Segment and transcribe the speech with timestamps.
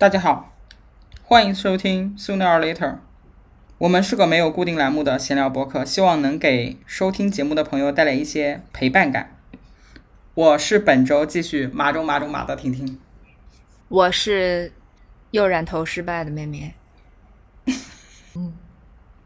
[0.00, 0.52] 大家好，
[1.24, 2.98] 欢迎收听 Sooner or Later。
[3.78, 9.36] 我们是个没有固定栏目的闲聊博客，希望能给收听节目的朋友带来一些陪伴感。
[10.34, 13.00] 我是本周继续马中马中马的婷婷，
[13.88, 14.72] 我是
[15.32, 16.74] 又染头失败的妹妹。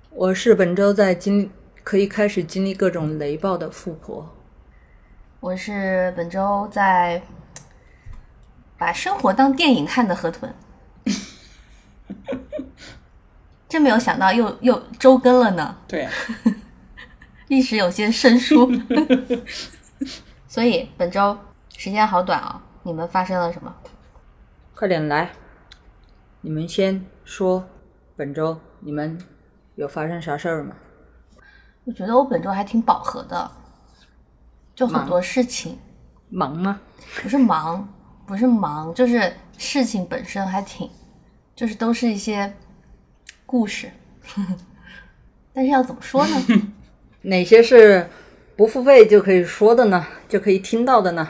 [0.09, 1.51] 我是本周在经
[1.85, 4.35] 可以开始经历各种雷暴的富婆。
[5.41, 7.21] 我是本周在
[8.79, 10.53] 把生活当电影看的河豚，
[13.73, 16.07] 真没有想到又又周更了呢，对，
[17.49, 18.71] 历史有些生疏，
[20.47, 21.35] 所以本周
[21.79, 23.75] 时间好短啊、你们发生了什么？
[24.75, 25.33] 快点来，
[26.43, 27.65] 你们先说，
[28.15, 29.19] 本周你们
[29.77, 30.77] 有发生啥事儿吗？
[31.85, 33.51] 我觉得我本周还挺饱和的，
[34.75, 35.79] 就很多事情，
[36.29, 36.79] 忙吗？
[37.23, 37.89] 不是忙，
[38.27, 40.91] 不是忙，就是事情本身还挺，
[41.57, 42.55] 就是都是一些
[43.53, 43.91] 故事，
[45.53, 46.43] 但是要怎么说呢？
[47.21, 48.09] 哪些是
[48.57, 50.07] 不付费就可以说的呢？
[50.27, 51.29] 就可以听到的呢？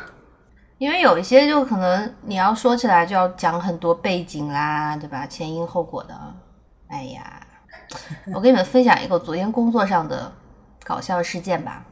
[0.78, 5.26] 因为有一些就可能你要说起来就要讲很多背景啦，对吧？
[5.26, 6.16] 前因后果的。
[6.86, 7.44] 哎呀，
[8.32, 10.32] 我跟你们分享一个昨天工作上的
[10.84, 11.84] 搞笑事件吧，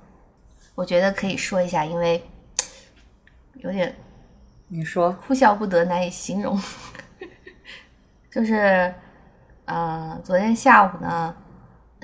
[0.77, 2.25] 我觉得可以说一下，因为
[3.55, 3.93] 有点
[4.69, 6.57] 你说，哭笑不得，难以形容。
[8.31, 8.95] 就是，
[9.71, 11.33] 呃，昨天下午呢，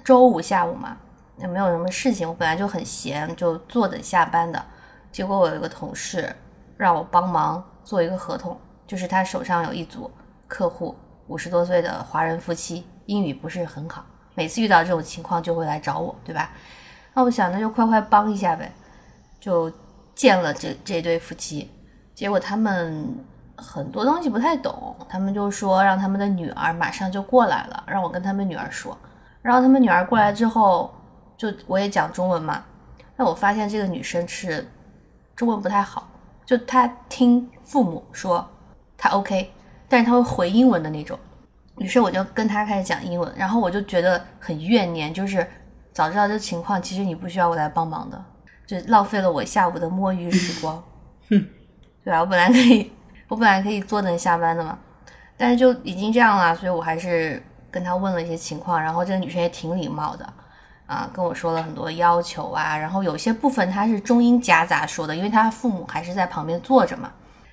[0.05, 0.97] 周五下午嘛，
[1.39, 4.65] 也没有什么事情，我本来就很闲，就坐等下班的。
[5.11, 6.33] 结果我有一个同事
[6.77, 8.57] 让我帮忙做一个合同，
[8.87, 10.09] 就是他手上有一组
[10.47, 10.95] 客户，
[11.27, 14.07] 五十多岁的华人夫妻，英语不是很好，
[14.37, 16.53] 每次遇到这种情况就会来找我，对吧？
[17.15, 18.73] 那我想那就快快帮一下呗，
[19.41, 19.73] 就
[20.15, 21.69] 见了这这对夫妻，
[22.15, 23.13] 结果他们
[23.57, 28.97] 很多东西不太懂，他们就说让他们的女儿马上就过来了，让我跟他们女儿说。
[29.43, 30.95] 然后他们女儿过来之后，
[31.37, 32.63] 就我也讲中文嘛，
[33.17, 34.69] 那我发现这个女生是
[35.35, 36.09] 中文不太好，
[36.45, 38.47] 就她听父母说
[38.99, 39.51] 她 OK，
[39.89, 41.19] 但是她会回英文的那种。
[41.79, 45.47] 于是我就跟她开始讲英文，然后我就觉得很怨念，就是
[45.93, 48.25] 早知道这情况，其实你不需要我来帮忙的，
[48.67, 50.83] 就浪费了我下午的摸鱼时光。
[52.05, 52.21] 对吧？
[52.21, 52.93] 我本来可以，
[53.29, 54.79] 我本来可以坐等下班的嘛，
[55.37, 60.33] 但是就已经这样了，所以我还是跟他问了一些情况，然后这个女生也挺礼貌的，
[60.87, 67.11] 啊，跟我说了很多要求啊，然后有些部分她是中英夹杂说的，因为她父母还是在旁边坐着嘛，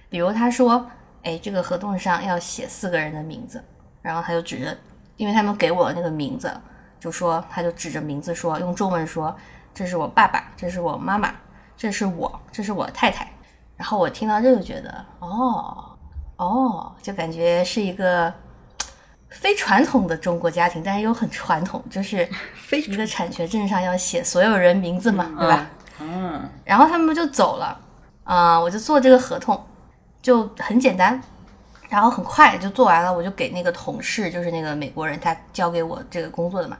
[0.09, 0.85] 比如她说，
[1.23, 3.63] 哎，这个合同上要写四个人的名字，
[4.01, 4.77] 然后他就指着，
[5.17, 6.55] 因为他们给我的那个名字，
[6.99, 9.35] 就说他就指着名字说，用中文说，
[9.73, 11.33] 这是我爸爸，这是我妈妈，
[11.75, 13.32] 这是我，这是我太太。
[13.83, 15.83] 然后我听到这个，觉得哦
[16.37, 18.33] 哦，就感觉是一个
[19.29, 25.69] 非传统的中国家庭，但是又很传统，就是 非一个产权证上要写所有人名字嘛，对吧？
[25.99, 27.77] 嗯， 然后他们就走了，
[28.23, 29.61] 啊、我就做这个合同，
[30.21, 31.21] 就很简单，
[31.89, 36.77] 然后很快就做完了，我就给那个同事，就是那个美国人，他交给我这个工作的嘛，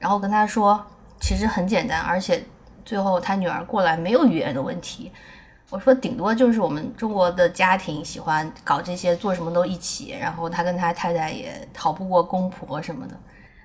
[0.00, 0.84] 然后跟他说，
[1.20, 2.44] 其实很简单，而且
[2.84, 5.12] 最后他女儿过来没有语言的问题。
[5.70, 13.14] 我说顶多就是我们中国的家庭喜欢搞这些，做什么都一起，然后他跟他太太也逃不过公婆什么的，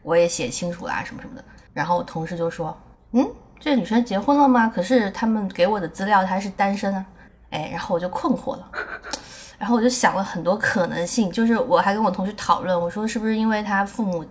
[0.03, 1.43] 我也写清楚啦什么什么的。
[1.73, 2.77] 然后我同事就说，
[3.13, 3.27] 嗯，
[3.59, 4.71] 这女生结婚了吗？
[4.73, 7.05] 可是他们给我的资料她是单身啊，
[7.49, 8.71] 哎，然后我就困惑了，
[9.57, 14.23] 然后我就想了很多可能性，就是我还跟我同事讨论，我说是不是因为他父母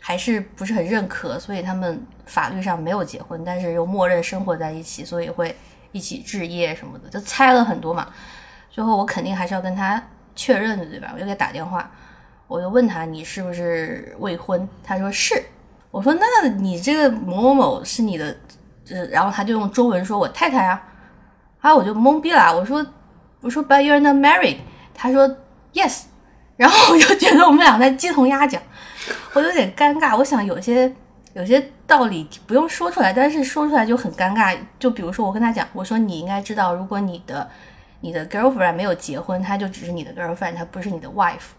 [0.00, 5.54] 还是不是很认可，所以他们法律上没有结婚，但是又默认生活在一起，所以会
[5.94, 8.08] 一起置业什么的，就猜了很多嘛。
[8.68, 10.02] 最后我肯定还是要跟他
[10.34, 11.12] 确认的，对吧？
[11.14, 11.88] 我就给他打电话，
[12.48, 14.68] 我就问他你是不是未婚？
[14.82, 15.40] 他说是。
[15.92, 18.36] 我说那你这个某某某是你的，
[18.90, 20.82] 呃，然后他就用中文说我太太啊，
[21.60, 22.84] 啊我就懵逼了，我说
[23.40, 24.56] 我说 But you're not married，
[24.92, 25.36] 他说
[25.72, 26.06] Yes，
[26.56, 28.60] 然后我就觉得我们俩在鸡同鸭讲，
[29.34, 30.16] 我有点尴尬。
[30.18, 30.92] 我想有些
[31.34, 34.56] 有些道理不用说出来，但是说出来就很尴尬。
[34.78, 37.48] 就比如说我跟他讲，我说你应该知道，如果你的
[38.00, 41.52] 你的 girlfriend 没有结婚，她就只是你的 girlfriend，她不是你的 wife，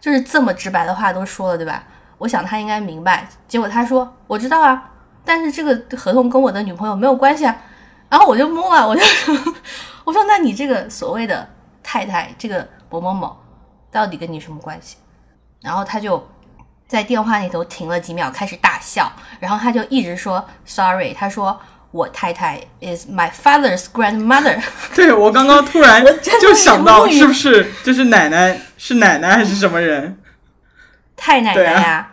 [0.00, 1.82] 就是这么直白的话都说了，对吧？
[2.18, 3.28] 我想他应该明白。
[3.46, 4.90] 结果他说我知道啊，
[5.24, 7.54] 但是这个合同跟我的女朋友没有关系啊。
[8.08, 9.02] 然后我就懵了，我就
[10.04, 11.46] 我说那你这个所谓的
[11.82, 13.36] 太太，这个某某某，
[13.90, 14.96] 到底跟你什么关系？
[15.60, 16.24] 然后他就
[16.86, 19.10] 在电话那头停了几秒，开始大笑，
[19.40, 21.58] 然后他就一直说 sorry，他说
[21.90, 24.56] 我太太 is my father's grandmother。
[24.94, 26.04] 对我刚刚突然
[26.40, 30.18] 就想到，是不是就是奶奶是奶奶还是什么人？
[31.16, 32.08] 太奶奶对呀、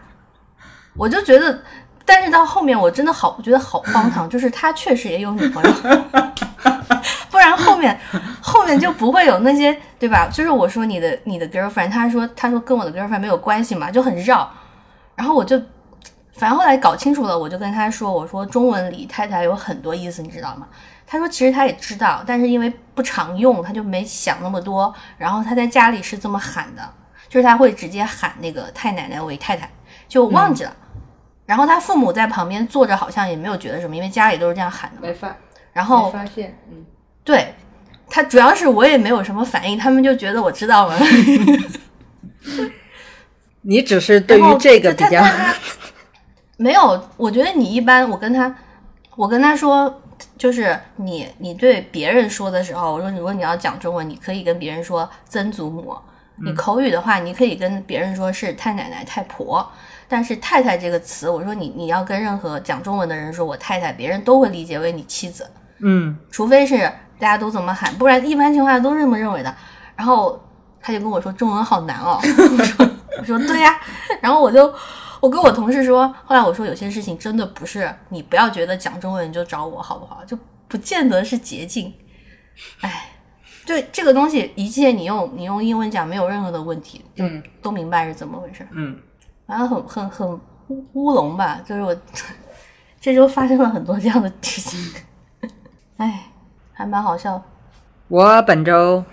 [0.96, 1.62] 我就觉得，
[2.06, 5.72] 但是到后面我真的好，我觉得好荒唐，就是他确实也有女朋友，
[7.30, 8.00] 不然后面
[8.42, 10.30] 后面就不会有那些对吧？
[10.32, 14.50] 就是我说你的你的 girlfriend，他说他说跟我的 girlfriend 没有关系嘛，就很绕，
[15.16, 15.62] 然后我就。
[16.36, 20.68] 反正后来搞清楚了，我就跟他说：“我说中文里太太有很多意思，你知道吗？”
[21.06, 24.92] 他说：“其实他也知道，但是因为不常用，他就没想那么多。
[25.16, 26.82] 然后他在家里是这么喊的，
[27.30, 29.70] 就是他会直接喊那个太奶奶为太太，
[30.08, 30.76] 就忘记了。
[31.46, 35.02] 然后他父母在旁边坐着，好像也没有觉得什么，因为家里都是这样喊的嘛。
[35.08, 35.36] 没发
[35.72, 36.84] 然后发现，嗯，
[37.24, 37.54] 对
[38.10, 40.98] 他主要是我也没有什么反应，他们就觉得我知道了。
[43.64, 45.24] 你只是对于这个比较
[46.58, 48.56] 没有，我觉得你一般，我跟他，
[49.16, 50.02] 我跟他说，
[50.38, 55.98] 就是你你对别人说的时候，我说如果你要讲中文，你可以跟别人说曾祖母。
[56.44, 59.66] 你口语的话，你可以跟别人说是太奶奶、太婆，
[60.08, 65.48] 但是“太太”这个词，我说你你要跟任何讲中文的人说我太太，别人都会理解为你妻子。
[65.80, 69.56] 嗯，除非是大家都这么喊，不然一般情况下都是这么认为的。
[69.96, 70.44] 然后
[70.82, 72.90] 他就跟我说中文好难哦，我 说
[73.20, 73.80] 我说对呀、
[74.22, 74.74] 然后我就
[75.20, 80.38] 我跟我同事说，后来我说有些事情真的不是你不要觉得讲中文你就找我好不好，就
[80.68, 81.94] 不见得是捷径。
[82.82, 83.10] 哎，
[83.66, 88.68] 就这个东西，一切你用你用英文讲没有任何的问题，就嗯都明白是怎么回事。
[88.72, 89.00] 嗯，
[89.46, 90.28] 反正很很很
[90.68, 91.96] 乌乌龙吧，就是我
[93.00, 94.94] 这周发生了很多这样的事情，
[95.98, 96.32] 哎，
[96.74, 97.42] 还蛮好笑。
[98.08, 99.04] 我本周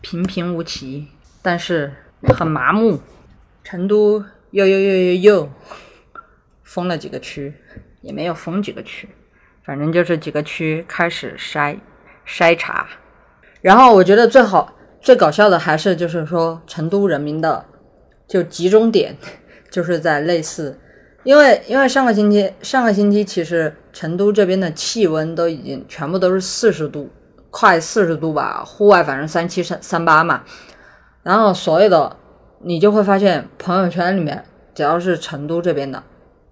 [0.00, 1.08] 平平无奇，
[1.40, 1.92] 但是
[2.28, 3.00] 很麻木。
[3.64, 5.50] 成都又又又又又
[6.64, 7.54] 封了几个区，
[8.00, 9.08] 也没有封几个区，
[9.64, 11.78] 反正就是几个区开始筛
[12.26, 12.88] 筛查。
[13.60, 17.64] 然后我觉得最好最搞笑的还是就是说成都人民的
[18.26, 19.16] 就集中点
[19.70, 20.76] 就是在类似，
[21.22, 27.08] 因为因为上个星期上个星期其实成都这边的气温都已经全部都是四十度，
[27.50, 30.42] 快四十度吧，户外反正三七三三八嘛，
[31.22, 32.16] 然后所有的
[32.60, 36.02] 你就会发现朋友圈里面只要是成都这边的，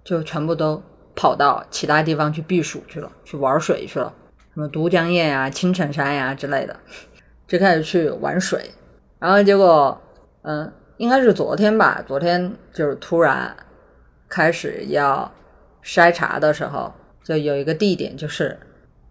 [0.03, 0.81] 就全部都
[1.15, 4.13] 跑到其他地方去避暑去了，去玩水去了，
[4.53, 6.75] 什么都江堰呀、青城山呀之类的，
[7.47, 8.71] 就开始去玩水，
[9.19, 10.01] 然后结果，
[10.43, 13.55] 嗯，应该是昨天吧，昨天就是突然
[14.29, 15.29] 开始要
[15.83, 16.93] 筛查的时候，
[17.23, 18.57] 就有一个地点就是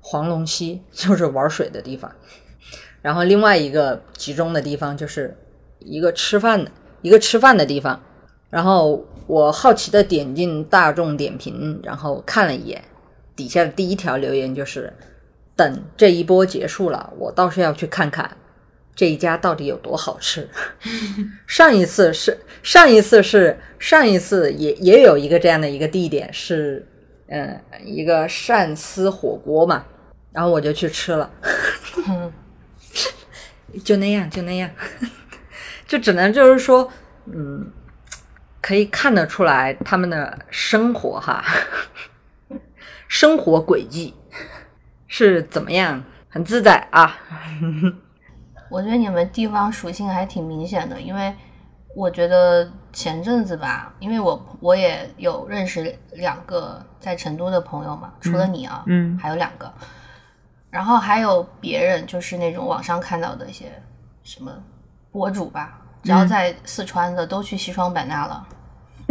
[0.01, 2.11] 黄龙溪，就是玩水的地方，
[3.03, 5.37] 然后另外一个集中的地方就是
[5.81, 6.71] 一个吃饭的
[7.03, 8.01] 一个吃饭的地方，
[8.51, 12.83] 然后我好奇的点进大众点评，然后看了一眼，
[13.35, 14.93] 底下的第一条留言就是：
[15.57, 18.37] 等这一波结束了，我倒是要去看看
[18.95, 20.49] 这一家到底有多好吃。
[21.47, 26.87] 上一次是上一次是上一次也也有一个这样的一个地点是，
[27.29, 29.85] 嗯，一个鳝丝火锅嘛，
[30.33, 31.31] 然后我就去吃了，
[33.85, 34.69] 就那样就那样，
[35.91, 36.89] 就只能就是说，
[37.25, 37.69] 嗯，
[38.63, 41.45] 可以看得出来他们的生活哈，
[43.09, 44.15] 生活轨迹
[45.09, 47.19] 是怎么样，很自在啊。
[48.71, 51.35] 我觉得你们地方属性还挺明显的，因为
[51.97, 59.69] 我觉得前阵子吧，因为我我也有认识两个在成都的朋友嘛，除了你啊，嗯还有两个，
[60.71, 63.73] 然后还有别人，就是那种网上看到的一些
[64.23, 64.53] 什么
[65.11, 68.43] 博主吧，只要在四川的都去西双版纳了。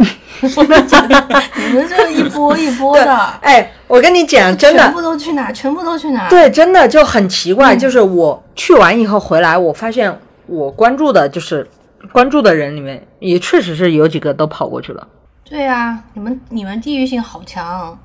[0.42, 5.52] 我就觉得你们这一波一波的，哎，我跟你讲，真的全，部都去哪？
[5.52, 6.26] 全部都去哪？
[6.30, 7.76] 对，真的就很奇嗯怪。
[7.76, 11.68] 就是我去完以后回来，我发现我关注的就是
[12.12, 15.06] 关注的人里面，也确实是有几个都跑过去了。
[15.44, 17.98] 对呀、你们你们地域性好强，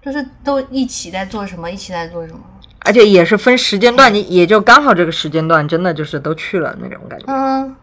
[0.00, 2.38] 就是都一起在做什么，一起在做什么。
[2.80, 7.24] 而且也是分时间段，你也就刚好这个时间段，真的就是都去了那种感觉。
[7.26, 7.74] 嗯，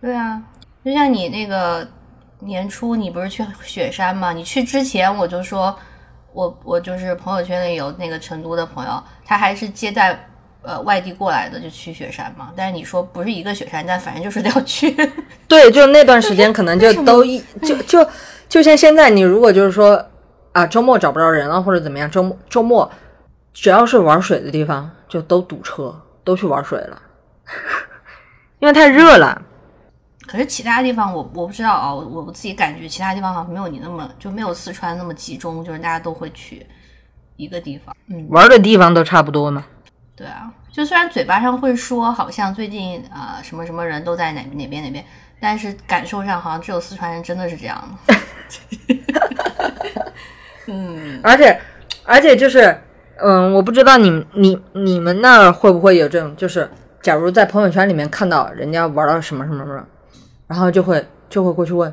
[0.00, 0.40] 对啊，
[0.84, 1.86] 就像你那个
[2.40, 4.32] 年初，你不是去雪山吗？
[4.32, 5.76] 你去之前我就说，
[6.32, 10.28] 我我就是朋友圈里有那个成都的朋友，他还是接待
[10.62, 12.52] 呃外地过来的，就去雪山嘛。
[12.54, 14.94] 但是你说不是一个雪山，但反正就是要去。
[15.48, 18.06] 对，就那段时间可能就都一就就
[18.48, 20.06] 就像现在，你如果就是说
[20.52, 22.88] 啊周末找不着人了或者怎么样，周末周末
[23.54, 27.02] 只要是玩水的地方就都堵车，都去玩水了，
[28.60, 29.42] 因为太热了。
[30.36, 36.66] 可是其他地方我我不知道啊，我我自己感觉其他地方好像没有你那么就没有四川那么集中，就是大家都会去。
[37.38, 37.94] 一个地方。
[38.08, 39.64] 嗯，玩的地方都差不多嘛。
[40.14, 45.04] 对啊，就虽然嘴巴上会说好像最近啊、呃什么什么人都在哪哪边哪边，
[45.38, 48.14] 但是感受上好像只有四川人真的是这样的。
[50.68, 51.60] 嗯，而且，
[52.04, 52.80] 而且就是，
[53.16, 56.70] 嗯，我不知道你们你你们那儿会不会有这种，就是
[57.02, 59.84] 假如在朋友圈里面看到人家玩到什么什么什么，
[60.46, 61.92] 然后就会就会过去问，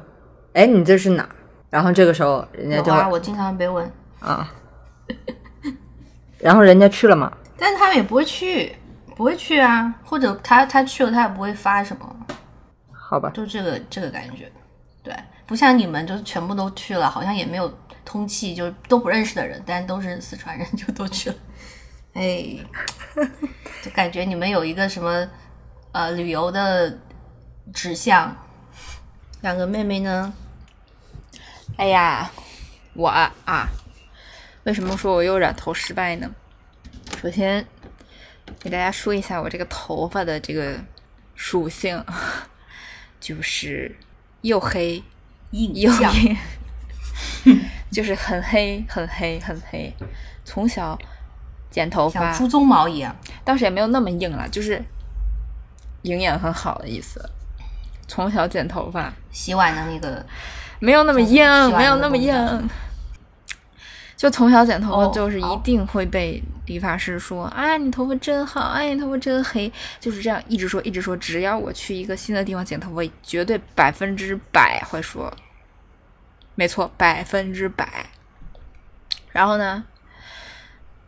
[0.54, 1.28] 哎，你这是哪？
[1.70, 4.48] 然后这个时候人家就我经常被问，啊，
[6.38, 8.76] 然后人家去了嘛，但是他们也不会去，
[9.16, 12.16] 不会去啊，或者他他去了他也不会发什么，
[12.92, 14.52] 好吧，就这个这个感觉，
[15.02, 15.16] 对，
[15.48, 17.74] 不像你们就是全部都去了，好像也没有
[18.06, 21.36] 通气，就是都不认识的人，但都是四川人就都去了，
[22.14, 22.56] 哎，
[23.82, 25.28] 就感觉你们有一个什么
[25.92, 27.00] 呃旅游的
[27.74, 28.32] 指向。
[29.44, 30.34] 两个妹妹呢？
[31.76, 32.32] 哎呀，
[32.94, 33.68] 我啊啊，
[34.64, 36.32] 为什么说我又染头失败呢？
[37.22, 37.68] 首先
[38.58, 40.80] 给大家说一下我这个头发的这个
[41.36, 42.02] 属性，
[43.20, 43.94] 就是
[44.44, 45.04] 又黑
[45.52, 46.38] 又硬，
[47.92, 49.94] 就是很黑很黑很黑。
[50.46, 50.98] 从小
[51.70, 54.82] 剪头发像，猪鬃毛一样，倒是也没有那么硬了，就是
[56.04, 57.30] 营养很好的意思。
[58.08, 60.26] 从小剪头发，洗碗的那个
[60.80, 61.46] 没有那么硬
[61.78, 62.70] 没有那么硬。
[64.16, 69.70] 就从小剪头发，哦就是一定会被理发师说：“啊，你头发真好，哎，你头发真黑。”
[70.00, 71.18] 就是这样一直说，一直说。
[71.18, 75.34] 只要我去一个新的地方剪头发，绝对百分之百会说，
[76.56, 78.06] 没错，百分之百。
[79.34, 79.84] 然后呢，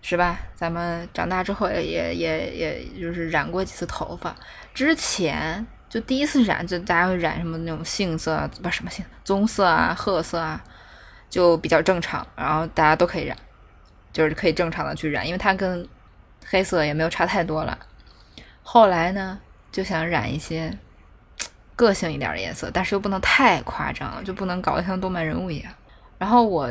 [0.01, 0.37] 是吧？
[0.53, 4.35] 咱们长大之后也也也也就是染过几次头发，
[4.73, 10.61] 之前就第一次染，就大家会染什么那种杏色啊，不什么杏，棕色啊、褐色啊，
[11.29, 13.37] 就比较正常，然后大家都可以染，
[14.11, 15.87] 就是可以正常的去染，因为它跟
[16.45, 17.79] 黑色也没有差太多了。
[18.61, 19.39] 后来呢，
[19.71, 20.77] 就想染一些
[21.77, 25.71] 个性一点的颜色，但是又不能太夸张了，就不能搞得像动漫人物一样。
[26.17, 26.69] 然后我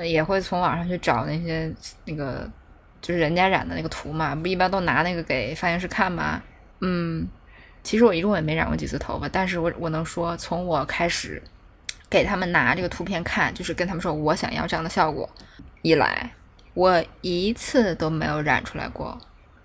[0.00, 1.74] 也会从网上去找那些
[2.04, 2.48] 那个
[3.02, 6.40] 就是人家染的那个图嘛，不一般都拿那个给发型师看吗？
[6.80, 7.26] 嗯，
[7.86, 11.40] 其实我一共也没染过几次头发，但是我我能说，从我开始
[12.10, 15.30] 给他们拿这个图片看，就是跟他们说我想要这样的效果
[15.82, 16.32] 以来，
[16.74, 19.16] 我一次都没有染出来过。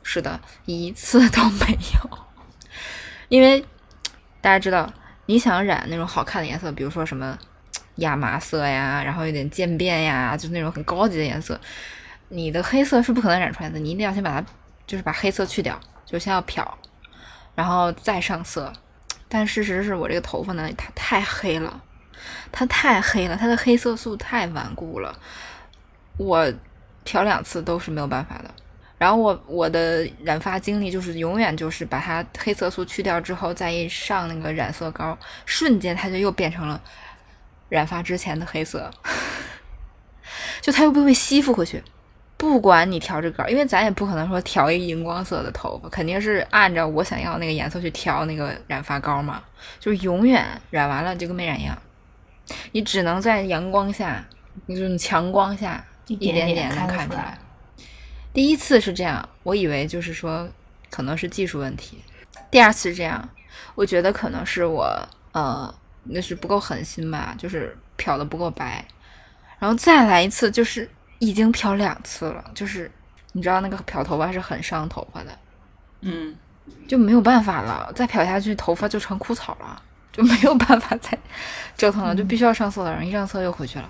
[0.04, 2.20] 是的，一次都没有，
[3.28, 3.60] 因为
[4.40, 4.94] 大家知道，
[5.26, 7.36] 你想染那种好看的颜色，比如说什么
[7.96, 11.60] 亚麻色呀，然后有点渐变呀，就是那种很高级的颜色，
[12.30, 14.48] 你的黑色是不可能染出来的，你一定要先把它，
[14.86, 16.78] 就是把黑色去掉，就先要漂，
[17.62, 18.74] 然后再上色。
[19.30, 21.80] 但事实是我这个头发呢，它太黑了，
[22.52, 25.16] 它太黑了，它的黑色素太顽固了，
[26.18, 26.52] 我
[27.04, 28.52] 漂两次都是没有办法的。
[28.98, 35.16] 然后我我的染发经历就是永远就是把它黑色素去掉之后，再一上那个染色膏，
[35.46, 36.82] 瞬间它就又变成了
[37.70, 38.92] 染发之前的黑色，
[40.62, 41.84] 就它又不会吸附回去。
[42.42, 49.44] 不管你调这个膏，因为咱也不可能说调一个荧光色的头发，肯定是按照我想要那个颜色去调那个染发膏嘛，
[49.80, 51.78] 就是永远染完了就跟没染一样。
[52.72, 54.26] 你只能在阳光下，
[54.66, 57.38] 那种强光下一点点能看出来。
[58.34, 60.50] 第一次是这样，我以为就是说
[60.90, 62.00] 可能是技术问题。
[62.50, 63.30] 第二次是这样，
[63.76, 65.00] 我觉得可能是我
[65.34, 65.72] 呃
[66.06, 68.84] 那是不够狠心吧，就是漂的不够白。
[69.60, 70.90] 然后再来一次，就是
[71.22, 72.92] 已经漂两次了，就是
[73.32, 75.30] 你知道那个漂头发是很伤头发的，
[76.02, 76.36] 嗯，
[76.88, 79.80] 就没有办法了，再漂下去头发就成枯草了，
[80.12, 81.16] 就没有办法再
[81.78, 83.88] 折腾了，就必须要上色了，然后一上色又回去了。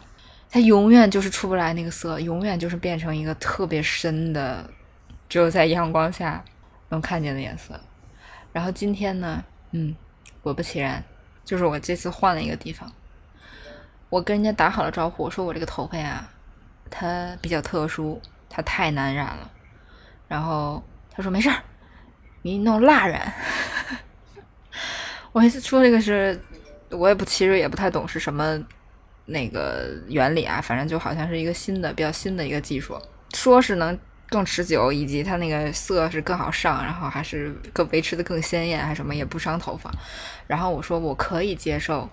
[0.50, 4.70] 它永远就是出不来那个色，永远就是变成一个特别深的，
[5.30, 6.44] 只有在阳光下
[6.90, 7.80] 能看见的颜色。
[8.52, 9.96] 然后今天呢，嗯，
[10.44, 11.02] 果不其然，
[11.46, 12.92] 就是我这次换了一个地方，
[14.10, 16.28] 我跟人家打好了招呼，我说我这个头发呀，
[16.92, 19.50] 它比较特殊，它太难染了。
[20.28, 21.58] 然后他说没事儿，
[22.44, 23.34] 你弄蜡染。
[25.34, 26.40] 我说这个是，
[26.90, 28.62] 我也不其实也不太懂是什么
[29.26, 33.02] 那个原理啊，反正就好像是一个新的比较新的一个技术，
[33.34, 33.98] 说是能
[34.30, 39.92] 更持久，以及它那个色是更好上，然后还是更维持的更鲜艳，还什么也不伤头发。
[40.48, 42.10] 然后我说我可以接受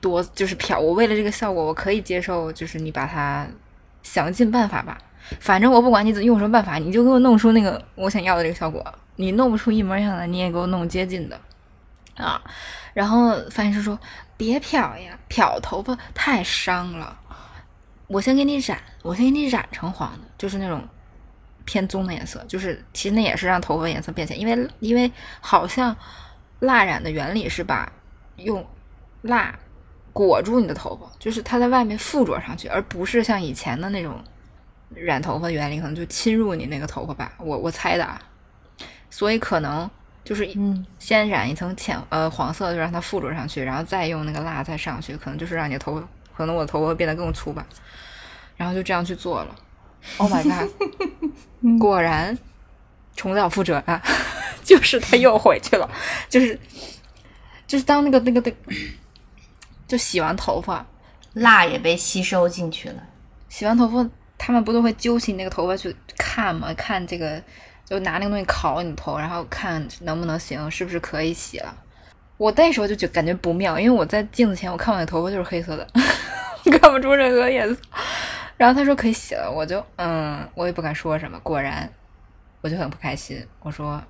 [0.00, 3.46] 多就是漂，我为了这个效果我可以接受，就是你把它
[4.02, 4.98] 想尽办法吧，
[5.40, 8.84] 反正我不管你怎用什么办法，你就给我弄出那个我想要的这个效果。
[9.16, 11.38] 你弄不出一模一样的，你也给我弄接近的
[12.16, 12.40] 啊。
[12.94, 13.98] 然后发型师说
[14.36, 17.18] ：“别漂呀，漂头发太伤了。”
[18.08, 20.82] 我先给你染，我先给你染成黄的，就是那种
[21.64, 25.94] 偏棕的颜色，就是其实那也是让头发颜色变浅，因为因为好像
[26.58, 27.92] 蜡染的原理是把
[28.36, 28.66] 用
[29.22, 29.56] 蜡
[30.20, 34.22] 裹住你的头发，就是它在外面附着上去，而不是像以前的那种
[34.94, 38.20] 染头发原理，可能就侵入你那个头发吧，我我猜的啊，
[39.08, 39.88] 所以可能
[40.22, 40.84] 就是嗯。
[40.98, 47.66] 先染一层浅呃黄色，就让它附着上去，然后再用那个蜡再上去，可能就是让你的头发，可能我的头发会变得更粗吧，
[48.58, 49.56] 然后就这样去做了。
[50.18, 50.70] Oh my god！
[51.80, 52.36] 果然
[53.16, 54.02] 重蹈覆辙啊，
[54.62, 55.90] 就是他又回去了，
[56.28, 56.60] 就是
[57.66, 58.56] 就是当那个那个那个，
[59.90, 60.86] 就洗完头发，
[61.32, 63.02] 蜡也被吸收进去了。
[63.48, 66.72] 洗完头发，他们不都会揪起你那个头发去看吗？
[66.74, 67.42] 看这个，
[67.84, 71.76] 就拿那个东西烤你的头，然后看能不能行，是不是可以洗了。
[72.36, 75.84] 我那时候就觉感觉不妙，因为我在镜子前我看我的头发就是黑色的，
[76.78, 77.82] 看不出任何颜色。
[78.56, 81.36] 然后他说可以洗了，我就嗯，我也不敢说什么。
[81.40, 81.92] 果然，
[82.60, 83.44] 我就很不开心。
[83.58, 84.00] 我说，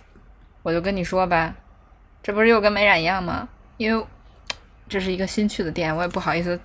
[0.64, 1.54] 我就跟你说吧，
[2.22, 3.46] 这不是又跟没染一样吗？
[3.76, 4.06] 因为
[4.88, 6.58] 这是一个新去的店，我也不好意思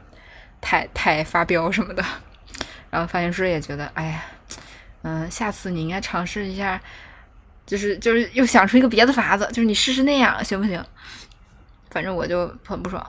[0.62, 2.04] 太太发飙什么的。
[2.90, 4.24] 然后发型师也觉得，哎呀，
[5.02, 6.80] 嗯，下次你应该尝试一下，
[7.66, 10.84] 就是就是又想出一个别的法子，就是你试试那样行不行？
[11.90, 13.06] 反正我就很不爽。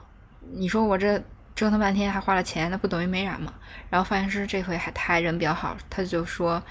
[0.52, 1.18] 你说我这
[1.54, 3.52] 折腾半天还花了钱，那不等于没染吗？
[3.90, 6.62] 然后发型师这回还他还人比较好，他就说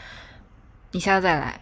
[0.91, 1.59] 你下次再来，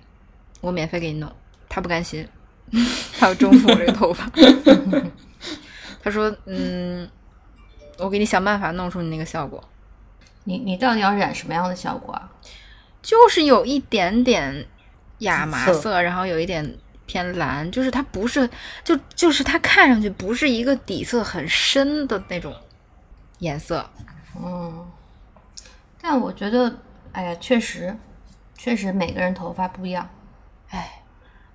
[0.61, 1.31] 我免费给你弄。
[1.69, 2.27] 他不甘心，
[3.17, 4.29] 他要征服我这个头发。
[6.01, 7.09] 他说，嗯，
[7.97, 9.63] 我给你想办法弄出你那个效果。
[10.45, 12.31] 你你到底要染什么样的效果啊？
[13.01, 14.65] 就是有一点点
[15.19, 18.49] 亚麻色，色然后有一点偏蓝，就是它不是，
[18.83, 22.55] 就就是它看上去不是一个底色很深的那种
[23.39, 23.87] 颜色。
[24.35, 24.87] 嗯，
[26.01, 26.75] 但我觉得，
[27.11, 27.95] 哎呀，确实，
[28.57, 30.09] 确实每个人头发不一样。
[30.69, 31.03] 哎，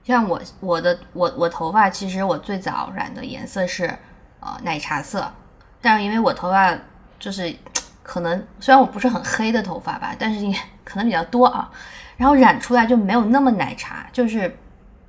[0.05, 3.99] 像我我的我我头发，其实我最早染的颜色是
[4.40, 5.33] 呃奶茶色，
[5.81, 6.76] 但是因为我头发
[7.19, 7.55] 就是
[8.02, 11.71] 可能虽然我不是很黑的头发吧，但是也可能比较多啊，
[12.17, 14.56] 然后染出来就没有那么奶茶，就是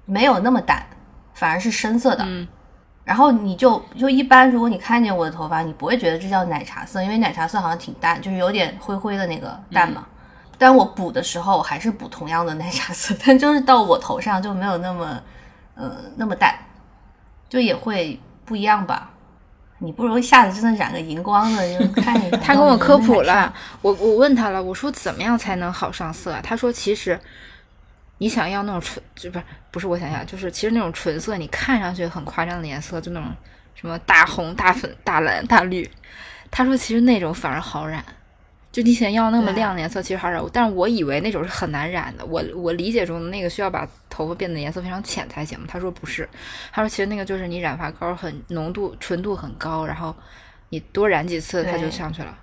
[0.06, 0.86] 没有那么淡，
[1.34, 2.24] 反而是深色的。
[2.26, 2.48] 嗯
[3.08, 10.06] 然后你就就一般，如果你看见我的头发，你不会觉得这叫奶茶色，因为奶茶色好像挺淡，就是有点灰灰的那个淡嘛。
[10.58, 15.18] 但我补的时候我还是补同样的奶茶色， 但就是到我头上就没有那么
[15.76, 16.54] 呃那么淡，
[17.48, 19.10] 就也会不一样吧。
[19.80, 22.40] 你不如一下子真的染个荧光的，就看一 看。
[22.40, 23.34] 他跟我科普了。
[23.34, 26.42] 了，我我问他了，我说怎么样才能好上色啊？
[26.44, 27.20] 他说其实
[28.18, 33.30] 你想要那种纯，就不是不是我想要，就是其实那种纯色，你看上去很夸张的颜色，就那种
[33.76, 35.88] 什么大红、大粉、大蓝、大绿。
[36.50, 38.04] 他说其实那种反而好染，
[38.78, 40.40] 就你想要那么亮的颜色，其实好染。
[40.54, 45.58] 但是我以为那种是很难染的，我我理解中的那个需要把头发变得颜色非常浅才行。
[45.68, 46.30] 他说不是，
[46.72, 50.16] 他说其实那个就是你染发膏很浓度纯度很高，然后
[50.70, 52.38] 你多染几次它就上去了。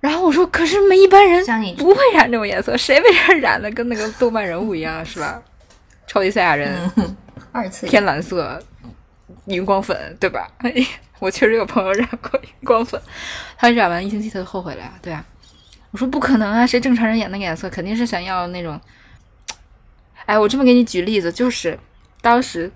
[0.00, 1.40] 然后我说，可是没一般人
[1.76, 5.40] 不会染这种颜色，谁被人染的跟那个动漫人物一样，是吧？
[6.08, 6.90] 超级赛亚人，
[7.52, 8.60] 二次天蓝色，
[9.44, 10.50] 荧光粉，对吧？
[10.58, 10.74] 哎，
[11.20, 13.00] 我确实有朋友染过荧光粉，
[13.56, 15.24] 他染完一星期他就后悔了呀，对啊。
[15.92, 18.80] 我说不可能啊，谁正常人染那个颜色，肯定是想要那种。
[20.26, 21.78] 哎，我这么给你举例子，就是
[22.20, 22.70] 当时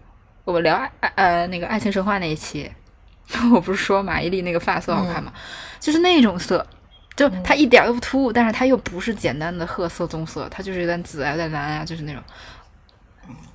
[0.45, 2.71] 我们聊爱呃那个爱情神话那一期，
[3.55, 5.33] 我不是说马伊琍那个发色好看吗？
[5.79, 6.67] 就是那种色，
[7.15, 12.21] 就它一点儿都不突兀，但是它又不是简单的褐色、棕色，它就是有点紫啊、有点蓝啊，就是那种。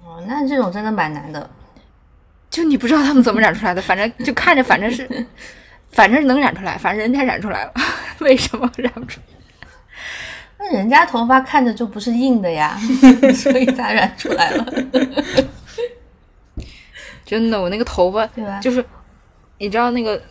[0.05, 1.49] 哦，那这种真的蛮难的。
[2.49, 5.07] 就你不知道他们怎么染出来的，反正就看着反正是，
[5.91, 7.73] 反正能染出来，反正人家染出来了，
[8.19, 9.38] 为什么染不出来？
[10.59, 12.77] 那人家头发看着就不是硬的呀，
[13.33, 14.65] 所以才染出来了。
[17.25, 18.83] 真的，我那个头发对吧就是，
[19.57, 20.21] 你知道那个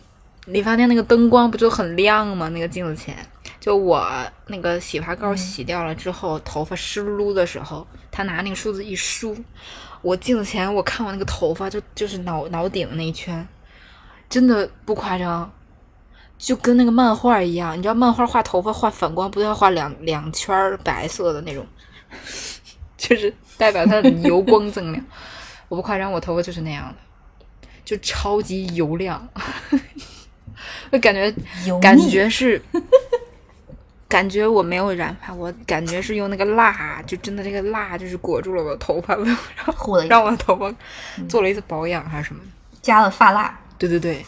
[0.45, 2.49] 理发店那个灯光不就很亮吗？
[2.49, 3.15] 那个镜子前，
[3.59, 4.05] 就我
[4.47, 9.35] 那个洗发膏洗掉了之后，头发湿漉漉的时候，他拿那个梳子一梳，
[10.01, 13.47] 我镜子前我看我那个头发就就是脑脑顶那一圈，
[14.29, 15.51] 真的不夸张。
[16.39, 21.63] 就跟那个漫画一样，你知道漫画画头发画反光，不都要画两两圈白色的那种，
[22.97, 25.05] 就是代表它的油光锃亮。
[25.67, 29.27] 我不夸张，我头发就是那样的，就超级油亮，
[30.91, 31.29] 我感觉
[31.81, 32.59] 感觉是，
[34.07, 39.35] 感觉我没有染发，我感觉是用那个蜡，就真的这个蜡就是裹住了我的头发， 然
[39.75, 40.73] 后让我的头发
[41.27, 42.41] 做了一次保养还是什么。
[42.81, 44.25] 加了发蜡，对对对，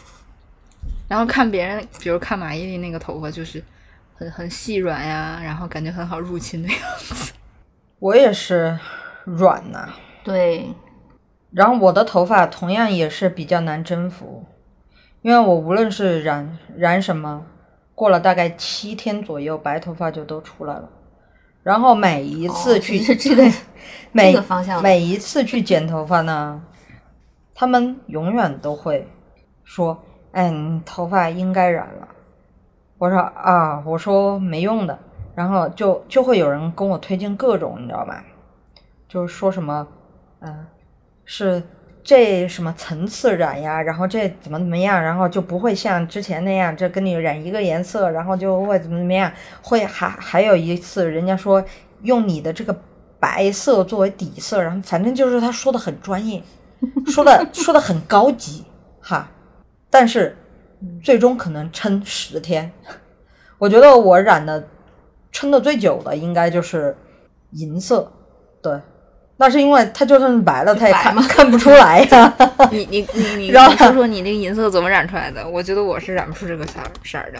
[1.12, 3.62] 然后看别人，比如看马伊琍那个头发就是
[4.14, 7.34] 很很很细软呀，然后感觉很好入侵的样子。
[7.98, 8.78] 我也是
[9.26, 9.90] 软呐、
[10.24, 10.74] 对，
[11.50, 14.46] 然后我的头发同样也是比较难征服，
[15.20, 17.44] 因为我无论是染染什么，
[17.94, 20.88] 过了大概七天左右，白头发就都出来了。
[21.62, 23.44] 然后每一次哦去、是这个
[24.12, 26.62] 每这个方向每一次去剪头发呢，
[27.54, 29.06] 他们永远都会
[29.62, 32.08] 说：“哎，你头发应该染了。”
[32.98, 34.98] 我说啊，我说没用的，
[35.34, 38.22] 然后就就会有人跟我推荐各种，你知道吧？
[39.08, 39.86] 就是说什么，
[40.40, 40.66] 嗯、
[41.24, 41.62] 是
[42.04, 49.30] 这什么层次染呀，然后这怎么怎么样，然后就不会像之前那样，这跟你染一个颜色，然后就会怎么怎么样，
[49.62, 51.62] 会还还有一次人家说
[52.02, 52.74] 用你的这个
[53.18, 56.42] 白色作为底色，然后反正就是他说的很专业，
[57.06, 58.64] 说的说的很高级
[59.00, 59.28] 哈，
[59.92, 60.34] 但是
[61.02, 62.72] 最终可能撑十天。
[63.58, 64.66] 我觉得我染的
[65.30, 66.96] 撑的最久的应该就是
[67.50, 68.10] 银色，
[68.62, 68.80] 对，
[69.36, 72.34] 那是因为它就算是白了，它也看看不出来呀、
[72.72, 75.46] 你你你你 然后你说说你那个银色怎么染出来的？
[75.46, 77.38] 我觉得我是染不出这个色儿色儿的。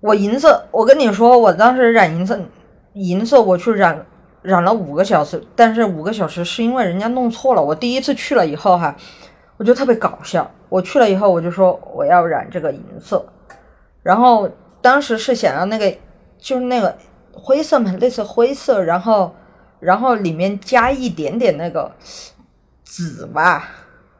[0.00, 2.38] 我银色，我跟你说，我当时染银色，
[2.94, 4.04] 银色我去染
[4.42, 7.62] 染了五个小时，但是五个小时是因为人家弄错了。
[7.62, 8.94] 我第一次去了以后哈，
[9.56, 10.50] 我觉得特别搞笑。
[10.68, 13.24] 我去了以后，我就说我要染这个银色，
[14.02, 14.48] 然后
[14.80, 15.90] 当时是想要那个
[16.38, 16.96] 就是那个
[17.32, 19.34] 灰色嘛，类似灰色，然后
[19.80, 21.90] 然后里面加一点点那个
[22.84, 23.68] 紫吧，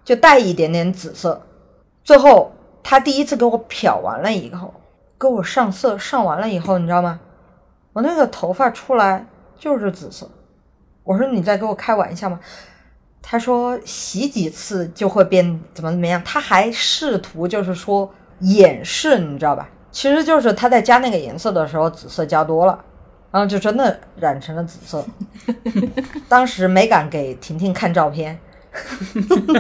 [0.05, 1.43] 就带一点点紫色。
[2.03, 4.73] 最后他第一次给我漂完了以后，
[5.19, 7.21] 给我上色上完了以后，你知道吗？
[7.93, 9.27] 我那个头发出来
[9.59, 10.31] 就是紫色。
[11.05, 12.39] 我说你在给我开玩笑吗？
[13.23, 19.69] 他说洗几次就会变怎么怎么样，他还试图就是说掩饰，你知道吧？
[19.91, 22.79] 其实就是他在加那个颜色的时候，紫色加多了，
[23.31, 25.05] 然后就真的染成了紫色。
[26.29, 28.39] 当时没敢给婷婷看照片，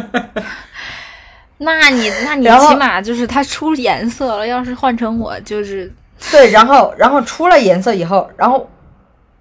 [1.58, 5.92] 那你那你起码就是它出颜色了，要是换成我就是
[6.30, 8.68] 对，然后然后出了颜色以后，然后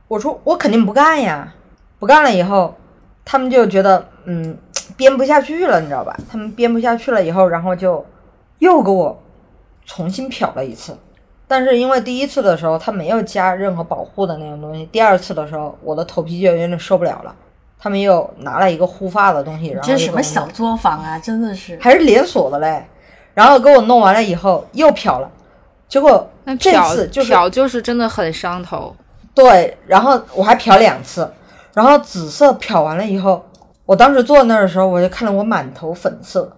[0.07, 1.53] 我说我肯定不干呀，
[1.99, 2.75] 不干了以后，
[3.29, 4.57] 他们就觉得嗯
[4.95, 6.15] 编不下去了，你知道吧？
[6.31, 8.05] 他们编不下去了以后，然后就
[8.59, 9.21] 又给我
[9.85, 10.97] 重新漂了一次。
[11.45, 17.35] 但是因为第一次的时候他没有加任何保护的那种东西，第二次的时候我的头皮就有点受不了了，
[17.77, 21.77] 他们又拿了一个护发的东西，然后这是给我弄什么小作坊啊，真的是。
[21.81, 22.85] 还是连锁的嘞，
[23.33, 25.29] 然后给我弄完了以后又漂了，
[25.89, 28.95] 结果这次就是漂就是真的很伤头。
[29.33, 31.31] 对，然后我还漂两次，
[31.77, 33.45] 然后紫色漂完了以后，
[33.85, 36.57] 我当时坐那儿的时候，我就看到我满头粉色，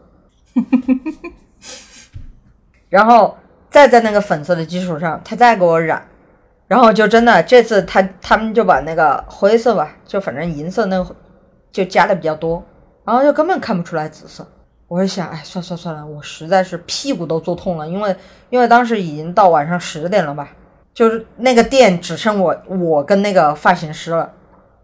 [2.87, 3.37] 然后
[3.69, 6.07] 再在那个粉色的基础上，他再给我染，
[6.67, 11.13] 然后就真的这次他他们就把那个灰色吧，就反正银色那个
[11.69, 12.63] 就加的比较多，
[13.03, 14.47] 然后就根本看不出来紫色。
[14.87, 18.15] 我就想，哎，算算算了，我实在是屁股都坐痛了，因为
[18.49, 20.47] 因为当时已经到晚上十点了吧，
[20.93, 24.31] 就是那个店只剩我我跟那个发型师了，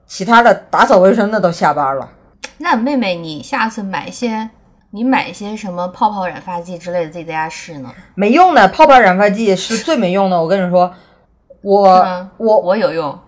[0.07, 2.09] 其他的打扫卫生的都下班了。
[2.57, 4.49] 那妹妹，你下次买一些，
[4.91, 7.89] 你买一些什么泡泡染发剂之类的，自己在家试呢？
[8.15, 10.41] 没用的，泡泡染发剂是最没用的。
[10.41, 10.93] 我跟你说，
[11.61, 13.19] 我嗯我我有用，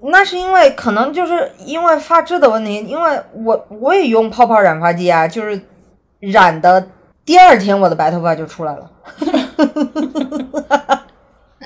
[0.00, 5.58] 那是因为可能就是因为发质的问题，因为我我也用泡泡染发剂啊，就是
[6.20, 6.86] 染的
[7.24, 8.90] 第二天我的白头发就出来了。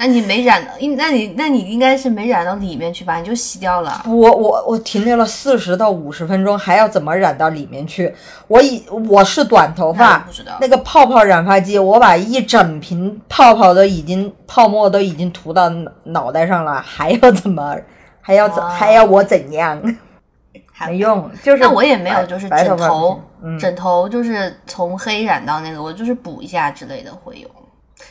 [0.02, 3.18] 那你没染，应那你那你应该是没染到里面去吧？
[3.18, 4.02] 你就洗掉了。
[4.06, 8.14] 我我我停留了四十到五十分钟，还要怎么染到里面去？
[8.48, 10.26] 我以我是短头发
[10.58, 17.76] 那个泡泡染发剂，我把一整瓶泡泡都已经泡沫都已经涂到脑脑袋上了，还要怎么？
[18.22, 19.78] 还要怎哇还要我怎样？
[20.86, 23.20] 没用，就是那我也没有，就是枕头
[23.60, 27.48] 枕头就是从黑染到那个，我就是补一下之类的会有。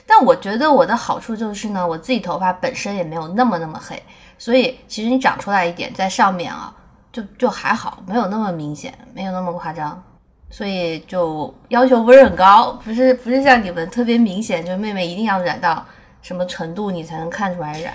[0.05, 4.01] 但我觉得我的好处就是呢，我自己头发本身也没有那么那么黑，
[4.37, 6.73] 所以其实你长出来一点在上面啊，
[7.11, 10.01] 就就还好，没有那么明显，没有那么夸张，
[10.49, 15.85] 所以就要求不是很高，不是不是像你们特别明显，就是妹妹一定要染到
[16.21, 17.93] 什么程度你才能看出来染。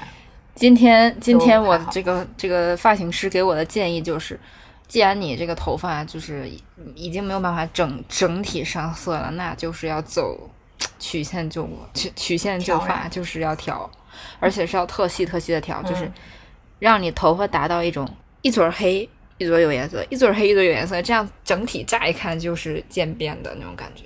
[0.54, 4.38] 今天今天我这个这个发型师给我的建议就是，
[4.86, 6.62] 既然你这个头发就是已
[6.94, 10.38] 已经没有办法整整体上色了，那就是要走
[10.98, 13.90] 曲线救曲曲线救发，就是要调，
[14.40, 16.12] 而且是要特细特细的调，就是嗯
[16.78, 18.08] 让你头发达到一种
[18.42, 24.04] 一撮儿黑一撮儿有颜色，一撮儿黑一撮有颜色，这样整体乍一看就是渐变的那种感觉。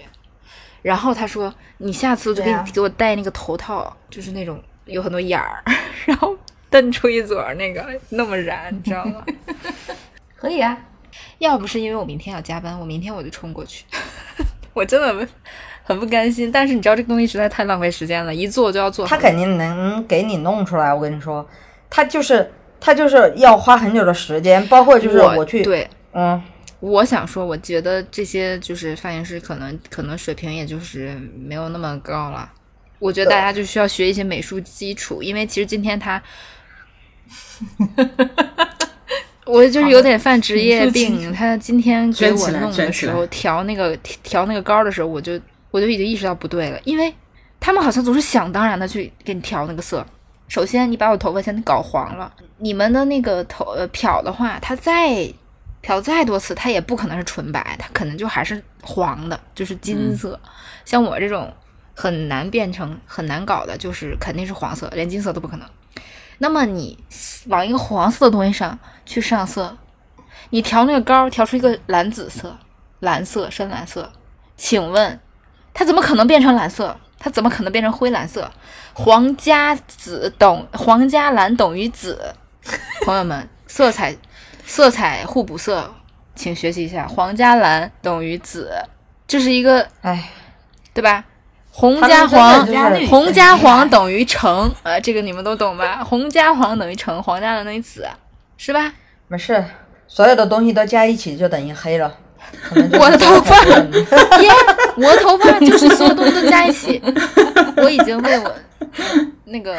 [0.81, 5.63] 然后他说：“你下次就给你、啊给我戴那个头套，就是那种有很多眼儿，
[6.07, 6.37] 然后
[6.71, 9.27] 瞪出一撮儿那个那么燃，你知道吗？
[10.37, 10.79] 可以啊，
[11.39, 13.85] 要不是因为我明天要加班，我明天我就冲过去。
[14.73, 15.29] 我真的
[15.89, 19.07] 很不甘心，但是你知道这个东西实在太浪费时间了，一做就要做。
[19.07, 21.49] 他肯定能给你弄出来，我跟你说，
[21.89, 26.43] 他就是他就是要花很久的时间，包括就是我去，对，嗯，
[26.81, 32.53] 我想说，我觉得这些就是发型师可能可能水平也就是没有那么高了。
[32.99, 36.23] 我觉得大家就需要学一些美术基础，因为其实今天他，
[39.47, 41.33] 我就是有点犯职业病。
[41.33, 45.41] 他今天给我弄的时候，调那个调那个膏的时候，我就
[45.79, 47.15] 我就已经意识到不对了，因为
[47.59, 50.05] 他们好像总是想当然的去给你调那个色。
[50.49, 55.33] 首先，你把我头发先搞黄了，你们的那个头呃漂的话，它再
[55.81, 60.39] 漂再多次，它也不可能是纯白，它可能就还是黄的，就是金色。
[60.85, 61.53] 像我这种。
[62.01, 65.69] 很难变成很难搞的，就是肯定是黄色，连金色都不可能。
[66.39, 66.97] 那么你
[67.49, 69.77] 往一个黄色的东西上去上色，
[70.51, 72.57] 你调那个膏调出一个蓝紫色、
[73.01, 74.13] 蓝色、深蓝色，
[74.57, 75.19] 请问
[75.79, 76.97] 它怎么可能变成蓝色？
[77.21, 78.51] 它怎么可能变成灰蓝色？
[78.95, 82.35] 黄加紫等黄加蓝等于紫，
[83.07, 84.17] 朋友们，色彩
[84.67, 85.95] 色彩互补色，
[86.35, 88.73] 请学习一下，黄加蓝等于紫，
[89.29, 90.31] 这是一个哎，
[90.93, 91.25] 对吧？
[91.71, 92.67] 红加黄，
[93.09, 96.03] 红加黄等于橙，呃，这个你们都懂吧？
[96.03, 98.05] 红加黄等于橙，黄加蓝等于紫，
[98.57, 98.95] 是吧？
[99.29, 99.65] 没事，
[100.09, 102.13] 所有的东西都加一起就等于黑了。
[102.75, 103.57] 我的头发，
[104.41, 104.51] 耶，
[104.97, 107.01] 我的头发就是所有东西都加一起。
[107.77, 108.55] 我已经为我
[109.45, 109.77] 那个，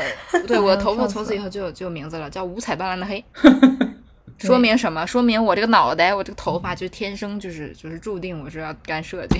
[0.47, 3.23] 对我的头发从此以后就有就有名字了，叫五彩斑斓的黑。
[4.39, 5.05] 说明什么？
[5.05, 9.39] 说明我这个脑袋，我这个头发就天生就是就是注定我是要干设计。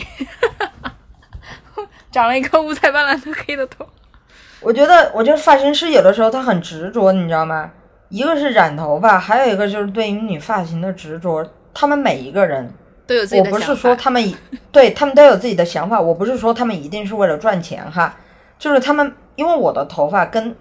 [2.12, 3.88] 长了一个五彩斑斓的黑的头，
[4.60, 7.72] 我觉得，我觉得发型师有的时候他很执着，你知道吗？
[8.10, 11.48] 一个是染头发，还有一个就是对于你发型的执着。
[11.72, 12.74] 他们每一个人
[13.10, 13.58] 都有自己的想法。
[13.58, 14.34] 我不是说他们，
[14.72, 16.00] 对他们都有自己的想法。
[16.00, 18.16] 我不是说他们一定是为了赚钱哈，
[18.60, 20.56] 就是他们，因为我的头发跟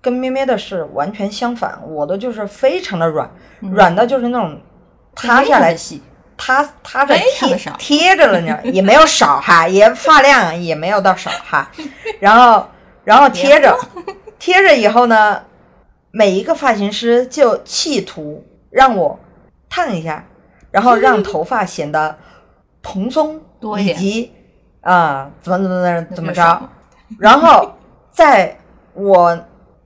[0.00, 4.60] 跟咩咩的是完全相反，我的就是非常的软，软的就是那种
[5.14, 6.02] 塌下来细。
[6.36, 11.70] 它它的贴贴着了呢，也没有少哈，也发量也没有到少哈，
[12.18, 12.66] 然后
[13.04, 13.78] 然后贴着
[14.40, 15.40] 贴着以后呢，
[16.10, 19.20] 每一个发型师就企图让我
[19.68, 20.26] 烫一下，
[20.72, 22.18] 然后让头发显得
[22.82, 23.40] 蓬松，
[23.78, 24.32] 以及
[24.80, 26.68] 啊怎么怎么怎么怎么着，
[27.20, 27.74] 然后
[28.10, 28.58] 在
[28.94, 29.38] 我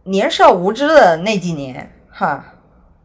[0.04, 2.42] 年少无知的那几年哈，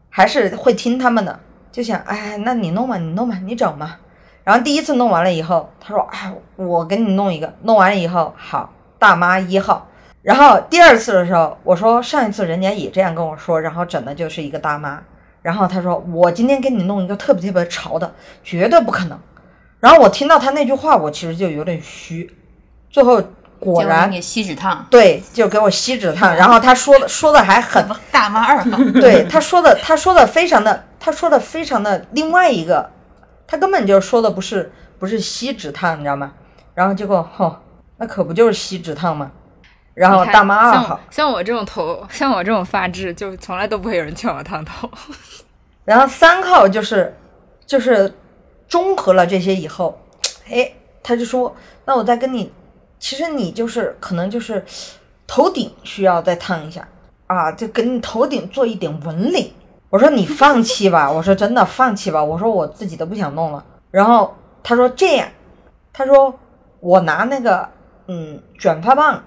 [0.08, 1.38] 还是会听他们的。
[1.70, 3.98] 就想，哎，那你弄吧，你弄吧，你整吧。
[4.44, 7.50] 然后第一次弄完了以后，他说，哎，我给你弄一个。
[7.62, 9.88] 弄完了以后，好，大妈一号。
[10.20, 15.02] 然后第二次的时候，我说上一次人家也这样跟我说，然后整的就是一个大妈。
[15.42, 19.18] 然后他说，我今天给你弄一个特别特别潮的，绝对不可能。
[19.80, 22.34] 然后我听到他那句话，我其实就有点虚。
[22.88, 23.22] 最后
[23.58, 26.34] 果然给锡纸烫，对，就给我锡纸烫。
[26.34, 30.84] 然后他说的说的还很大妈二号， 对，他说的他说的非常的。
[31.04, 32.88] 他说的非常的另外一个，
[33.44, 36.32] 他根本就说的不是不是锡纸烫，你知道吗？
[36.74, 37.56] 然后结果，吼，
[37.96, 39.32] 那可不就是锡纸烫吗？
[39.94, 44.88] 然后大妈二号，像我这种头，像我这种发质，就从来都不会有人劝我烫头。
[45.84, 47.14] 然后三号就是
[47.66, 48.12] 就是
[48.68, 50.00] 综合了这些以后，
[50.48, 52.52] 哎，他就说，那我再跟你，
[52.98, 54.64] 其实你就是可能就是
[55.26, 56.86] 头顶需要再烫一下
[57.26, 59.52] 啊，就给你头顶做一点纹理。
[59.90, 63.62] 我说你放弃吧，我说真的放弃吧，我说我自己都不想弄了。
[63.90, 65.28] 然后他说这样，
[65.92, 66.34] 他说
[66.80, 67.68] 我拿那个
[68.06, 69.22] 嗯卷发棒，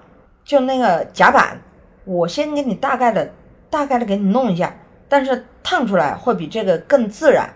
[0.46, 1.60] 就那个夹板，
[2.04, 3.30] 我先给你大概的
[3.68, 4.74] 大概的给你弄一下，
[5.08, 7.52] 但是烫出来会比这个更自然。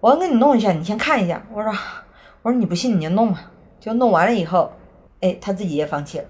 [0.00, 1.40] 我要给你弄一下，你先看一下。
[1.52, 1.72] 我说
[2.42, 3.40] 我说你不信你就弄吧，
[3.78, 4.72] 就弄完了以后，
[5.20, 6.24] 哎，他自己也放弃了，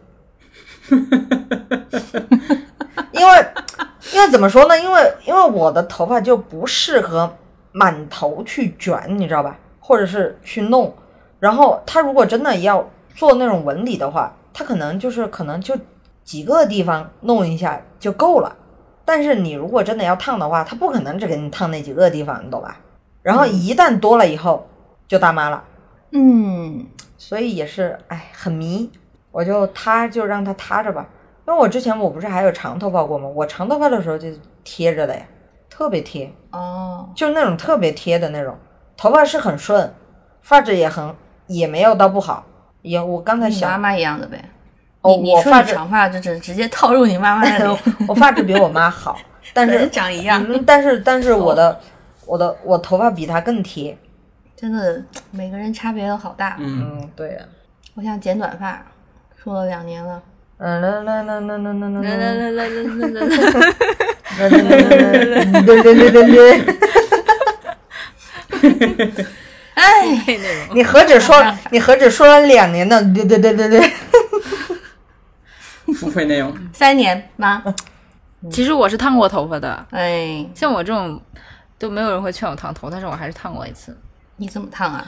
[3.12, 3.46] 因为。
[4.12, 4.78] 因为怎么说呢？
[4.78, 7.36] 因为因为我的头发就不适合
[7.72, 9.58] 满头去卷，你知道吧？
[9.80, 10.94] 或者是去弄。
[11.40, 15.76] 然后他如果真的要做那种纹理的话，他可能就是可能就
[16.24, 18.56] 几个地方弄一下就够了。
[19.04, 22.80] 但是你如果真的要烫的话，他不可能只给你烫那几个地方，你懂吧？
[23.22, 24.66] 然后一旦多了以后
[25.06, 25.62] 就大妈了。
[26.12, 26.86] 嗯，
[27.18, 28.90] 所以也是哎很迷，
[29.30, 31.06] 我就塌就让他塌着吧。
[31.46, 33.28] 因为我之前我不是还有长头发过吗？
[33.28, 34.28] 我长头发的时候就
[34.62, 35.22] 贴着的呀，
[35.68, 38.56] 特别贴哦，就是那种特别贴的那种，
[38.96, 39.92] 头发是很顺，
[40.40, 41.14] 发质也很
[41.46, 42.46] 也没有到不好。
[42.80, 44.53] 也我刚才想妈妈一样的呗，哦，
[45.06, 49.16] 你你说我发长发，就直直接套入你妈妈的脸，我发质比我妈好，
[49.52, 51.80] 但是长一样，嗯但是但是我的
[52.26, 53.96] 我的我头发比她更贴。
[54.56, 56.56] 真的每个人差别都好大。
[56.58, 57.38] 嗯，嗯，对呀、
[57.94, 58.82] 我想剪短发，
[59.42, 60.22] 说了两年了。
[60.56, 63.26] 嗯啦啦啦啦啦啦啦来来啦来来来来来，
[64.38, 66.64] 啦啦啦对对对对对，
[69.74, 69.82] 哎。
[70.72, 73.02] 你何止说了，你何止说了两年呢？
[73.12, 73.80] 对对对对对，
[75.94, 77.62] 付费内容，三年吗？
[78.50, 81.20] 其实我是烫过头发的，哎，像我这种
[81.78, 83.96] 都没有人会劝我烫头，但是我还是烫过一次。
[84.36, 85.06] 你怎么烫啊？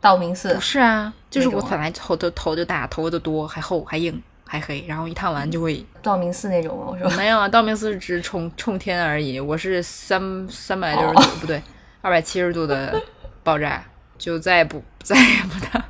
[0.00, 6.86] 道明寺不是啊，就是我本来头头头就大，头发就多，还厚还硬还黑，然后一烫完就会道明寺那种吗？
[6.90, 11.62] 我说没有啊，道明寺只冲冲天而已，我是三三百六十度、哦不对，
[12.02, 13.00] 二百七十度的
[13.42, 13.82] 爆炸，
[14.18, 15.82] 就再也不 再也不烫。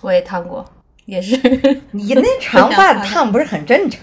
[0.00, 0.64] 我也烫过，
[1.08, 1.34] 也是
[1.92, 3.98] 你那长发烫不是很正常？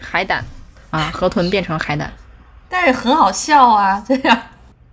[0.00, 0.42] 海胆
[0.90, 2.10] 啊，河豚变成海胆。
[2.70, 4.42] 但是很好笑啊，这样。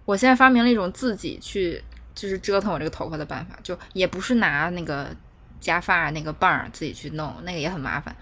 [0.03, 1.81] 我现在发明了一种自己去
[2.13, 5.15] 就是折腾我这个头发的办法，就也不是拿那个
[5.61, 8.13] 夹发那个棒儿自己去弄，那个也很麻烦，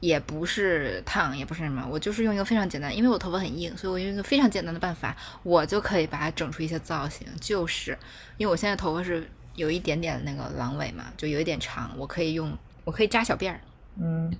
[0.00, 7.98] 也不是烫，也不是什么，我就是用一个非常简单，因为我头发很硬，所以我用一个非常简单的办法，我就可以把它整出一些造型，就是
[8.36, 13.60] 因为我现在头发是有一点点那个狼尾嘛，就有一点长，我可以用，我可以扎小辫儿，
[14.00, 14.34] 嗯，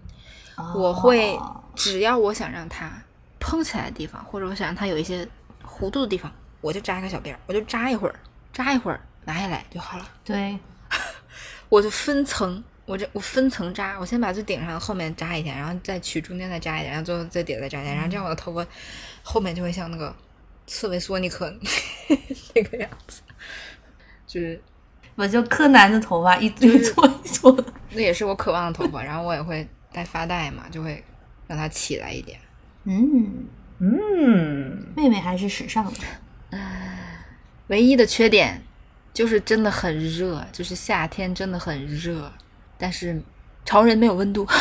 [0.75, 2.91] 我会哦只要我想让它
[3.39, 5.27] 蓬起来的地方，或者我想让它有一些
[5.67, 8.15] 弧度的地方，我就扎一个小辫儿，我就扎一会儿，
[8.53, 10.09] 扎一会儿，拿下来就好了。
[10.25, 10.59] 对，
[11.69, 18.67] 我就分层，我这我分层扎，我先把最顶上后面扎一下，然后再取中间再扎一点，然后最后最底再扎一下，然后这样我的头发
[19.23, 20.15] 后面就会像那个
[20.67, 21.53] 刺猬索尼克
[22.55, 23.23] 那个样子，
[24.27, 24.63] 就是
[25.23, 27.65] 我就柯南的头发一一撮一撮的。
[27.93, 31.05] 那也是我渴望的头发，然后我也会戴发带嘛，就会
[31.47, 32.37] 让它起来一点。
[32.83, 33.47] 嗯，
[33.79, 36.01] 嗯，妹妹还是时尚的。
[37.69, 38.61] 唯一的缺点
[39.15, 42.33] 就是真的很热，就是夏天真的很热，
[42.77, 43.23] 但是
[43.65, 44.45] 潮人没有温度。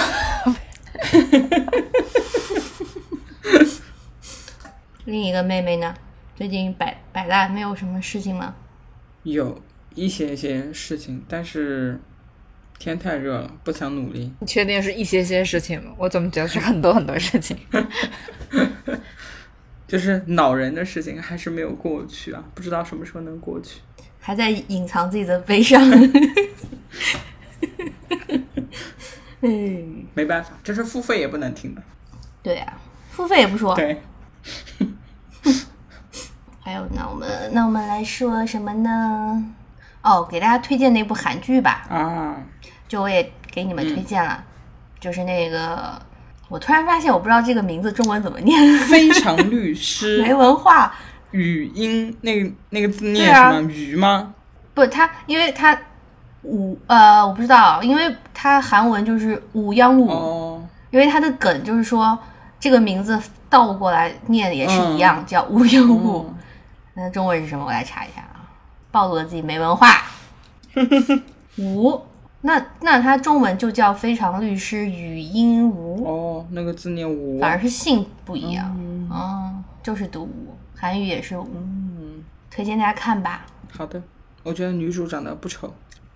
[5.05, 5.91] 另一个妹妹呢？
[6.35, 8.53] 最近摆摆烂，没有什么事情吗？
[9.23, 9.59] 有
[9.95, 11.99] 一些些事情，但是
[12.79, 14.31] 天太热了，不想努力。
[14.39, 15.91] 你确定是一些些事情吗？
[15.97, 17.57] 我怎么觉得是很多很多事情？
[19.87, 23.81] 就是恼人的事情还是没有过去啊，不知道什么时候能过去。
[24.19, 25.81] 还在隐藏自己的悲伤。
[29.41, 31.81] 嗯，没办法，这是付费也不能听的。
[32.43, 33.75] 对啊，付费也不说。
[33.75, 34.01] 对，
[36.61, 39.53] 还有，那我们那我们来说什么呢？
[40.01, 42.35] 哦，给大家推荐那部韩剧吧，啊，
[42.87, 44.43] 就我也给你们推荐了，
[44.99, 46.01] 就是那个，
[46.49, 50.93] 我突然发现我不知道这个名字中文怎么念，非常律师 没文化。
[51.31, 53.61] 语音那个那个字念什么？
[53.71, 54.33] 鱼吗？
[54.73, 55.77] 不，它因为它
[56.43, 62.17] 五呃，我不知道，因为它韩文就是五央五，哦，因为它的梗就是说
[62.59, 63.17] 这个名字
[63.49, 66.25] 倒过来念也是一样，叫无央五。
[66.27, 66.35] 嗯
[66.93, 67.63] 那中文是什么？
[67.65, 68.30] 我来查一下啊，
[68.91, 69.87] 暴露了自己没文化。
[71.57, 72.01] 吴，
[72.41, 77.39] 那那他中文就叫非常律师语音吴，哦，那个字念吴。
[77.39, 83.45] 反而是姓不一样，嗯嗯，就是读吴，韩语也是无，嗯，推荐大家看吧。
[83.71, 84.01] 好的，
[84.43, 85.73] 我觉得女主长得不丑。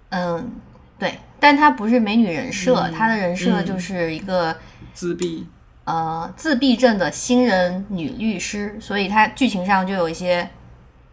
[0.09, 0.51] 嗯，
[0.97, 4.55] 对，但她不是美女人设，嗯她的人设嗯就是一个、
[4.93, 5.45] 自闭，
[5.83, 10.49] 呃自闭症的新人女律师，所以她剧情上就有一些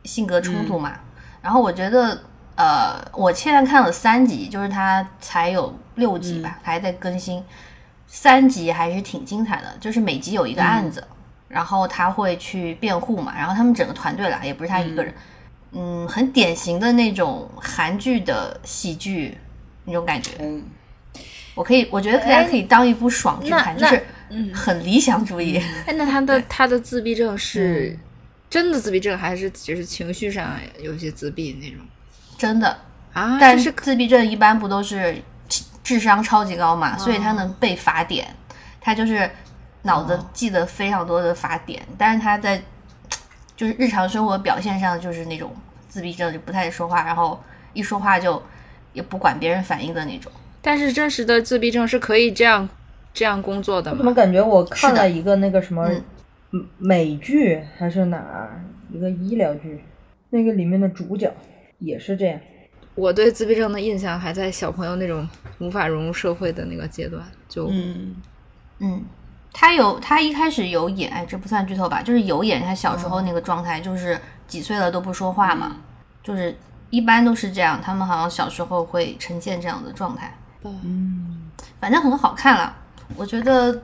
[0.04, 1.00] 性格冲突嘛。
[1.42, 2.18] 然后我觉得，
[2.56, 7.42] 呃，我现在看了三集，就是它才有六集吧，还在更新，
[8.06, 11.04] 三集还是挺精彩的，就是每集有一个案子，
[11.48, 15.12] 然后他会去辩护嘛，然后他们整个团队啦，也不是他一个人。
[15.74, 19.38] 嗯，很典型的那种韩剧的喜剧
[19.86, 20.62] 那种感觉，嗯，
[21.54, 24.04] 我可以，我觉得大家可以当一部爽剧看，就那是
[24.54, 25.56] 很理想主义。
[25.86, 27.98] 哎，那他的他的自闭症是
[28.52, 31.78] 真的自闭症，还是只是情绪上有些自闭那种
[32.36, 32.68] 真的，
[33.14, 33.38] 啊？
[33.40, 35.16] 但是自闭症一般不都是
[35.82, 38.36] 智商超级高嘛，所以他能背法典，
[38.78, 39.30] 他就是
[39.84, 42.62] 脑子记得非常多的法典，但是他在
[43.56, 45.50] 就是日常生活表现上就是那种
[45.88, 47.42] 自闭症，就不太说话，然后
[47.72, 48.42] 一说话就
[48.92, 50.30] 也不管别人反应的那种。
[50.60, 52.68] 但是真实的自闭症是可以这样
[53.14, 54.12] 这样工作的吗怎么？
[54.12, 55.90] 感觉我看是的了一个那个什么
[56.78, 59.82] 美剧还是哪儿一个医疗剧，
[60.30, 61.32] 那个里面的主角
[61.78, 62.38] 也是这样。
[62.94, 65.26] 我对自闭症的印象还在小朋友那种
[65.58, 68.16] 无法融入社会的那个阶段，就嗯
[68.80, 69.02] 嗯，
[69.50, 72.02] 他有他一开始有演，哎，这不算剧透吧？
[72.02, 75.76] 就是有演他小时候那个状态，就是几岁了都不说话嘛，
[76.22, 76.54] 就是
[76.90, 80.36] 一般都是这样，他们好像小时候会呈现这样的状态。
[80.62, 81.50] 嗯，
[81.80, 82.76] 反正很好看了，
[83.16, 83.82] 我觉得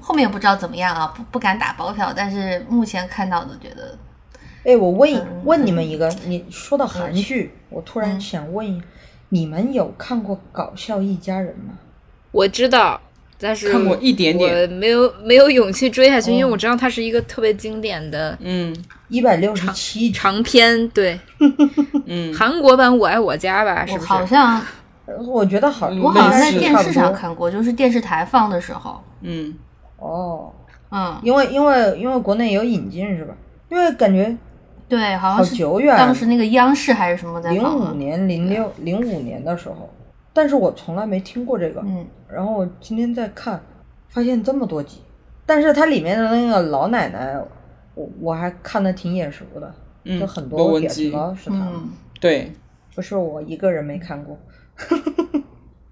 [0.00, 3.96] 后面不知道怎么样啊，不不敢打包票，但是目前看到的觉得，
[4.64, 8.20] 哎，我问嗯问你们一个，你说到韩剧，我突然嗯。
[8.20, 8.82] 想问，
[9.30, 11.74] 你们有看过《搞笑一家人》吗？
[12.32, 13.00] 我知道，
[13.38, 14.62] 但是看过一点点。
[14.62, 16.48] 我没有没有勇气追下去，因为哦。
[16.52, 18.74] 我知道它是一个特别经典的嗯。
[19.08, 21.18] 一百六十七， 长篇，对，
[22.04, 24.06] 嗯， 韩国版《我爱我家》吧，是不是？
[24.06, 24.62] 好像
[25.26, 29.54] 我觉得好，嗯我好像在电视上看过，就是电视台放的时候，嗯
[29.98, 30.52] 哦，
[30.90, 33.34] 嗯，因为因为因为国内有引进是吧？
[33.68, 34.34] 因为感觉
[34.88, 39.90] 对，好好像是久远，当时那个央视还是什么在零五，年、零六、零五年的时候，
[40.32, 41.82] 但是我从来没听过这个。
[41.84, 43.60] 嗯，然后我今天在看，
[44.08, 45.02] 发现这么多集，
[45.44, 47.38] 但是它里面的那个老奶奶，
[47.94, 49.74] 我我还看的挺眼熟的，
[50.04, 52.52] 嗯就很多表文姬情包是他们，嗯，对，
[52.94, 54.38] 不是我一个人没看过。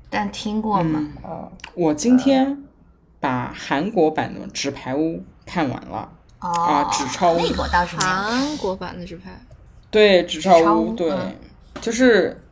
[0.08, 2.56] 但听过嘛，嗯，哦，我今天
[3.20, 6.08] 把韩国版的《纸牌屋》看完了。
[6.40, 9.40] 哦，啊纸钞那个我倒是没有看，韩国版的纸牌，
[9.90, 11.34] 对，纸钞屋，纸钞屋对，嗯
[11.80, 12.42] 就是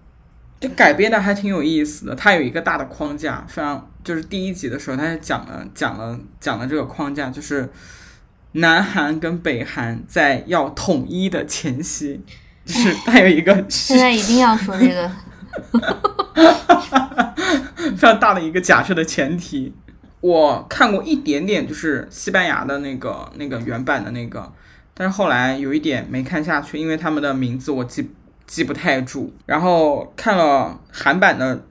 [0.58, 2.14] 就改编的还挺有意思的。
[2.14, 7.70] 它有一个大的框架，非常就是第一集的时候，它就讲了讲了讲了这个框架，就是
[8.52, 12.22] 南韩跟北韩在要统一的前夕，
[12.64, 15.10] 就是它有一个现在一定要说这个，
[17.96, 19.74] 非常大的一个假设的前提。
[20.24, 24.50] 我看过一点点，就是西班牙的那个那个原版的那个，
[24.94, 28.10] 但是后来有一点没看下去，因为他们的名字我记
[28.46, 29.34] 记不太住。
[29.44, 31.66] 然后看了韩版的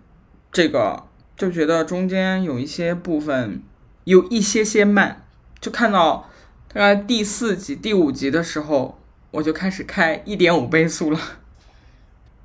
[0.52, 1.04] 这个，
[1.36, 3.64] 就觉得中间有一些部分
[4.04, 5.26] 有一些些慢，
[5.60, 6.30] 就看到
[6.72, 9.00] 大概第四集、第五集的时候，
[9.32, 11.20] 我就开始开一点五倍速了，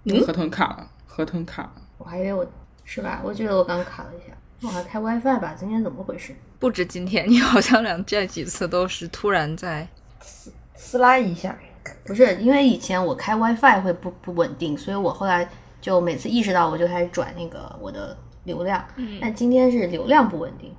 [0.04, 1.72] 嗯河豚卡了，河豚卡了。
[1.98, 2.50] 我还以为我
[2.86, 3.20] 是吧？
[3.22, 5.54] 我觉得我刚卡了一下，我还开 WiFi 吧？
[5.58, 6.34] 今天怎么回事？
[6.58, 9.86] 不止今天，你好像两这几次都是突然在
[10.20, 11.56] 撕撕拉一下，
[12.04, 15.48] 不是因为以前我开 WiFi 会不不稳定，所以我后来
[15.80, 18.84] 就每次意识到我就开始转那个我的流量。
[18.96, 20.74] 嗯但今天是流量不稳定，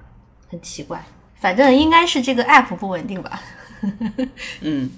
[0.50, 1.02] 很奇怪。
[1.36, 3.42] 反正应该是这个 app 不稳定吧。
[4.60, 4.92] 嗯，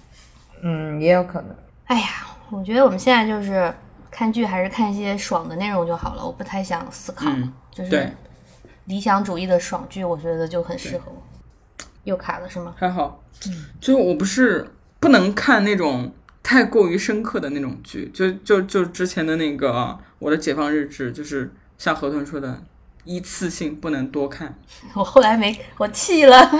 [0.63, 1.55] 嗯，也有可能。
[1.85, 2.07] 哎呀，
[2.49, 3.71] 我觉得我们现在就是
[4.09, 8.11] 看剧还是看一些爽的内容就好了，我不太想思考，嗯就是对
[8.85, 11.21] 理想主义的爽剧，我觉得就很适合我。
[12.03, 12.73] 又卡了是吗？
[12.77, 13.23] 还好，
[13.79, 19.69] 就我不是不能看那种太过于深刻的那种剧，就就就之前的那个
[20.17, 22.63] 《我的解放日志》，就是像河豚说的，
[23.03, 24.57] 一次性不能多看。
[24.95, 26.51] 我后来没，我弃了。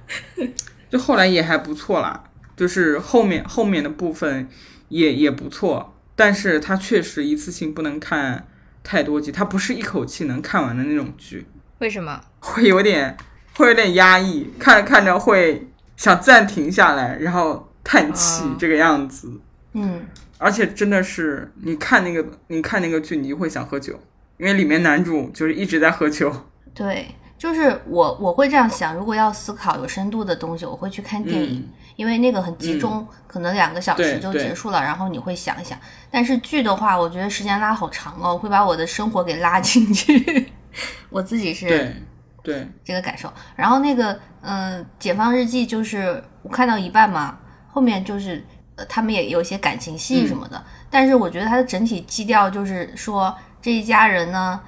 [0.90, 4.48] 就后来也还不错啦，就是后面后面的部分
[4.88, 8.46] 也也不错，但是它确实一次性不能看
[8.86, 11.44] 太多集，它不是一口气能看完的那种剧，
[11.80, 12.20] 为什么？
[12.38, 13.16] 会有点
[13.56, 19.40] 会有点压抑，看着看着会想暂停下来，然后叹气啊这个样子。
[19.72, 20.06] 嗯，
[20.38, 23.98] 而且真的是，你看那个你看那个剧，你就会想喝酒，
[24.38, 26.32] 因为里面男主就是一直在喝酒。
[26.72, 35.78] 对，就是我我会这样想，如果要思考有深度的东西，我会去看电影，因为那个很集中，可能两个小时就结束了，然后你会想一想。
[36.10, 40.52] 但是剧的话，我觉得时间拉好长哦，会把我的生活给拉进去。
[41.10, 41.96] 我自己是对
[42.42, 43.32] 对，这个感受。
[43.56, 47.38] 然后那个，嗯、解放日记》就是我看到一半嘛，
[47.68, 48.44] 后面就是
[48.76, 54.60] 呃，他们也有一些感情戏什么的，但是我觉得它的整体基调就是说这一家人呢，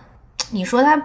[0.50, 1.00] 你说他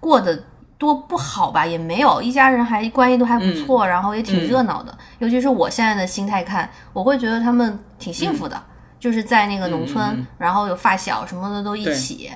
[0.00, 0.42] 过得
[0.80, 4.96] 多不好吧，也没有，一家人还关系都还不错，然后也挺热闹的。
[5.18, 8.60] 尤其是我现在的心态看，我会觉得他们挺幸福的，
[8.98, 12.30] 就是在那个农村，然后有发小什么的都一起。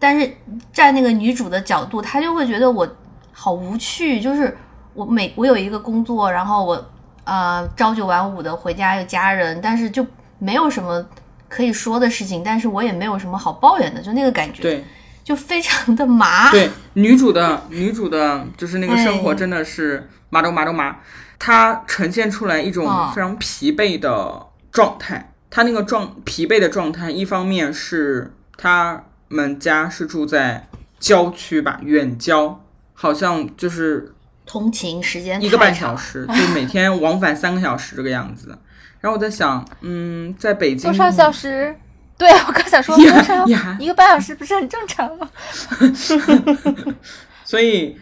[0.00, 0.28] 但是
[0.72, 2.86] 站那个女主的角度，她就会觉得我
[3.30, 4.58] 好无趣，就是
[4.92, 6.90] 我每我有一个工作，然后我
[7.22, 10.04] 呃朝九晚五的回家有家人，但是就
[10.40, 11.06] 没有什么
[11.48, 14.84] 可以说的事情，但是我也没有什么好抱怨的，就那个感觉，对
[15.26, 16.52] 就非常的麻。
[16.52, 20.98] 对，女主的女主的就是那个生活哎真的是麻都麻都麻，
[21.36, 25.32] 她呈现出来一种哦非常疲惫的状态。
[25.50, 30.68] 她那个状疲惫的状态，一方面是他们家是住在
[31.00, 32.64] 郊区吧，远郊，
[32.94, 34.14] 好像就是
[34.46, 38.56] 通勤时间一个半小时， 就每天往返三个小时这个样子。
[39.00, 41.74] 然后我在想，嗯，在北京多少小时？
[42.18, 42.96] 对，我刚想说，
[43.78, 45.28] 一个半小时不是很正常吗？
[47.44, 47.98] 所以，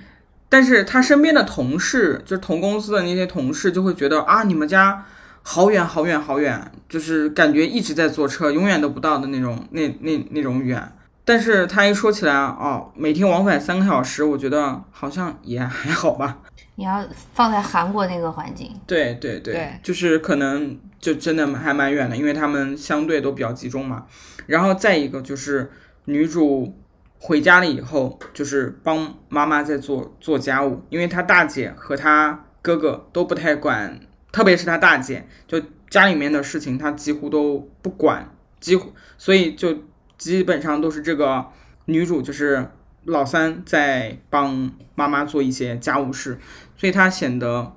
[0.48, 5.04] 但是他身边的同事，就是同公司的那些同事，就会觉得啊，你们家
[5.42, 10.92] 好远好远好远，就是感觉一直在坐车，永远都不到的那种，那那那种远。
[11.24, 16.38] 但是他一说起来，哦，每天往返三个小时，我觉得好像也还好吧。
[16.76, 24.06] 你要放在韩国那个环境，对对对，对就是可能就真的还蛮远的，因为他们相对都比较集中嘛。
[24.46, 25.70] 然后再一个就是
[26.06, 26.76] 女主
[27.18, 34.00] 回家了以后，就是帮妈妈在做做家务，因为她大姐和她哥哥都不太管，
[34.32, 39.78] 特别是她大姐，就家里面的事情她几乎都不管，几乎所以就
[40.18, 41.46] 基本上都是这个
[41.86, 42.68] 女主就是
[43.04, 46.38] 老三在帮妈妈做一些家务事，
[46.84, 47.74] 所以她显得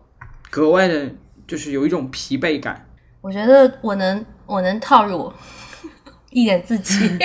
[0.49, 1.09] 格外的，
[1.47, 2.85] 就是有一种疲惫感。
[3.21, 5.31] 我觉得我能我能套入
[6.29, 7.17] 一点自己。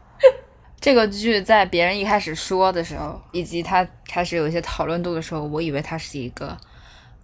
[0.78, 6.54] 这个剧在别人一开始说的时候，以及他开始有一些讨论度的时候，我以为它是一个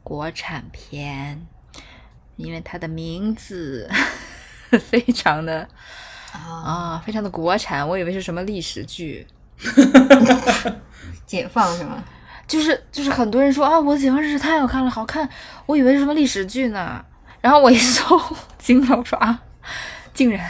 [0.02, 1.46] 国产片，
[2.36, 3.90] 因为它的名字
[4.88, 5.68] 非常的
[6.32, 9.26] 啊，非常的国产，我以为是什么历史剧。
[11.26, 12.02] 解放是吗？
[12.46, 15.28] 就是就是很多人说啊，我解放日志太好看了，好看，
[15.66, 17.04] 我以为是什么历史剧呢。
[17.40, 18.20] 然后我一搜，
[18.58, 19.40] 惊了，我说啊，
[20.14, 20.48] 竟然，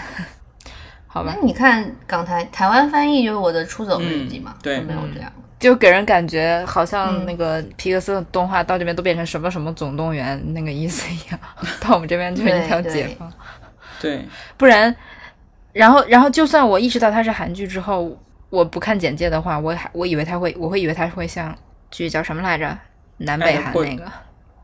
[1.07, 5.32] 好吧那，你看港台台湾翻译就是我的出走日记嘛，嗯对就没有这样。
[5.59, 11.38] 就给人感觉好像嗯那个皮克斯的动画到这边都变成什么什么总动员那个意思一样，
[11.80, 13.32] 到我们这边就是一条对解放，
[14.01, 14.26] 对，
[14.59, 14.95] 不然，
[15.72, 18.18] 然后然后就算我意识到它是韩剧之后，
[18.51, 21.57] 我不看简介的话，我还我以为它会，我会以为它会像
[21.93, 22.76] 剧叫什么来着，
[23.18, 24.11] 南北韩那个。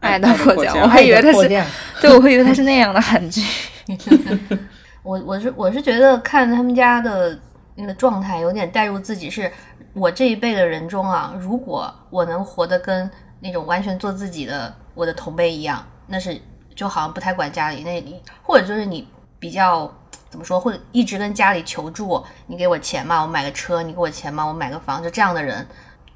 [0.01, 1.49] 爱的迫降，我还以为它是，
[2.01, 3.43] 对，我会以为它是那样的韩剧。
[5.03, 7.37] 我我是我是觉得看他们家的
[7.74, 9.51] 那个状态，有点带入自己，是
[9.95, 13.11] 我这一辈的人中啊，如果我能活得跟
[13.41, 16.41] 那种完全做自己的我的同辈一样，那是
[16.76, 19.09] 就好像不太管家里，那你或者就是你
[19.41, 19.93] 比较
[20.31, 25.66] 怎么说，或者一直跟家里求助，你给我钱嘛，我买个车；你给我钱嘛，我买个房，就这样的人，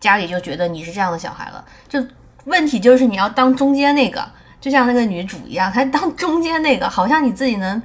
[0.03, 1.65] 家里就觉得你是这样的小孩了。
[1.89, 2.05] 就
[2.47, 4.29] 问题就是你要当中间那个，
[4.61, 7.81] 就像那个女主一样，她当中间那个，好像你自己能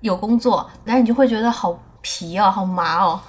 [0.00, 3.20] 有工作，然后你就会觉得好皮哦，好麻哦，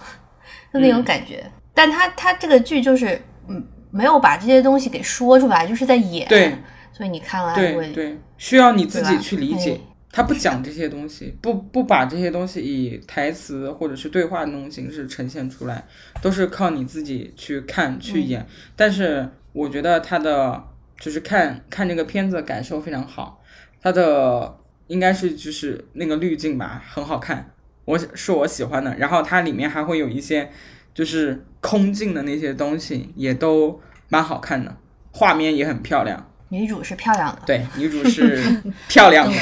[0.73, 1.45] 就那种感觉。
[1.73, 6.25] 但他他这个剧就是嗯，没有把这些东西给说出来，就是在演。
[6.29, 6.57] 对，
[6.93, 9.90] 所以你看了还会对对，需要你自己去理解哎。
[10.11, 15.87] 他不讲这些东西，不不把这些东西以台词或者是对话的那种形式呈现出来，
[16.21, 18.45] 都是靠你自己去看去演。
[18.75, 20.61] 但是我觉得他的
[20.99, 23.41] 就是看看这个片子的感受非常好，
[23.81, 24.57] 他的
[24.87, 27.53] 应该是就是那个滤镜吧，很好看，
[27.85, 28.95] 我是我喜欢的。
[28.97, 30.51] 然后它里面还会有一些
[30.93, 34.75] 就是空镜的那些东西，也都蛮好看的，
[35.11, 36.30] 画面也很漂亮。
[36.51, 39.33] 女主是漂亮的，对，女主是漂亮的。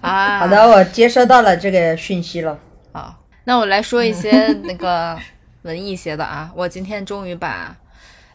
[0.00, 2.58] 啊，好的，我接收到了这个讯息了。
[2.92, 5.16] 好，那我来说一些那个
[5.62, 6.50] 文艺些的啊。
[6.56, 7.76] 我今天终于把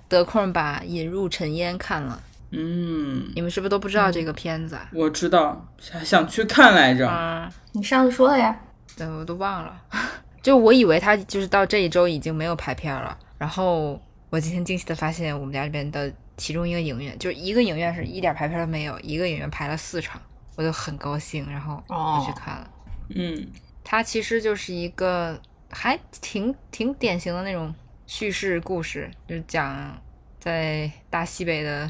[0.07, 2.17] 得空把《引入尘烟》看了，
[2.51, 4.87] 嗯，你们是不是都不知道这个片子啊？
[4.93, 7.09] 我知道，想想去看来着。
[7.09, 8.57] 啊，你上次说了呀。
[8.95, 9.81] 对，我都忘了。
[10.41, 20.21] 就我以为他就是到这一周已经没有排片了，然后我今天惊喜的发现，我们家这边的其中一个影院，就是一个影院是一点排片都没有，一个影院排了四场，
[20.55, 22.69] 我就很高兴，然后我去看了。
[23.09, 23.47] 嗯
[23.83, 27.73] 它其实就是一个还挺挺典型的那种
[28.05, 29.97] 叙事故事，就是讲
[30.41, 31.89] 在大西北的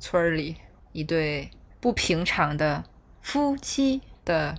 [0.00, 0.56] 村儿里
[0.92, 2.82] 一对不平常的
[3.20, 4.58] 夫妻的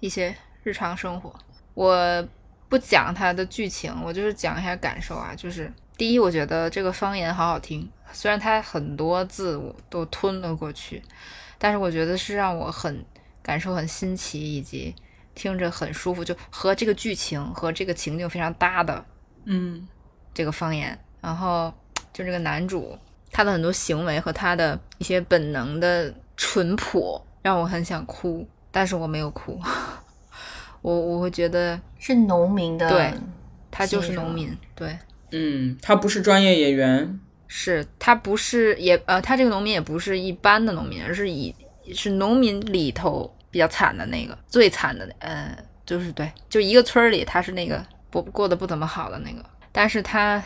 [0.00, 1.34] 一些日常生活。
[1.74, 2.26] 我
[2.70, 5.34] 不讲它的剧情，我就是讲一下感受啊。
[5.36, 11.02] 就是第一，我觉得这个方言好好听，虽然它很多字我都吞了过去，
[11.58, 13.04] 但是我觉得是让我很
[13.42, 14.94] 感受很新奇，以及
[15.34, 19.04] 听着很舒服，就和这个剧情和这个情境非常搭的
[19.44, 19.86] 嗯
[20.32, 20.98] 这个方言。
[21.20, 21.72] 然后
[22.12, 22.98] 就这个男主，
[23.30, 29.58] 他的很多行为和他的一些本能的淳朴，让我很想哭，但是我没有哭。
[30.82, 33.14] 我我会觉得是农民的，对
[33.70, 34.98] 他就是农民，对，
[35.30, 37.20] 嗯，他不是专业演员。
[37.46, 41.54] 是他不是也呃，他这个农民也不是一般的农民，而是以
[41.94, 45.56] 是农民里头比较惨的那个，最惨的，呃，
[45.86, 50.42] 就是对，就一个村儿里他是那个不过得不怎么好的那个，但是他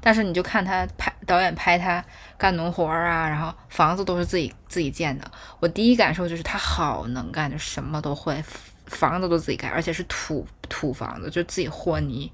[0.00, 2.04] 但是你就看他拍导演拍他
[2.36, 5.30] 干农活儿啊，然后房子都是自己自己建的。
[5.60, 8.42] 我第一感受就是他好能干，就什么都会，
[8.86, 12.32] 房子都自己盖，而且是土土房子，就自己和泥，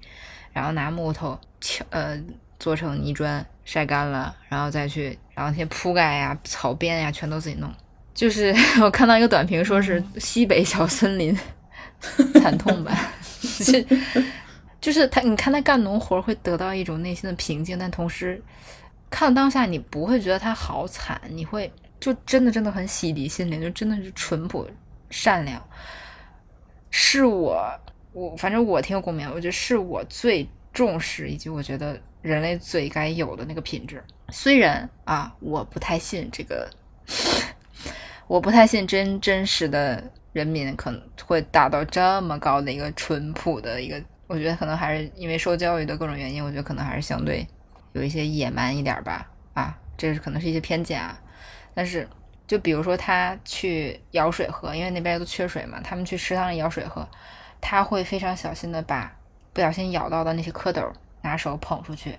[0.60, 2.20] 然后拿木头敲呃
[2.58, 7.72] 做成泥砖，晒干了，然后再去，然后那些铺盖呀、草编呀，全都自己弄。
[8.12, 11.34] 就是我看到一个短评，说是西北小森林
[12.38, 12.94] 惨痛版，
[13.40, 13.96] 就
[14.82, 18.42] 就是他，你看他干农活会得到一种内心的平静，但同时
[19.08, 24.68] 看当下你不会觉得他好惨，你会就真的真的很洗涤心灵，就真的是淳朴
[25.08, 25.58] 善良，
[26.90, 27.66] 是我
[28.12, 34.02] 我反正我挺有共鸣，我觉得是我最重视以及我觉得人类最该有的那个品质。
[34.30, 36.70] 虽然啊，我不太信这个。
[38.28, 40.00] 我不太信真真实的
[40.32, 47.44] 人民可能会达到这么高的一个淳朴的一个，我觉得可能还是因为受教育的各种原因，我觉得可能还是相对
[47.92, 49.28] 有一些野蛮一点吧。
[49.52, 51.20] 啊，这是可能是一些偏见啊。
[51.74, 52.08] 但是
[52.46, 57.08] 就比如说他去舀水喝，因为那边都缺水嘛，他们去池塘里舀水喝，
[57.60, 59.16] 他会非常小心的把
[59.52, 60.92] 不小心咬到的那些蝌蚪
[61.22, 62.18] 拿手捧出去。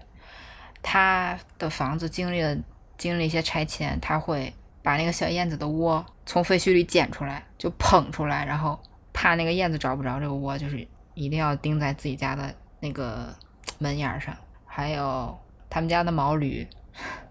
[0.82, 2.58] 他的房子经历了
[2.98, 4.54] 经历一些拆迁，他会。
[4.84, 8.80] 把那个小燕子的窝从废墟里捡出来，就捧出来，然后
[9.14, 13.32] 怕那个燕子找不着这个窝，就是一定要钉在自己家的那个
[13.78, 14.36] 门檐上。
[14.66, 15.38] 还有
[15.70, 16.68] 他们家的毛驴，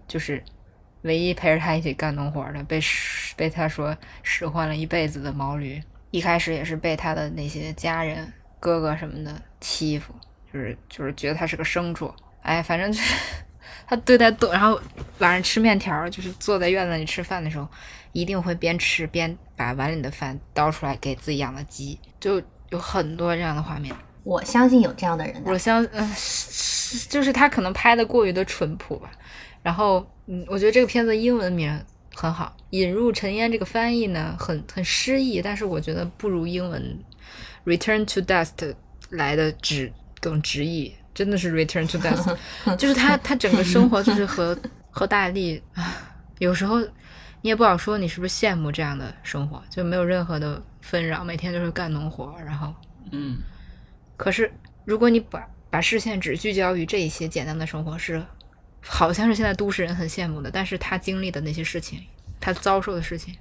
[0.07, 0.41] 就是
[1.01, 2.79] 唯一陪着他一起干农活的，被
[3.35, 10.13] 被他说使唤了一辈子的毛驴，一开始也是被他的那些家人、哥哥什么的欺负，
[10.53, 12.13] 就是就是觉得他是个牲畜。
[12.43, 13.15] 哎，反正就是。
[13.87, 14.79] 他对待动，然后
[15.19, 17.67] 晚上吃面条，就是坐在院子里吃饭的时候，
[18.13, 23.93] 一定会边吃边把碗里的饭倒出来给自己养的鸡，就有很多这样的画面。
[24.23, 26.09] 我相信有这样的人，我相，嗯，
[27.09, 29.11] 就是他可能拍的过于的淳朴吧。
[29.61, 31.85] 然后，嗯，我觉得这个片子英文名
[32.21, 36.99] 很好，《引入尘烟》这个翻译呢，很很诗意，但是我觉得不如英文
[37.67, 38.51] 《Return to Dust》
[39.09, 40.93] 来的直更直译。
[41.13, 42.37] 真的是 return to dust，
[42.77, 44.57] 就是他他整个生活就是和
[44.89, 45.93] 和大力啊，
[46.39, 46.79] 有时候
[47.41, 52.73] 你也不好说你是不是羡慕这样的生活，就没有任何的纷扰，每天就是干农活，然后
[53.11, 53.39] 嗯，
[54.15, 54.49] 可是
[54.85, 58.23] 如果你把把视线只聚焦于这一些简单的生活，是
[58.81, 62.03] 好像是现在都市人很羡慕的，但是他经历的那些事情，
[62.39, 63.35] 他遭受的事情，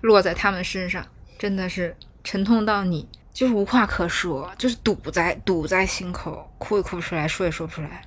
[0.00, 1.06] 落在他们身上，
[1.38, 3.08] 真的是沉痛到你。
[3.32, 8.02] 就是无话可说，就是堵在堵在心口，哭也哭不出来，说也说不出来。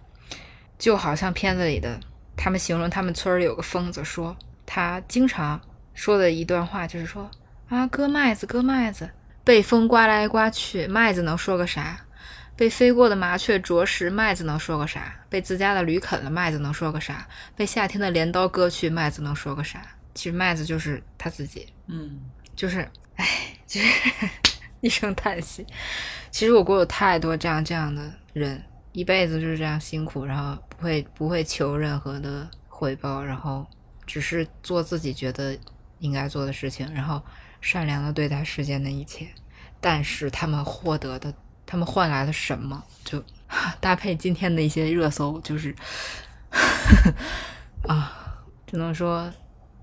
[0.78, 2.00] 就好像片子里的
[2.38, 4.38] 他们形容他们村里有个疯子，说
[4.68, 5.60] 他经常
[5.96, 7.28] 说的一段话，就是说
[7.70, 9.10] 啊，割麦子，割麦子，
[9.44, 12.05] 被风刮来刮去，麦子能说个啥？
[12.56, 15.26] 被飞过的麻雀啄食，麦子能说个啥？
[15.30, 17.28] 被自家的驴啃了，麦子能说个啥？
[17.56, 19.86] 被夏天的镰刀割去，麦子能说个啥？
[20.14, 22.22] 其实麦子就是他自己，嗯，
[22.56, 23.28] 就是，唉，
[23.68, 23.88] 就是。
[24.82, 25.66] 一声叹息。
[26.30, 33.66] 其实我国有太多这样这样的人，一辈子就是这样辛苦，然后不会不会求任何的回报，然后
[34.06, 35.58] 只是做自己觉得
[35.98, 37.20] 应该做的事情，然后
[37.62, 39.28] 善良的对待世间的一切。
[39.82, 41.34] 但是他们获得的，
[41.66, 42.84] 他们换来了什么？
[43.04, 43.24] 就
[43.80, 45.76] 搭配今天的一些热搜，就是
[47.88, 48.12] 啊，
[48.66, 49.32] 只能说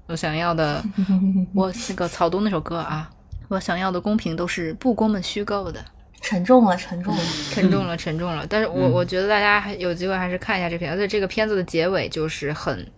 [0.07, 0.85] 我想要的，
[1.55, 3.11] 我那个草东那首歌啊。
[3.49, 5.85] 我想要的公平都是不公们虚构的，
[6.23, 8.47] 沉重了，沉重了，沉重了，沉重了。
[8.49, 12.91] 但是我我觉得大家还有机会还是看一下这片，而且这个片子的结尾就是很，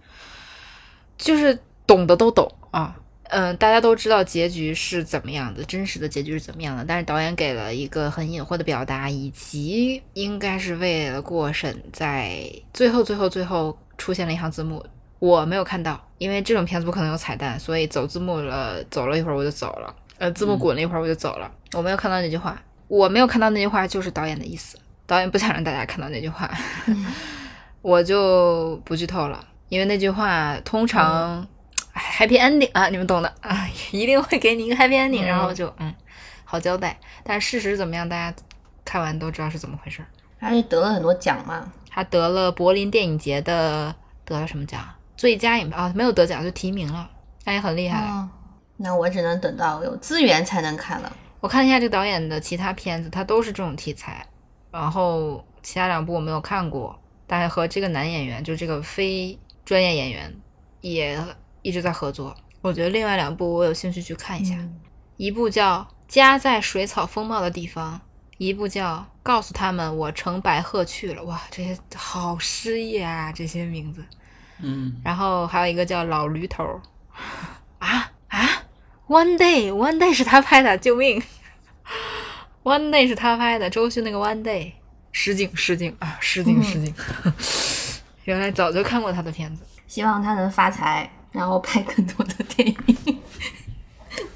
[1.18, 1.58] 就是
[1.88, 2.94] 懂的都懂啊，
[3.30, 6.84] 嗯，大家都知道结局是怎么样的，真实的结局是怎么样的。
[6.84, 14.84] 但是导演给了一个很隐晦的表达，以及应该是为了过审，在最后最后最后出现了一行字幕，
[15.18, 19.94] 我没有看到，因为这种片子不可能有彩蛋，所以走字幕了，走了一会儿我就走了。
[20.18, 21.50] 呃，字幕滚了一会儿，我就走了。
[21.72, 24.78] 我没有看到那句话，我没有看到那句话，就是导演的意思。
[25.06, 26.50] 导演不想让大家看到那句话，
[27.82, 29.44] 我就不剧透了。
[29.68, 31.44] 因为那句话通常
[31.94, 35.94] happy ending 啊，你们懂的啊，一定会给你一个 happy ending，然后就嗯，
[36.44, 36.98] 好交代。
[37.22, 38.36] 但事实怎么样，大家
[38.84, 40.04] 看完都知道是怎么回事。
[40.38, 41.72] 他是得了很多奖嘛？
[41.90, 44.80] 他得了柏林电影节的得了什么奖？
[45.16, 47.08] 最佳影片啊，没有得奖就提名了，
[47.44, 48.02] 那也很厉害。
[48.76, 51.16] 那我只能等到有资源才能看了。
[51.40, 54.26] 我看一下这个导演的其他片子，他都是这种题材。
[54.72, 60.34] 然后其他两部我没有看过，但是和这个男演员，就这个非专业演员，
[60.80, 61.16] 也
[61.64, 62.36] 一直在合作。
[62.60, 64.54] 我觉得另外两部我有兴趣去看一下，
[65.16, 67.94] 一部叫《家在水草丰茂的地方》，
[68.38, 74.04] 一部叫《告诉他们我乘白鹤去了》，哇，这些好诗意啊，这些名字。
[74.60, 76.80] 嗯，然后还有一个叫老驴头儿，
[77.80, 78.48] 啊啊
[79.08, 81.22] ，One Day，One Day 是他拍的，救命
[82.62, 84.72] ！One Day 是他拍的，周迅那个 One Day，
[85.12, 86.94] 失敬失敬啊，失敬失敬。
[88.24, 93.18] 原来早就看过他的片子，希望他能发财，然后拍更多的电影。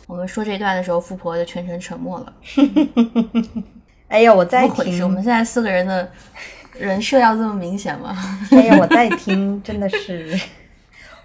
[0.08, 2.32] 我们说这段的时候，富婆就全程沉默了。
[4.08, 4.90] 哎呀，我在怎么回事？
[4.90, 6.10] 我听们，现在四个人的
[6.72, 8.16] 人设要这么明显吗？
[8.50, 10.36] 哎呀，我在听，真的是，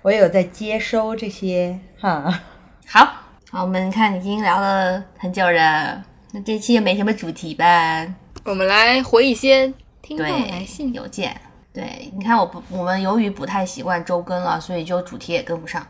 [0.03, 2.41] 我有在接收这些哈。
[2.86, 3.07] 好，
[3.49, 8.05] 好，我们看已经聊了很久了，那这期也没什么主题吧？
[8.43, 10.93] 我们来回一些听众，来信。
[10.93, 11.36] 邮件。
[11.74, 15.86] 对，你看我不，我们由于不太习惯周更了，所以就主题也跟不上。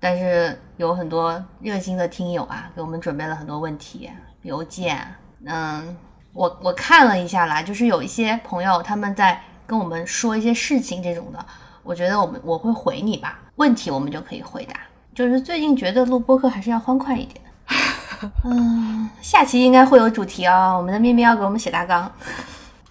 [0.00, 4.10] 但是有很多热心的听友啊，给我们准备了很多问题、
[4.42, 4.98] 邮件。
[5.46, 5.96] 嗯，
[6.32, 11.46] 我我看了一下啦，就是有一些朋友他们在跟我们说一些事情这种的，
[11.84, 14.74] 我觉得我们我会回你吧，问题我们就可以回答。
[15.14, 17.40] 就是最近觉得录播客还是要欢快一点。
[18.44, 22.10] 嗯，下期应该会有主题哦，我们的面面要给我们写大纲。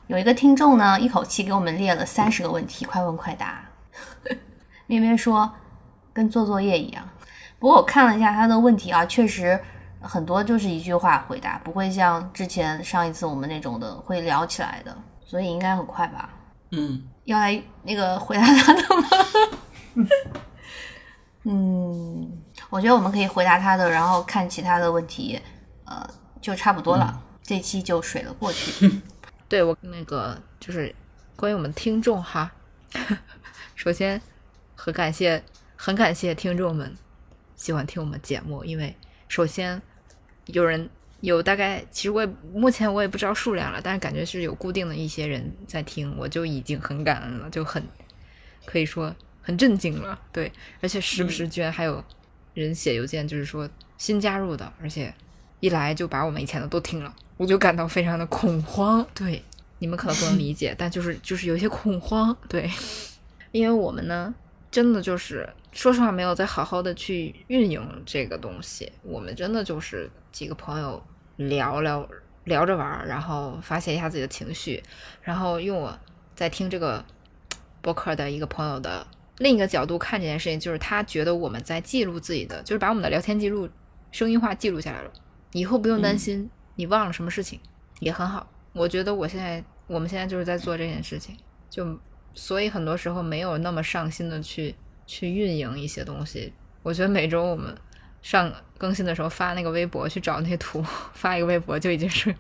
[0.10, 3.64] 有一个听众呢，一口气给我们列了三十个问题，快问快答。
[4.88, 5.48] 咩咩说
[6.12, 7.08] 跟做作业一样，
[7.60, 9.60] 不过我看了一下他的问题啊，确实
[10.02, 16.32] 很多就是一句话回答，不会像之前上一次我们那种的会聊起来的，所以应该很快吧？
[16.72, 20.08] 嗯，要来那个回答他的吗？
[21.46, 22.32] 嗯，
[22.72, 25.40] 我觉得我们可以回答他的，然后看其他的问题，
[25.86, 26.04] 呃，
[26.42, 27.22] 就差不多了。
[27.44, 29.02] 这期就水了过去。
[29.50, 30.94] 对我那个就是
[31.36, 32.52] 关于我们听众哈，
[33.76, 34.22] 首先
[34.76, 35.44] 很感谢，
[35.76, 36.96] 很感谢听众们
[37.56, 38.96] 喜欢听我们节目，因为
[39.28, 39.82] 首先
[40.46, 40.88] 有人
[41.22, 47.84] 有大概，其实我也目前我也不知道数量了，但是感觉是有固定的一些人在听，我就已经很感恩了，就很
[48.66, 52.04] 可以说很震惊了，对，而且时不时居然还有
[52.54, 55.12] 人写邮件，就是说新加入的，而且
[55.60, 57.14] 一来就把我们以前的都听了。
[57.38, 59.44] 我就感到非常的恐慌，对
[59.80, 62.70] 你们可能不能理解，但就是就是有一些恐慌，对，
[63.52, 64.34] 因为我们呢，
[64.70, 71.02] 真的就是说实话没有再好好的去运营这个东西，我们真的就是几个朋友
[71.38, 72.06] 聊聊
[72.44, 74.84] 聊着玩，然后发泄一下自己的情绪，
[75.22, 75.98] 然后用我
[76.36, 77.04] 在听这个
[77.82, 79.08] 播客的一个朋友的
[79.38, 83.70] 另一个角度看这件事情，就是他觉得我们在记录自己的，就是把我们的聊天记录
[84.12, 85.12] 声音化记录下来了，
[85.52, 86.50] 以后不用担心。
[86.76, 87.60] 你忘了什么事情
[88.00, 91.36] 也很好，我觉得我现在我们现在就是在做这件事情，
[91.70, 92.00] 就
[92.34, 94.74] 所以很多时候没有那么上心的去
[95.06, 96.54] 去运营一些东西。
[96.82, 97.76] 我觉得每周我们
[98.22, 100.82] 上更新的时候发那个微博去找那些图，
[101.14, 102.34] 发一个微博就已经是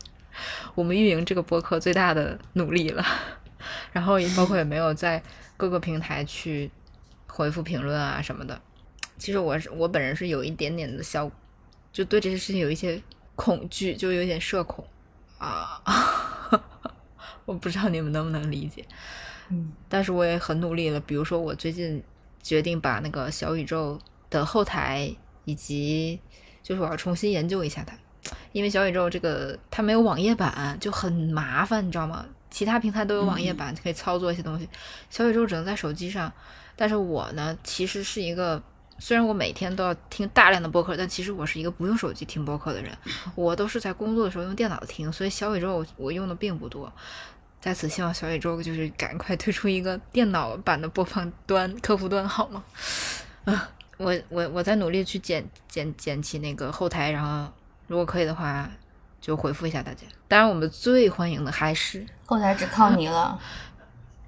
[0.73, 3.05] 我们运营这个播客最大的努力了。
[3.91, 5.21] 然后也包括也没有在
[5.57, 6.71] 各个平台去
[7.27, 8.61] 回复评论啊什么的。
[9.17, 11.29] 其实我是我本人是有一点点的小，
[11.91, 13.01] 就对这些事情有一些。
[13.41, 14.85] 恐惧就有点社恐
[15.37, 15.81] 啊，
[17.45, 18.83] 我不知道你们能不能理解，
[19.47, 20.99] 嗯，但是我也很努力了。
[20.99, 22.03] 比如说，我最近
[22.43, 23.97] 决定把那个小宇宙
[24.29, 25.09] 的后台
[25.45, 26.19] 以及
[26.61, 27.97] 就是我要重新研究一下它，
[28.51, 32.25] 因为小宇宙这个它没有网页版，就很麻烦，你知道吗？
[32.49, 34.67] 其他平台都有网页版可以操作一些东西，
[35.09, 36.29] 小宇宙只能在手机上。
[36.75, 38.61] 但是我呢，其实是一个。
[38.99, 42.95] 虽然我每天都要听大量的播客，但其实我是一个不用手机听播客的人，
[43.35, 46.91] 我都是在工作的时候用电脑听，所以小宇宙我用的并不多。
[47.61, 52.63] 在此希望小宇宙就是赶快推出一个电脑版的播放端客户端，好吗？
[53.45, 57.51] 啊，我我我在努力去捡捡捡起那个后台，然后
[57.87, 58.69] 如果可以的话，
[59.19, 60.07] 就回复一下大家。
[60.27, 63.37] 当然，我们最欢迎的还是后台只靠你了。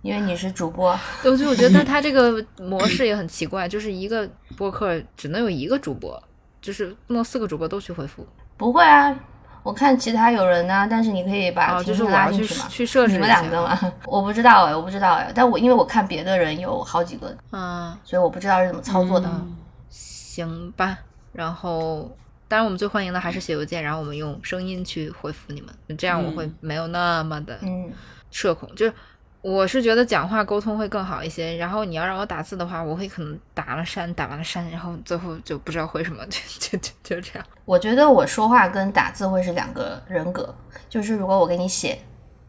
[0.01, 4.27] 因为你是主播，对，就我觉得他这个模式也很奇怪，就是一个
[4.57, 6.21] 播客只能有一个主播，
[6.59, 8.25] 就是不能四个主播都去回复。
[8.57, 9.15] 不会啊，
[9.61, 19.29] 我看其他有人呢，但是你可以把哦，就是我要去拉进嘛，去设置你们两个嘛， 我不知道哎，我不知道哎，但我因为我看别的人有好几个，嗯，所以我不知道是怎么操作的。
[19.89, 20.97] 行吧。
[21.31, 22.09] 然后，
[22.47, 27.91] 当然我们最欢迎的还是写邮件，然后我们用声音去回复你们，这样我会没有那么的嗯，
[28.31, 28.93] 社恐，就是。
[29.41, 37.47] 我是觉得讲话沟通会更好一些，然后你要让我打字的话，我会可能打了删，打完了删，然后最后就不知道回什么，就就就就这样。
[37.65, 40.53] 我觉得我说话跟打字会是两个人格，
[40.87, 41.97] 就是如果我给你写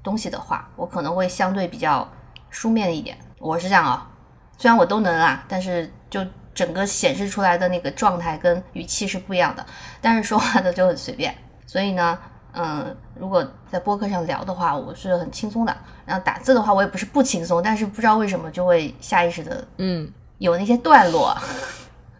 [0.03, 2.07] 东西的话，我可能会相对比较
[2.51, 4.11] 书面一点，我是这样啊、
[4.59, 6.20] 虽然我都能啊，但是就
[6.53, 9.64] 整个显示出来的那个状态跟语气是不一样的，
[10.03, 11.34] 但是说话的就很随便，
[11.66, 12.18] 所以呢，
[12.53, 15.77] 嗯，如果在播客上聊的话，我是很轻松的。
[16.05, 21.37] 然后打字的话，我也不是不轻松，但是不知道为什么就会下意识的嗯，有那些段落。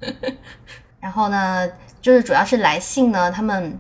[1.01, 1.69] 然后呢，
[2.01, 3.79] 就是主要是来信呢，他们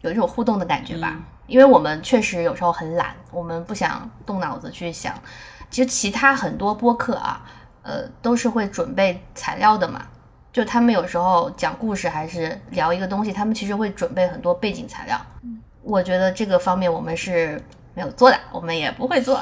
[0.00, 1.16] 有一种互动的感觉吧。
[1.46, 5.14] 因为我们确实有时候很懒，我们不想动脑子去想。
[5.70, 7.44] 其实其他很多播客啊，
[7.82, 10.02] 呃，都是会准备材料的嘛。
[10.52, 15.20] 就他们有时候讲故事还是聊一个东西，他们其实会准备很多背景材料。
[15.82, 17.62] 我觉得这个方面我们是
[17.94, 19.40] 没有做的，我们也不会做。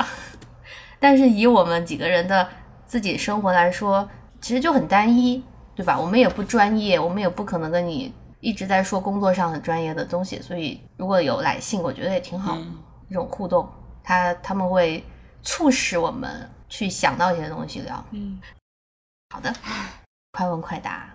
[0.98, 2.48] 但是以我们几个人的
[2.86, 4.08] 自己生活来说，
[4.40, 5.42] 其实就很单一，
[5.74, 5.98] 对吧？
[5.98, 10.40] 我们也不专业，我们也不可能跟你一直在说工作上很专业的东西。
[10.40, 12.56] 所以如果有来信，我觉得也挺好，
[13.08, 13.68] 这种互动，
[14.02, 15.04] 他他们会
[15.42, 18.04] 促使我们去想到一些东西聊。
[18.10, 18.40] 嗯，
[19.34, 19.52] 好的，
[20.32, 21.08] 快问快答。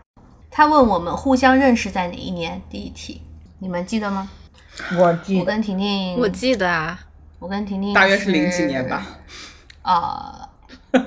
[0.50, 2.62] 他问我们互相认识在哪一年？
[2.70, 3.22] 第一题，
[3.60, 4.30] 你们记得吗？
[4.98, 7.00] 我我记我跟婷婷，我记得啊，
[7.40, 9.06] 我跟婷婷大约是零几年吧。。
[9.84, 10.50] 呃，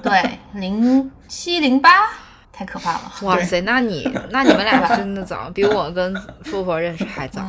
[0.02, 2.08] 对，零七零八，
[2.52, 3.12] 太可怕了。
[3.22, 6.14] 哇塞，那你那你们俩真的早，比我跟
[6.44, 7.44] 富婆认识还早。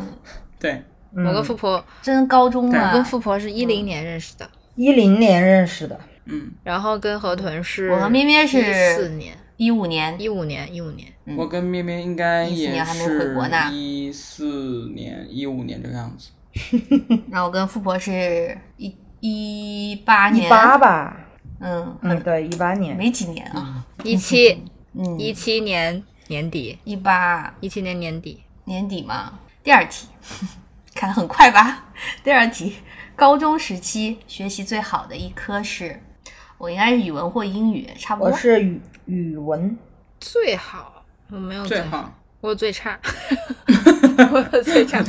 [0.60, 0.84] 对，
[1.16, 2.80] 我跟富婆，真高中啊。
[2.80, 11.08] 我啊跟，富婆是一零年认识的，一零年认识的，嗯，然后跟河豚是我和咩咩是四年，一五年，一五年，一五年。
[11.30, 11.38] 嗯。
[11.38, 13.70] 我跟咩咩应该也年还没回是国呢。
[13.72, 16.30] 一四年、一五年这个样子。
[17.30, 20.38] 然后我跟富婆是一一八年。
[20.38, 21.18] 一年，八吧，
[21.60, 24.64] 嗯，嗯，对，一八年，没几年啊，一七
[24.94, 27.54] 嗯，一七年年底，一八。
[27.62, 29.40] 一七年年底，年底嘛。
[29.64, 30.08] 第二题，
[30.96, 31.86] 看得很快吧？
[32.24, 32.78] 第二题，
[33.16, 36.02] 高中时期学习最好的一科是，
[36.58, 38.28] 我应该是语文或英语，差不多。
[38.28, 38.38] 我多。
[38.40, 39.78] 是语语文，
[40.20, 40.99] 最好
[41.32, 43.00] 我没有最好，好 我最差，
[44.32, 45.04] 我有最差，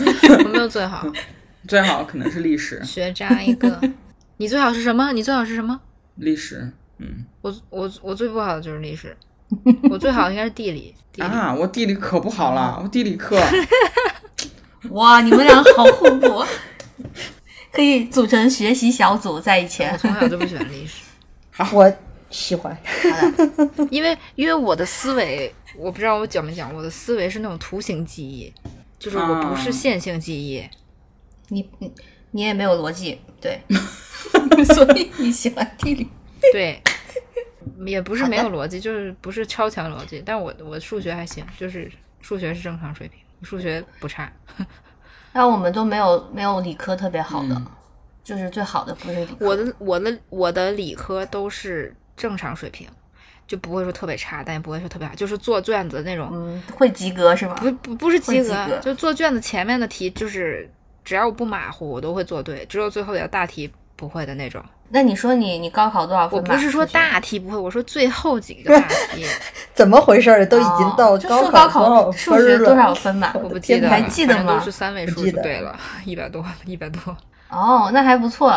[0.44, 1.06] 我没有最好，
[1.66, 3.80] 最好可能是历史，学渣一个。
[4.36, 5.12] 你最好是什么？
[5.12, 5.80] 你最好是什么？
[6.16, 9.16] 历史，嗯我我我最不好的就是历史，
[9.90, 10.94] 我最好应该是地理。
[11.12, 13.40] 地理啊，我地理可不好了，我地理课
[14.90, 16.44] 哇，你们俩好互补，
[17.72, 19.96] 可以组成学习小组在一起我。
[19.96, 21.02] 从小就不喜欢历史，
[21.74, 21.92] 我
[22.30, 22.76] 喜欢，
[23.90, 28.52] 因为因为我的思维，我不知道我讲没讲，我的思维是那种图形记忆，
[28.98, 30.62] 就是我不是啊线性记忆。
[31.48, 31.92] 你你
[32.32, 33.60] 你也没有逻辑，对，
[34.74, 36.06] 所以你喜欢地理。
[36.52, 36.82] 对，
[37.86, 44.30] 也不是没有逻辑，就是不是超强逻辑，但我我数学还行，就是数学是正常水平，数学不差。
[45.32, 47.66] 但我们都没有没有理科特别好的，嗯
[48.22, 49.46] 就是最好的不是理科。
[49.46, 52.86] 我的我的我的理科都是正常水平，
[53.50, 57.56] 就不会说特别差，但也不会说特别好，就是做卷子那种，嗯，会及格是吗？
[57.60, 60.70] 不不不是及格，及格就做卷子前面的题，就是
[61.04, 64.62] 只要我不马虎，我都会做对，只有最后点大题不会的那种。
[64.92, 66.38] 那你说你你高考多少分？
[66.38, 69.26] 我不是说大题不会，我说最后几个大 题
[69.74, 70.46] 怎么回事儿？
[70.46, 72.94] 都已经到高考数学分多少？
[72.94, 73.34] 分吧？
[73.42, 77.16] 我不记得了，还记得吗是三位数就对了，一百多，一百多，
[77.48, 78.52] 哦，那还不错，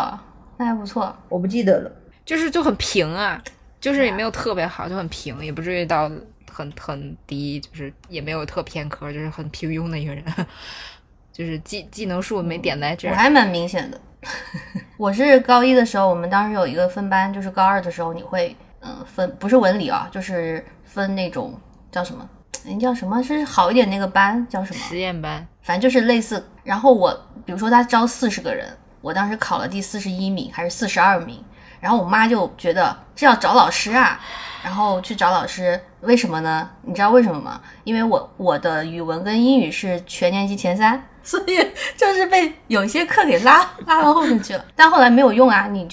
[0.56, 1.12] 那还不错。
[1.28, 1.90] 我不记得了。
[2.24, 3.38] 就是就很平啊，
[3.84, 6.10] 就是也没有特别好，就很平，也不至于到
[6.50, 10.24] 很很低，就是也没有特偏科，就是很平庸的一个人，
[11.30, 13.10] 就是技技能数没点在这儿。
[13.10, 14.00] 我还蛮明显的。
[14.96, 21.52] 我是高一的时候，我们当时有一个分班，就是高二的时候你会，嗯、分不是文理啊，就是分那种
[21.92, 22.26] 叫什么？
[22.64, 23.22] 人叫什么？
[23.22, 24.80] 是好一点那个班叫什么？
[24.80, 26.42] 实验班，反正就是类似。
[26.62, 27.12] 然后我
[27.44, 28.66] 比如说他招四十个人，
[29.02, 31.44] 我当时考了第四十一名还是四十二名，
[31.84, 34.18] 然后我妈就觉得这要找老师啊，
[34.62, 36.66] 然后去找老师，为什么呢？
[36.80, 37.60] 你知道为什么吗？
[37.84, 41.58] 因为我我的语文跟英语是全年级前三， 所以
[41.94, 45.86] 就是被有一些课给拉拉到后面去了，但后来没有用啊，你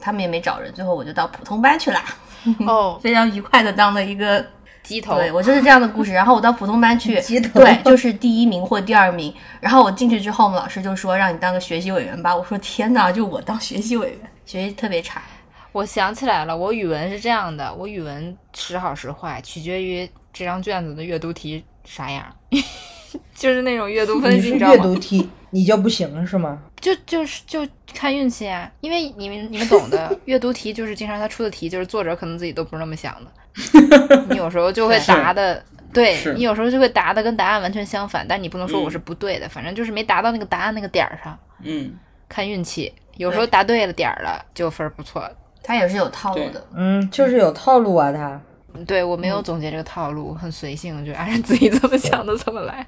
[0.00, 2.02] 他们也没找人，最后我就到普通班去啦，
[2.66, 4.44] 哦， 非常愉快的当了一个
[4.82, 6.12] 鸡头，对我就是这样的故事。
[6.12, 9.32] 然后我到普通班去鸡，头对，就是第一名或第二名。
[9.60, 12.34] 然后我进去之后，我们老师就说让你当个学习委员吧。
[12.34, 15.22] 我说天哪，就我当学习委员，学习特别差。
[15.76, 22.24] 我想起来了，我语文是这样的，我语文时好时坏，取决于这张卷子的阅读题啥样，
[23.36, 24.82] 就是那种阅读分析，你阅你知道吗？
[24.82, 26.62] 读题，你就不行是吗？
[26.80, 33.30] 就就是就看运气啊，因为你们你们懂的，阅读题就是经常他出的题，就是作者可能自己都不是那么想的，
[34.32, 35.62] 你有时候就会答的，
[35.92, 41.92] 对你有时候就会答的跟答案完全相反，但你不能说我是不对的，反正就是没答到那个答案那个点儿上，嗯，
[42.30, 45.30] 看运气，有时候答对了点儿了就分儿不错。
[45.66, 46.64] 他也是有套路的。
[46.74, 48.40] 嗯，就是有套路啊，他。
[48.86, 52.86] 对我没有总结这个套路，很随性，就按照自己怎么想的怎么来，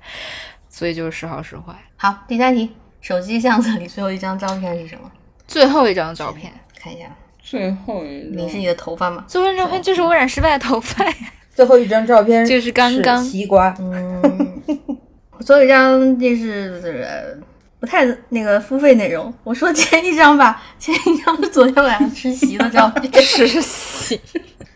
[0.68, 1.74] 所以就是时好时坏。
[1.96, 2.70] 好，第三题，
[3.00, 5.10] 手机相册里最后一张照片是什么？
[5.46, 7.06] 最后一张照片，看一下，
[7.40, 9.24] 最后一张你是你的头发吗？
[9.26, 11.14] 最后一张照片就是我染失败的头发呀。
[11.54, 14.62] 最后一张照片就是刚刚西瓜，嗯，
[15.40, 17.34] 最后一张就是呃
[17.80, 19.32] 不太那个付费内容。
[19.44, 23.10] 我说前一张吧，前一张是昨天晚上吃席的照片。
[23.22, 24.20] 吃席，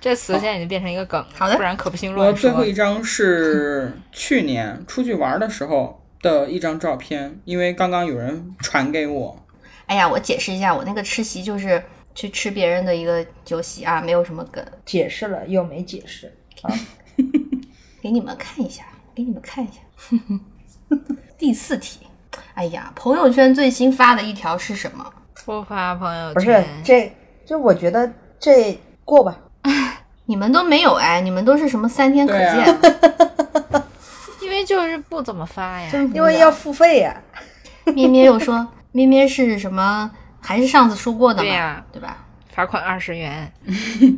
[0.01, 2.73] 这词现在已经变成一个梗，好的不然可不行我乱说最后一。
[2.73, 9.45] 张是去年出去玩的时候的一张照片，因为刚刚有人传给我。
[9.87, 11.83] 哎呀，我解释一下，我那个吃席就是
[12.15, 16.33] 去吃别人的一个酒席啊，没有什么梗，解释了又没解释。
[18.01, 18.85] 给你们看一下，
[19.15, 19.81] 给你们看一下。
[21.37, 22.01] 第四题，
[22.55, 25.05] 哎呀，朋友圈最新发的一条是什么？
[25.45, 27.13] 不发朋友圈不是圈，这，
[27.47, 29.37] 这我觉得这过吧。
[30.27, 32.79] 你们都没有哎，你们都是什么三天可见？
[34.41, 35.91] 因为就是不怎么发呀。
[36.15, 37.21] 因为要付费呀、
[37.95, 40.11] 咩咩又说， 咩咩是什么？
[40.41, 41.49] 还是上次说过的嘛？
[41.49, 42.19] 对呀对吧？
[42.53, 43.51] 罚款二十元，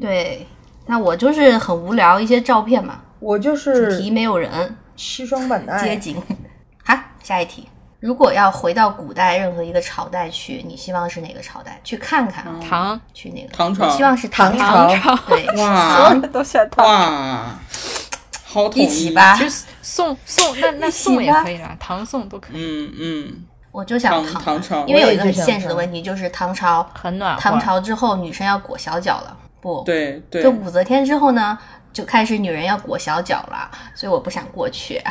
[0.00, 0.46] 对，
[0.86, 6.20] 那我就是很无聊，一些照片嘛，我就是主题没有人，西双版纳街，景。
[6.84, 7.68] 好，下一题，
[8.04, 11.80] 如果要回到古代任何一个朝代去，你希望是哪个朝代？
[11.82, 13.48] 去看看，唐去那个？
[13.48, 14.94] 唐朝我希望是唐朝。
[14.94, 16.84] 朝对，哇都选唐。
[16.84, 17.58] 哇，
[18.44, 19.34] 好统一起吧。
[19.38, 27.38] 其实宋宋那那宋也可以啦，唐宋都可以，嗯嗯，我就想唐唐朝因为有一个很现实的问题，就是唐朝，很暖。
[27.38, 31.58] 唐朝之后女生要裹小脚了，不，对对就，武则天之后呢，
[31.90, 35.02] 就开始女人要裹小脚了，所以我不想过去。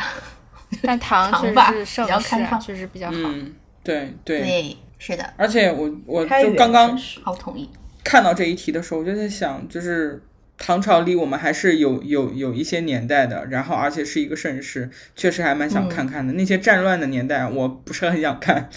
[0.82, 1.52] 但唐是
[1.84, 3.16] 盛比较世啊，开放确实比较好。
[3.16, 3.52] 嗯
[3.82, 4.40] 对对。
[4.40, 7.68] 对，是的，而且我我就刚刚好同意。
[8.02, 10.22] 看到这一题的时候，我就在想，就是
[10.56, 16.32] 唐朝离我们还是有有有一些年代的，然后而且是一个盛世，确实还蛮想看看的。
[16.32, 18.70] 那些战乱的年代，我不是很想看。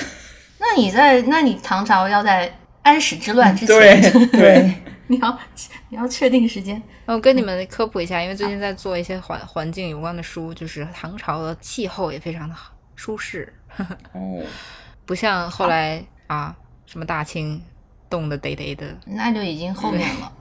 [0.60, 4.74] 那你在，那你唐朝要在安史之乱之对前，对，
[5.10, 5.38] 你要
[5.90, 6.80] 你要确定时间。
[7.06, 13.52] 我跟你们科普一下，因为最近在做一些环环境有关的书，就是唐朝的气候也非常的好舒适，
[14.14, 14.40] 哦，
[15.04, 16.56] 不像后来啊
[16.86, 17.60] 什么大清
[18.08, 18.86] 冻得得得的。
[19.04, 20.32] 那就已经后面了，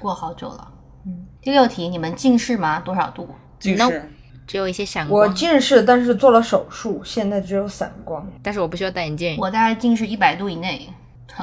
[0.00, 0.72] 过好久了。
[1.06, 2.80] 嗯，第六题，你们近视吗？
[2.80, 3.32] 多少度？
[3.60, 4.10] 近视。
[4.48, 8.26] 只有一些闪我，近视，但是做了手术，现在只有散光。
[8.42, 9.36] 但是我不需要戴眼镜。
[9.38, 10.88] 我大概近视一百度以内。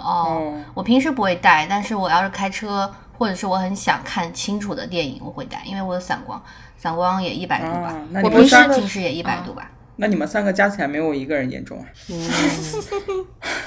[0.01, 6.41] 哦，哦，我平时不会戴，但是我要是开车或者是我很想看清楚的电影，我会戴，因为我有散光，
[6.77, 7.95] 散光也一百度吧。
[8.23, 9.71] 我平时你们三，近视也一百度吧。
[9.97, 11.85] 那你们三个加起来没有我一个人严重啊。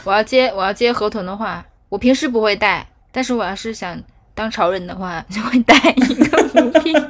[0.05, 3.99] 我要接我要接河豚的话，我平时不会戴，但是我要是想
[4.35, 6.39] 当潮人的话，就会戴一个。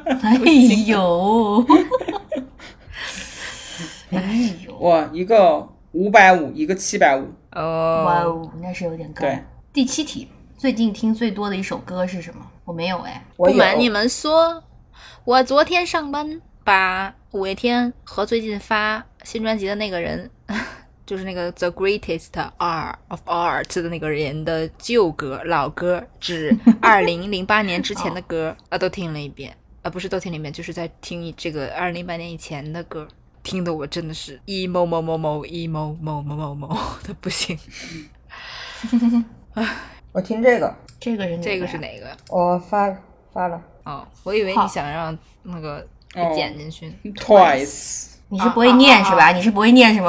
[0.23, 0.35] 哎
[0.87, 1.65] 呦，
[4.11, 7.27] 哎呦，我一个五百五，一个七百五。
[7.51, 7.61] 哇
[8.23, 9.43] 哦，哦，那是有点高对。
[9.73, 10.27] 第七题，
[10.57, 12.45] 最近听最多的一首歌是什么？
[12.65, 13.23] 我没有哎。
[13.37, 14.63] 不瞒你们说，
[15.23, 20.29] 我昨天上班把五月天和最近发新专辑的那个人，
[21.05, 29.55] 就是那个 The Greatest Art of Art 的那个人的旧歌、老歌，指 二零零八年之前的歌啊，都听了一遍。
[29.81, 33.07] 啊，不是都听了一遍，就是在听这个二零零八年以前的歌，
[33.43, 37.57] 听得我真的是 emo 某某某 emo 某某某某的不行。
[40.11, 42.17] 我听这个，这个是哪这个是哪个？
[42.29, 42.95] 我发
[43.33, 43.61] 发了。
[43.83, 46.93] 哦，我以为你想让那个给哦剪进去。
[47.15, 49.31] Twice，你是不会念是吧？
[49.31, 50.07] 你是不会念是吗？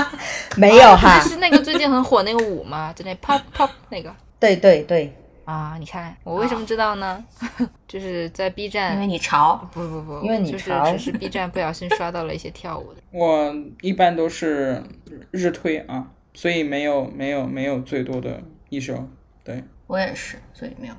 [0.56, 5.14] 没有哈就，是那个最近很火那个舞吗，就那 pop pop 那个对对对，
[5.44, 7.24] 啊，你看我为什么知道呢？
[7.88, 13.00] 就是在 B 站因为，你潮，不不不，因为你就是潮只是 B 站不小心刷到了一些跳舞的。
[13.12, 14.82] 我一般都是
[15.30, 19.08] 日推啊，所以没有没有没有最多的一首。
[19.44, 20.94] 对，我也是，所以没有。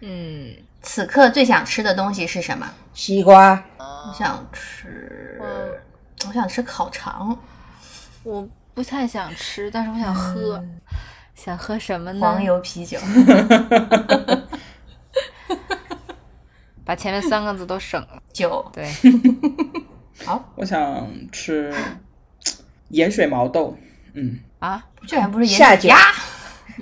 [0.00, 2.68] 嗯，此刻最想吃的东西是什么？
[2.94, 5.40] 西瓜，我想吃，
[6.26, 7.36] 我想吃烤肠，
[8.22, 10.64] 我不太想吃，但是我想喝，
[11.38, 12.20] 想喝什么呢？
[12.20, 12.98] 黄油啤酒。
[16.84, 18.20] 把前面三个字都省了。
[18.32, 18.90] 酒，对，
[20.26, 21.72] 好，我想吃
[22.88, 23.76] 盐水毛豆。
[24.14, 25.96] 嗯，啊，这还不是盐水鸭，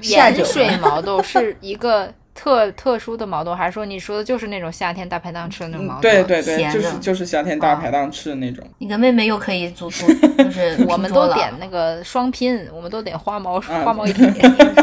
[0.00, 6.02] 下酒盐水毛豆是一个特特殊的毛豆，还是说你说的就是那种夏天大排档吃的那种毛豆？
[6.02, 8.64] 对对对，就是就是夏天大排档吃的那种。
[8.78, 10.06] 你跟妹妹又可以组组，
[10.38, 14.22] 就是我们都点那个双拼，我们都点花毛啊花毛一体，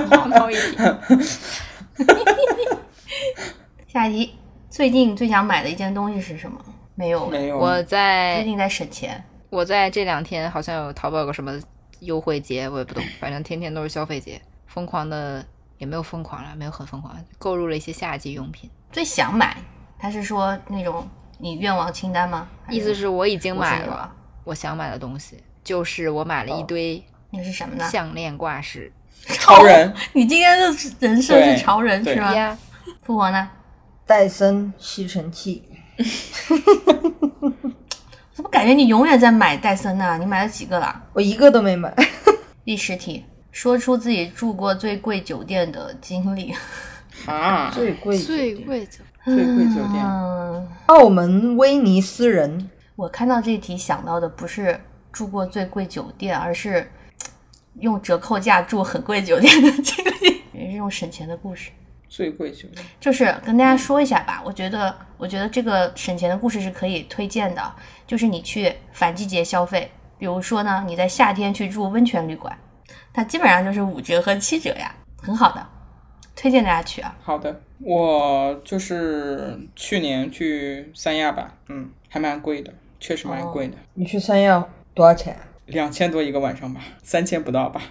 [0.09, 0.77] 花毛一体。
[3.87, 4.33] 下一题，
[4.69, 6.57] 最近最想买的一件东西是什么？
[6.95, 9.23] 没有，没有，我在最近在省钱。
[9.49, 11.53] 我在这两天好像有淘宝有个什么
[11.99, 15.45] 优惠节，我也不懂，反正天天都是消费节，疯狂的
[15.77, 18.69] 也没有疯狂了，没有很疯狂，购入了一些夏季用品。
[18.91, 19.57] 最想买，
[19.97, 21.07] 他是说那种
[21.39, 22.47] 你愿望清单吗？
[22.69, 24.11] 意思是我已经买了
[24.43, 27.89] 我想买的东西，就是我买了一堆那是什么呢？
[27.89, 28.91] 项链挂饰。
[29.25, 30.65] 超人，你今天的
[30.99, 32.33] 人设是超人对是吧？
[32.35, 32.57] 呀，
[33.03, 33.49] 复活呢？
[34.05, 35.63] 戴森吸尘器，
[38.33, 40.17] 怎么感觉你永远在买戴森呢？
[40.17, 41.03] 你买了几个了？
[41.13, 41.93] 我一个都没买。
[42.65, 43.23] 第十题，
[43.53, 46.53] 说出自己住过最贵酒店的经历。
[47.27, 48.91] 啊，最贵最贵的
[49.23, 54.77] 最贵酒店，嗯，澳门威尼斯人，我看到这题想到的不是
[55.11, 56.91] 住过最贵酒店，而是
[57.79, 61.69] 用折扣价住很贵酒店的经历，也是这种省钱的故事。
[62.09, 67.61] 最贵酒店，就是跟大家说一下吧，我觉得，我觉得这个省钱的故事是可以推荐的。
[68.05, 72.55] 就是你去反季节消费，比如说呢，你在夏天去住温泉旅馆，
[73.13, 75.65] 它基本上就是五折和七折呀，很好的，
[76.35, 77.15] 推荐大家去啊。
[77.21, 85.37] 好的，我就是去年去三亚吧，嗯，还蛮贵的，确实蛮贵的，你去三亚多少钱？
[85.67, 87.81] 两千多一个晚上吧，三千不到吧。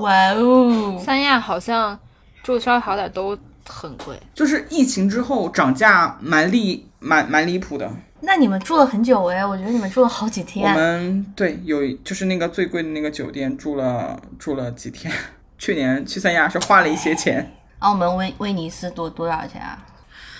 [0.00, 1.98] 哇哦，三亚好像
[2.42, 4.18] 住的稍微好点都很贵。
[4.34, 7.90] 就是疫情之后涨价蛮离蛮蛮离谱的。
[8.24, 10.78] 那你们住了很久哎，我觉得你们住了好几天我。
[10.78, 15.12] 们对有就是那个最贵的那个酒店住了住了几天。
[15.56, 19.86] 去年去三亚是花了一些钱，澳门威威尼斯多多少钱啊？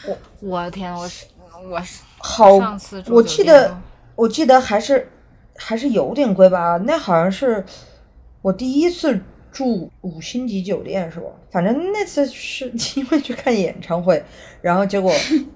[0.06, 1.24] 我我的天，我是
[1.70, 3.80] 我是好上次，住我记得
[4.16, 5.08] 我记得还是
[5.56, 7.64] 还是有点贵吧，那好像是
[8.42, 9.18] 我第一次
[9.54, 11.26] 住五星级酒店是吧？
[11.48, 12.66] 反正那次是
[12.98, 14.20] 因为去看演唱会，
[14.60, 15.12] 然后结果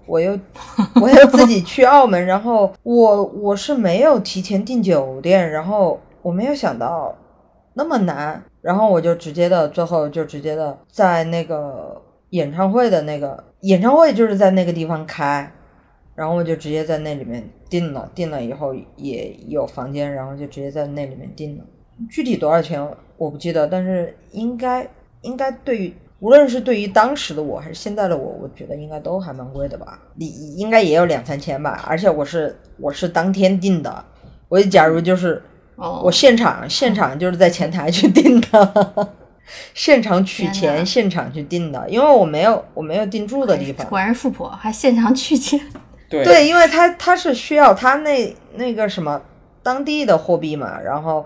[0.06, 0.38] 我又
[1.02, 7.12] 我又自己去澳门，然后我我是没有提前订酒店，然后我没有想到
[7.74, 15.52] 那么难，然后我就直接的最后就直接的在那个演唱会的那个演唱会就是在那个地方开，
[16.14, 21.64] 然后我就直接在那里面订了，订了以后也有房间，然后就直接在那里面订了。
[22.10, 22.80] 具体多少钱
[23.16, 24.88] 我不记得，但是应该
[25.22, 29.98] 应该对于无论是对于当时的我还是现在的我，我觉得应该都还蛮贵的吧。
[30.16, 30.26] 你
[30.56, 34.04] 应该也有两三千吧，而且我是我是当天订的，
[34.48, 35.42] 我假如就是
[35.76, 39.08] 哦，我现场现场就是在前台去订的，
[39.74, 43.86] 现场取钱，现场去订的，因为我没有我没有订住的地方。
[43.88, 45.60] 果然是富婆，还现场取钱。
[46.10, 49.20] 对对，因为他他是需要他那那个什么
[49.62, 51.24] 当地的货币嘛，然后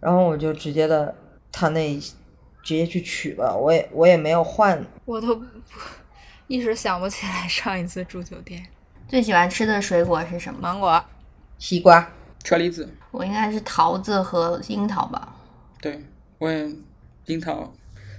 [0.00, 1.14] 然后我就直接的
[1.50, 4.84] 他那直接去取吧，我也我也没有换。
[5.04, 5.44] 我都不
[6.46, 8.64] 一时想不起来上一次住酒店。
[9.08, 10.60] 最喜欢吃的水果是什么？
[10.60, 11.02] 芒果，
[11.58, 12.06] 西瓜，
[12.44, 15.34] 车厘子，我应该是桃子和樱桃吧。
[15.80, 16.04] 对
[16.38, 16.70] 我也
[17.26, 17.72] 樱桃。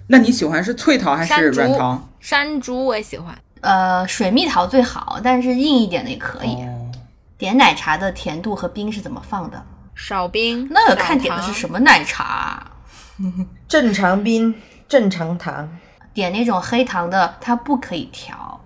[0.08, 2.10] 那你喜欢是脆桃还是软桃？
[2.20, 3.38] 山竹我也喜欢。
[3.62, 6.56] 呃，水蜜桃最好，但是硬一点的也可以。
[6.56, 6.92] 哦，
[7.38, 9.64] 点奶茶的甜度和冰是怎么放的？
[10.00, 11.52] 少冰，那个看点的是？
[11.52, 12.72] 什么奶茶啊？
[13.68, 14.56] 正常冰，
[14.88, 15.78] 正常糖。
[16.14, 18.60] 点那种黑糖的，它不可以调。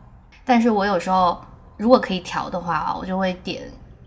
[0.46, 1.44] 但是我有时候
[1.76, 3.64] 如果可以调的话啊，我就会点。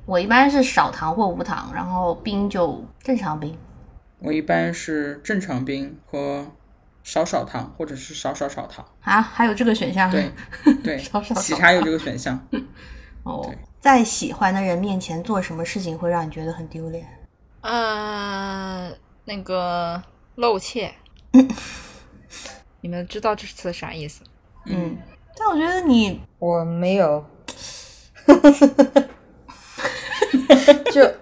[0.07, 3.59] 我一般是少糖或无糖，然后冰就正常冰。
[4.21, 6.47] 我一般是正常冰和
[7.03, 8.85] 少少糖，或者是少少少糖。
[9.03, 10.09] 啊，还有这个选项？
[10.09, 10.31] 对
[10.85, 12.41] 对 少少，少喜茶有这个选项。
[13.25, 17.05] 哦，在喜欢的人面前做什么事情会让你觉得很丢脸？
[17.61, 18.93] 呃，
[19.25, 20.03] 那个
[20.37, 20.93] 露怯。
[22.81, 24.23] 你们知道这词啥意思？
[24.67, 24.97] 嗯，
[25.37, 27.25] 但我觉得你我没有，
[30.93, 31.15] 就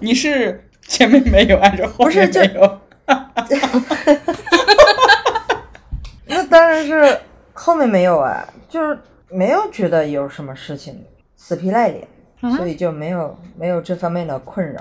[0.00, 2.80] 你是前面没有，按照后不是就面没有。
[6.26, 7.20] 那当然是
[7.52, 8.98] 后面没有啊，就是
[9.28, 11.04] 没有觉得有什么事情
[11.36, 12.06] 死皮赖脸，
[12.56, 14.80] 所以就没有没有这方面的困扰，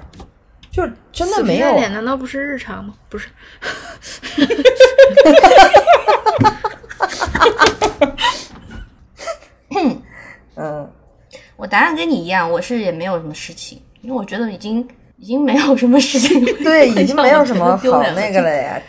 [0.72, 2.94] 就真的没有难道不是日常吗？
[3.10, 3.28] 不是，
[10.56, 10.90] 嗯，
[11.56, 14.88] 我答案跟你一样，我是也没有什么事情，因为我觉得已经
[15.18, 18.82] 已经没有什么事情 对，已经没有什么好那个了呀。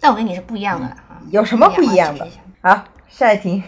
[0.00, 0.96] 但我跟你是不一样的
[1.30, 2.26] 有什么不一样的？
[2.62, 3.62] 好，下一题。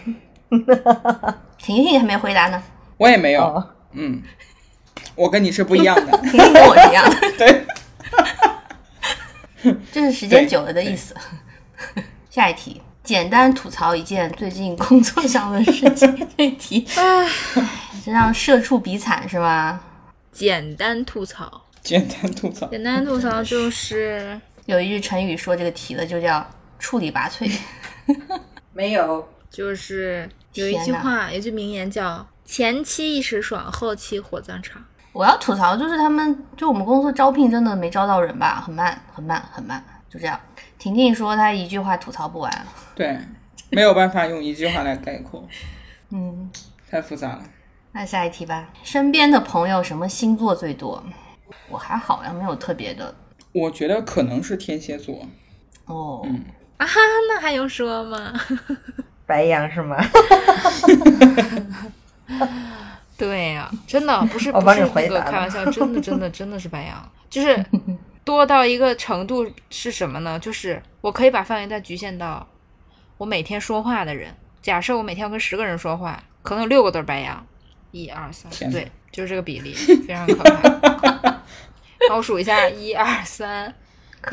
[1.57, 2.61] 婷婷还没回答呢，
[2.97, 3.41] 我也没有。
[3.43, 4.21] 哦，嗯，
[5.17, 6.17] 我跟你是不一样的。
[6.29, 7.65] 婷婷跟我是一样的， 对，
[9.91, 11.15] 这是时间久了的意思。
[12.29, 16.29] 下一题，简单吐槽一件最近工作上的事情。
[16.37, 17.27] 这题，唉，
[18.05, 19.81] 这让社畜比惨是吧？
[20.31, 21.63] 简单吐槽。
[21.81, 22.67] 简单吐槽。
[22.67, 27.51] 简单吐槽就是有一句成语说这个题的，就叫出类拔萃。
[28.73, 34.85] 没有，就是有一句话，有一句名言叫“前期一时爽，后期火葬场
[35.17, 40.39] 我要吐槽就是他们，就我们公司招聘真的没招到人吧，很慢，很慢，很慢，就这样。
[40.77, 43.17] 婷婷说她一句话吐槽不完，对，
[43.71, 45.43] 没有办法用一句话来概括，
[46.11, 46.51] 嗯，
[46.87, 47.41] 太复杂了。
[47.93, 48.69] 那下一题吧。
[48.83, 51.03] 身边的朋友什么星座最多？
[51.67, 53.15] 我还好呀，没有特别的
[53.53, 55.25] 我觉得可能是天蝎座，
[55.85, 56.21] 哦。
[56.25, 56.45] 嗯”
[56.77, 58.31] 啊哈，那还用说吗？
[59.25, 59.97] 白羊是吗？
[63.17, 67.65] 对呀、真的 不是不是那个开玩笑， 真的真的真的是白羊，就是
[68.23, 70.37] 多到一个程度是什么呢？
[70.39, 72.47] 就是我可以把范围再局限到
[73.17, 74.33] 我每天说话的人。
[74.61, 77.45] 假设我每天要跟十个人说话，可能有六个都是白羊，
[77.91, 81.31] 一二三，对，就是这个比例，非常可怕。
[82.09, 83.73] 好，我数一下，一二三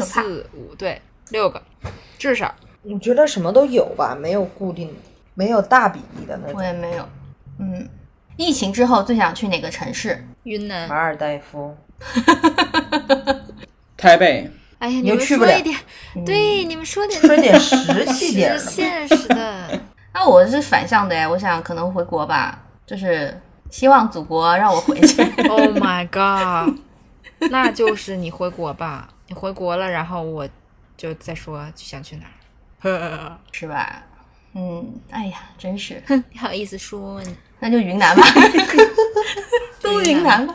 [0.00, 1.00] 四五，对，
[1.30, 1.62] 六个，
[2.18, 2.52] 至少。
[2.82, 4.92] 我觉得什么都有吧，没有固定，
[5.34, 6.64] 没有大比例的那种我。
[6.64, 7.08] 也没有。
[7.60, 7.88] 嗯，
[8.36, 10.26] 疫情之后最想去哪个城市？
[10.42, 11.76] 云南马，尔代夫，
[13.96, 15.78] 台北哎呀，你们去不了说一点，
[16.26, 17.76] 对，你们说点说点实
[18.12, 18.56] 际点。
[18.60, 19.80] 现实的。
[20.12, 23.40] 那我是反向的哎，我想可能回国吧，就是
[23.70, 25.22] 希望祖国让我回去。
[25.48, 26.76] Oh my god！
[27.50, 30.48] 那就是你回国吧，你回国了，然后我
[30.96, 33.38] 就再说想去哪儿。
[33.50, 34.02] 是吧？
[34.54, 37.34] 嗯，哎呀，真是，你好意思说你？
[37.64, 38.22] 那就云南吧，
[39.80, 40.54] 都云南吧。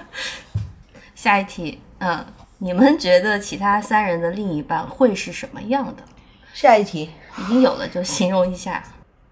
[1.15, 2.23] 下一题，嗯，
[2.59, 6.03] 你们觉得其他三人的另一半会是什么样的？
[6.53, 7.09] 下一题，
[7.39, 8.83] 已经有了就形容一下。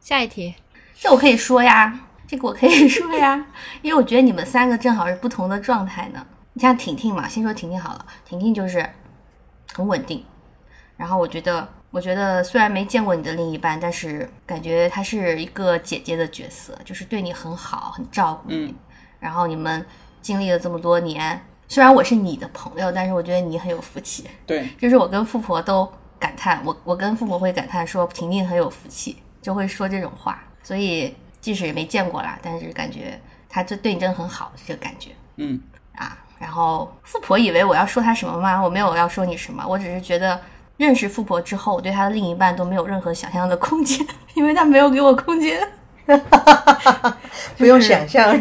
[0.02, 0.56] 下一题，
[1.00, 3.46] 这我可以说呀，这个我可以说呀，
[3.84, 6.26] 因为我觉得你们三个正好是不同的状态呢。
[6.54, 8.90] 你像婷婷嘛，先说婷婷好了，婷婷就是
[9.74, 10.26] 很稳定，
[10.96, 18.66] 然后我觉得，我觉得虽然没见过你的另一半，但是感觉她是一个姐姐的角色，就是对你很好，很照顾你。
[18.66, 18.76] 嗯
[19.20, 19.84] 然后你们
[20.22, 24.30] 经历了这么多年，虽然我是你的朋友，但是我觉得你很有福气。
[24.46, 30.44] 对，就是我跟富婆都感叹，我我跟富婆会感叹说婷婷很有福气，就会说这种话。
[30.62, 33.20] 所以即使也没见过啦，但是感觉
[33.50, 35.60] 她就对你真的很好，这个感觉嗯，
[35.96, 36.16] 啊。
[36.38, 38.62] 然后富婆以为我要说她什么吗？
[38.62, 40.40] 我没有要说你什么，我只是觉得
[40.78, 44.06] 认识富婆之后，我对她的另一半都没有任何想象的空间，
[44.36, 45.60] 因为她没有给我空间。
[47.58, 48.34] 不用想象，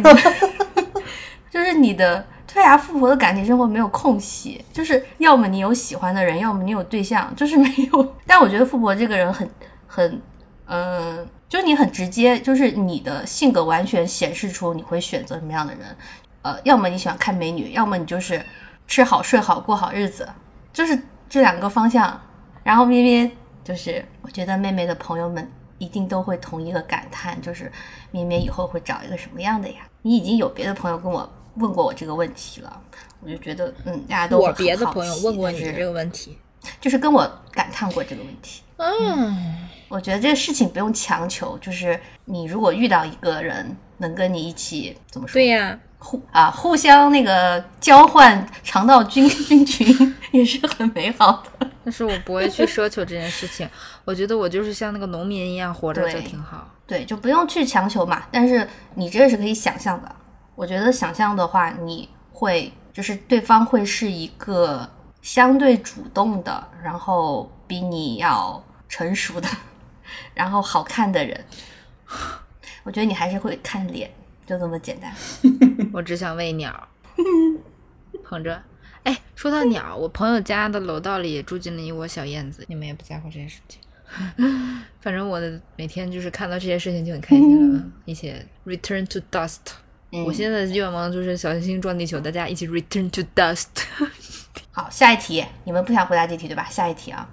[1.51, 8.15] 就是你的对啊，富婆的感情生活没有空隙，就是要么你有喜欢的人，要么你有对象，就是没有。
[8.27, 9.51] 但我觉得富婆这个人很
[9.87, 10.23] 很，
[10.67, 15.83] 嗯、就是你很直接，就是你的性格完全显示出你会选择什么样的人。
[16.43, 18.41] 呃，要么你喜欢看美女，要么你就是
[18.87, 20.29] 吃好睡好过好日子，
[20.73, 20.97] 就是
[21.29, 22.21] 这两个方向。
[22.63, 23.31] 然后咩咩
[23.63, 25.49] 就是，我觉得妹妹的朋友们
[25.79, 27.71] 一定都会同一个感叹，就是
[28.11, 29.89] 咩咩以后会找一个什么样的呀？
[30.03, 32.83] 你已经有别的朋友跟我问过我这个问题了，
[33.21, 36.39] 我就觉得，嗯，大家都我别的朋友问过你这个问题。
[36.81, 38.63] 就是跟我感叹过这个问题。
[38.79, 45.35] 嗯，我觉得这个事情不用强求，就是你如果遇到一个人能跟你一起怎么说？
[45.35, 51.69] 对呀、互啊互相那个交换肠道菌菌群也是很美好的。
[51.85, 53.69] 但是我不会去奢求这件事情。
[54.05, 56.69] 我觉得我就是像那个农民一样活着就挺好。
[56.87, 58.23] 对，就不用去强求嘛。
[58.31, 60.17] 但是你这个是可以想象的。
[60.55, 64.89] 我觉得想象的话，你会就是对方会是一个
[65.23, 69.49] 相对主动的，然后比你要成熟的，
[70.35, 71.45] 然后好看的人。
[72.85, 74.09] 我觉得你还是会看脸，
[74.47, 75.13] 就这么简单。
[75.93, 76.89] 我只想喂鸟，
[78.25, 78.63] 捧着。
[79.03, 83.81] 哎，说到鸟，我朋友家的楼道里也住进了一窝小燕子，你们也不在乎这些事情。
[85.01, 89.59] 反正我的每天就是看到这些事情就很开心了，一起 return to dust。
[90.11, 93.67] 我嗯，现在的愿望就是小行星撞地球，大家一起 return to dust。
[94.71, 96.65] 好，下一题，你们不想回答这题对吧？
[96.71, 97.29] 下一题啊。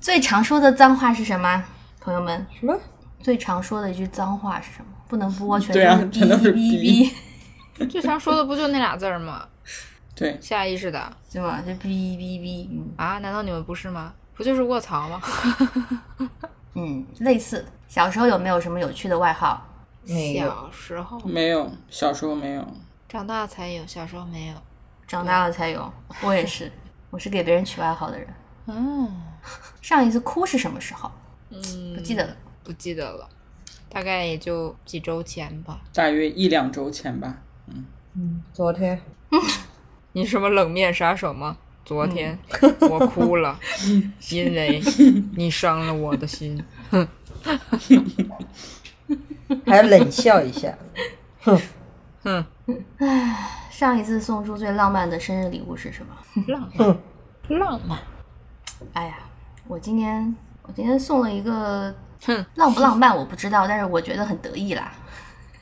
[0.00, 1.64] 最常说的脏话是什么？
[2.00, 2.78] 朋友们，什么？
[3.20, 4.86] 最常说的一句脏话是什么？
[5.08, 7.10] 不能播，全对啊都是哔哔
[7.78, 9.46] 哔哔，最常 说的不就那俩字儿吗？
[10.14, 11.62] 对，下意识的对吧？
[11.64, 13.18] 就哔哔哔，嗯啊？
[13.18, 14.12] 难道你们不是吗？
[14.34, 15.20] 不就是卧槽吗？
[16.74, 17.64] 嗯，类似。
[17.88, 19.62] 小时候有没有什么有趣的外号？
[20.04, 22.66] 没有，小时候，没有，小时候没有。
[23.08, 24.54] 长大才有，小时候没有。
[25.06, 25.92] 长大了才有。
[26.22, 26.70] 我也是，
[27.10, 28.26] 我是给别人取外号的人。
[28.66, 29.22] 嗯
[29.80, 31.10] 上一次哭是什么时候？
[31.50, 32.36] 嗯，不记得了。
[32.64, 33.28] 不记得了，
[33.96, 35.80] 大概也就几周前吧。
[35.94, 37.38] 大约一两周前吧。
[37.68, 37.82] 嗯
[38.12, 39.00] 嗯，昨天
[40.12, 41.56] 你什么冷面杀手吗？
[41.82, 42.38] 昨天、
[42.90, 43.58] 我哭了，
[44.28, 44.82] 因为
[45.34, 46.62] 你伤了我的心。
[49.64, 50.76] 还冷笑一下。
[51.40, 52.44] 哼，
[53.70, 56.14] 上一次送出最浪漫的生日礼物是什么？
[56.48, 57.98] 浪漫，浪漫。
[58.92, 59.20] 哎呀，
[59.66, 61.94] 我今天我今天送了一个，
[62.24, 64.92] 哼， 浪不浪漫我不知道，但是我觉得很得意啦。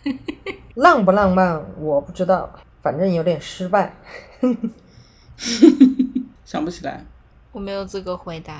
[0.76, 2.50] 浪不浪漫我不知道，
[2.82, 3.94] 反正有点失败。
[6.44, 7.04] 想不起来。
[7.52, 8.54] 我没有资格回答。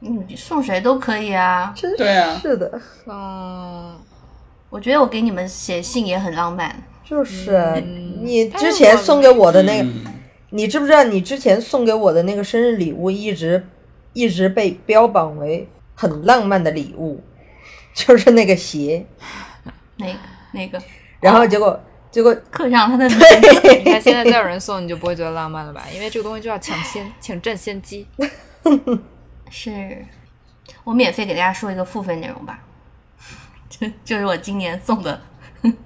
[0.00, 1.72] 你，送谁都可以啊。
[1.76, 3.96] 真对啊是的，嗯，
[4.70, 6.74] 我觉得我给你们写信也很浪漫。
[7.04, 7.80] 就是
[8.22, 10.04] 你之前送给我的那个，嗯，
[10.50, 13.66] 你知不知道你之前送给我的那个生日礼物一直
[14.12, 15.68] 一直被标榜为
[16.02, 17.22] 很浪漫的礼物，
[17.94, 19.06] 就是那个鞋，
[19.98, 20.18] 那个
[20.50, 20.82] 那个。
[21.20, 21.80] 然后结果
[22.10, 25.84] 结果刻上他的 名字你看现在再有人送，你就不会觉得浪漫了吧？
[25.94, 28.08] 因为这个东西就要抢先， 抢占先机。
[29.48, 30.04] 是，
[30.82, 32.58] 我免费给大家说一个付费内容吧，
[33.70, 35.20] 就就是我今年送的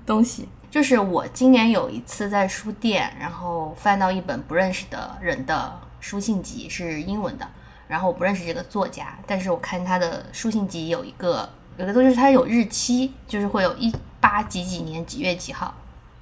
[0.07, 7.47] 东西，就是我今年有一次在书店，然后翻到一本不认识的人的书信集，是英文的，
[7.89, 15.75] 然后我不认识这个作家，但是我看他的书信集有一个有一个东西是，它有日期，就是会有一八几几年几月几号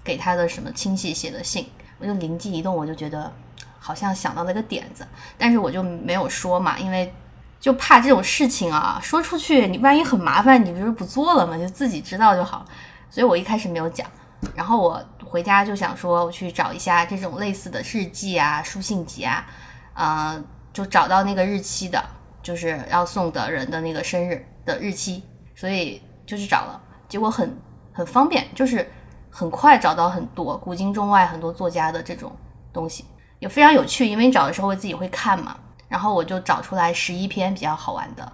[0.03, 1.69] 给他的什么亲戚写的信，
[1.99, 3.32] 我就灵机一动，我就觉得
[3.78, 5.07] 好像想到了一个点子，
[5.39, 7.12] 但是我就没有说嘛，因为
[7.61, 11.57] 就怕这种事情啊，说出去你万一很麻烦，你不是不做了吗？
[11.57, 12.66] 就自己知道就好。
[13.11, 14.07] 所以我一开始没有讲。
[14.55, 19.47] 然后我回家就想说，我去找一下这种类似的日记啊、书信集啊，
[19.95, 20.45] 呃，
[20.75, 22.05] 就找到那个日期的，
[22.43, 25.23] 就是要送的人的那个生日的日期，
[25.55, 26.79] 所以就去找了。
[27.09, 27.57] 结果很
[27.93, 28.87] 很方便，就是
[29.31, 32.31] 很快找到很多古今中外很多作家的这种
[32.73, 33.05] 东西，
[33.39, 35.57] 也非常有趣，因为你找的时候会自己会看嘛。
[35.87, 38.33] 然后我就找出来十一篇比较好玩的，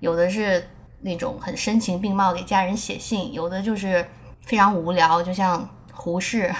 [0.00, 0.68] 有的是
[1.02, 4.04] 那种很声情并茂给家人写信，有的就是
[4.40, 6.52] 非常无聊，就像胡适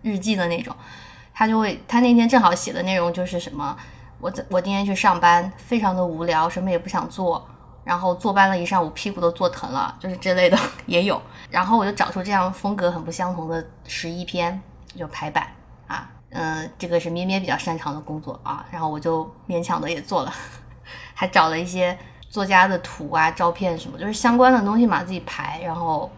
[0.00, 0.74] 日记的那种。
[1.32, 3.76] 他就会，他那天正好写的内容就是什么，
[4.22, 7.44] 我我今天去上班，非常的无聊，什么也不想做，
[7.82, 11.20] 然后坐班了一上午，屁股都坐疼了，就是这类的 也有。
[11.50, 14.62] 然后我就找出这样风格很不相同的十一篇，
[14.94, 15.48] 就排版
[15.88, 20.32] 啊，嗯、这个是咩咩比较擅长的工作啊，然后我就勉强的也做了，
[21.14, 21.98] 还找了一些
[22.30, 26.08] 作家的图啊、照片什么，就是相关的东西嘛，自己排，然后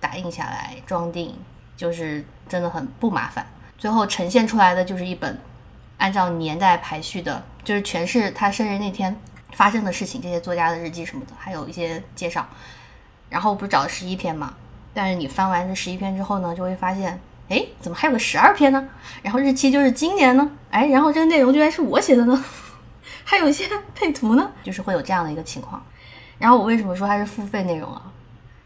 [0.00, 1.38] 打印下来装订，
[1.76, 3.46] 就是真的很不麻烦。
[3.76, 5.38] 最后呈现出来的就是一本
[5.98, 9.14] 按照年代排序的，就是全是他生日那天
[9.52, 12.46] 发生的事情，这些作家的日记什么的，还有一些介绍。
[13.28, 14.54] 然后不是找了十一篇嘛，
[14.92, 18.88] 但是你翻完这十一篇之后呢，就会发现，哎，怎么还有个十二篇呢？
[19.22, 22.44] 然后日期就是今年呢，哎，然后这个内容居然是我写的呢，
[23.22, 25.80] 还有一些配图呢，就是会有这样的一个情况。
[26.38, 28.02] 然后我为什么说它是付费内容啊？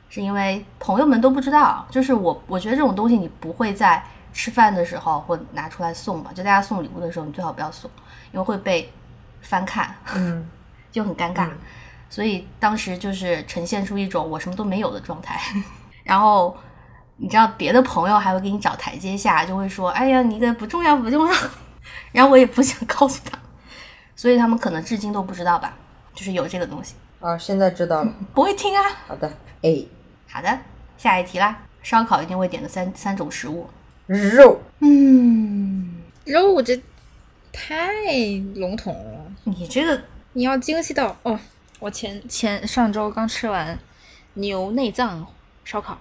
[0.09, 4.03] 是因为朋友们都不知道，就是我我觉得这种东西你不会在
[4.33, 7.91] 吃饭的时候或拿出来送吧，就大家送礼物的时候，你最好不要送，
[8.35, 8.93] 因为会被
[9.43, 10.45] 翻看，嗯，
[10.91, 11.49] 就很尴尬。
[12.11, 15.41] 所以当时就是呈现出一种我什么都没有的状态，
[16.03, 16.57] 然后
[17.17, 21.35] 你知道别的朋友还会给你找台阶下，就会说：“哎呀，你的不重要不重要。”
[22.11, 23.39] 然后我也不想告诉他，
[24.17, 25.77] 所以他们可能至今都不知道吧，
[26.13, 28.13] 就是有这个东西，啊，现在知道了。
[28.33, 28.83] 不会听啊。
[29.07, 29.31] 好的，
[29.63, 29.79] 哎，
[30.29, 30.59] 好的，
[30.97, 33.69] 下一题啦，烧烤一定会点的三三种食物。
[34.07, 36.81] 肉嗯，肉这
[37.57, 38.03] 太
[38.57, 40.03] 笼统了，你这个
[40.33, 41.39] 你要精细到哦。
[41.79, 43.79] 我前前上周刚吃完
[44.35, 45.25] 牛内脏
[45.65, 45.97] 烧烤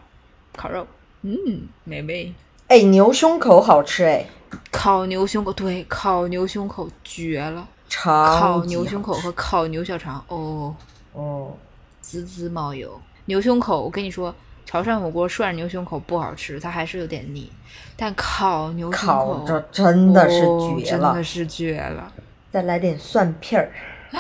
[0.56, 0.88] 烤肉，
[1.22, 2.34] 嗯，美味。
[2.68, 4.26] 哎，牛胸口好吃哎，
[4.72, 7.68] 烤牛胸口，对，烤牛胸口绝了。
[7.88, 10.76] 超烤牛胸口和烤牛小肠，哦，
[11.12, 11.56] 哦，
[12.02, 13.00] 滋滋冒油。
[13.26, 14.34] 牛胸口，我跟你说，
[14.66, 17.52] 潮汕火锅涮牛胸口不好吃，它还是有点腻。
[17.96, 22.12] 但烤牛胸口烤着真的是哦绝了，真的是绝了。
[22.52, 23.72] 再来点蒜片儿。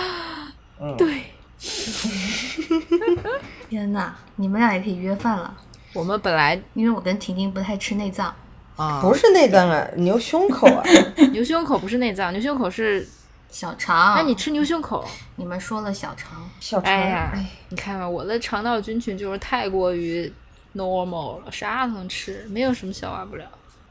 [0.79, 1.23] 嗯，对，
[3.69, 5.55] 天呐，你们俩也可以约饭了，
[5.93, 8.33] 我们本来因为我跟婷婷不太吃内脏。
[8.75, 10.83] 啊，不是内脏啊，牛胸口啊。
[11.31, 13.07] 牛胸口不是内脏，牛胸口是，
[13.53, 15.07] 小肠，那你吃牛胸口？
[15.35, 20.31] 你们说了小肠，小肠，哎呀哎，你看吧，我的肠道菌群就是太过于
[20.75, 23.45] normal 了，啥都能吃，没有什么消化不了。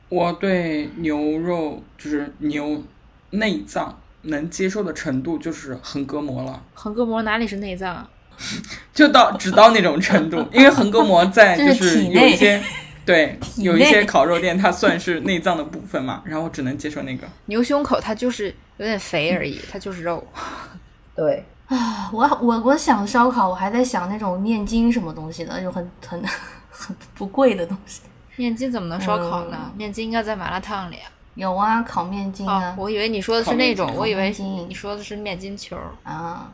[0.09, 2.83] 我对牛肉就是牛
[3.31, 8.11] 内脏能接受的程度就是横膈膜了，横膈膜哪里是内脏啊？
[8.93, 12.61] 就到只到那种程度，因为横膈膜在 就是有一些
[13.05, 17.27] 对，有一些烤肉店它算是内脏的部分嘛， 然后只能接受那个。
[17.47, 20.25] 牛胸口它就是有点肥而已，它就是肉。
[21.15, 26.23] 对，啊，我我我想烧烤，我还在想那种面筋什么东西的，就很很
[26.71, 28.03] 很不贵的东西。
[28.37, 29.71] 面筋怎么能烧烤呢？
[29.77, 31.11] 面筋应该在麻辣烫里啊。
[31.35, 35.77] 有啊，烤面筋哦啊，，我以为你说的是那种，我以为你说的是面筋球。
[36.03, 36.53] 啊，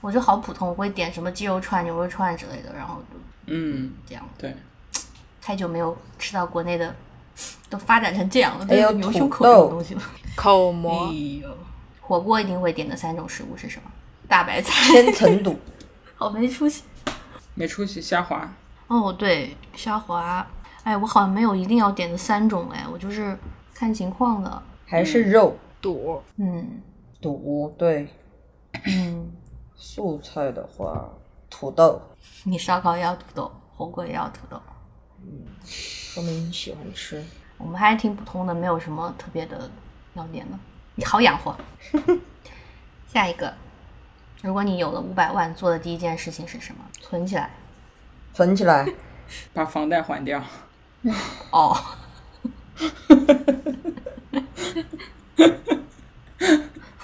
[0.00, 4.24] 我就好普通，我会点什么鸡肉串、牛肉串之类的，然后就嗯，这样。
[4.38, 4.54] 对，
[5.46, 6.96] 太久没有吃到国内的，
[7.68, 10.00] 都发展成这样了，还有都是牛胸口这种豆东西了。
[10.34, 11.12] 口蘑，
[12.00, 13.90] 火锅一定会点的三种食物是什么？
[14.26, 15.58] 大白菜，千层肚，
[16.16, 16.84] 好没出息。
[17.52, 18.50] 没出息，虾滑。
[18.86, 20.46] 哦，对，虾滑，
[20.82, 23.38] 哎，我好像没有一定要点的三种，哎，我就是
[23.74, 24.62] 看情况的。
[24.86, 26.80] 还是肉肚，嗯
[27.20, 28.08] 肚，对，
[28.86, 29.30] 嗯，
[29.76, 31.06] 素菜的话，
[31.50, 32.00] 土豆，
[32.44, 34.58] 你烧烤也要土豆，火锅也要土豆，
[35.64, 37.24] 说明你喜欢吃。
[37.56, 39.70] 我们还挺普通的，没有什么特别的
[40.14, 40.58] 要点的。
[40.96, 41.56] 你好养活。
[43.06, 43.54] 下一个，
[44.42, 46.84] 如果你有了五百万，做的第一件事情是什么？
[47.00, 47.50] 存起来。
[48.32, 48.86] 存起来，
[49.52, 50.42] 把房贷还掉。
[51.50, 51.76] 哦。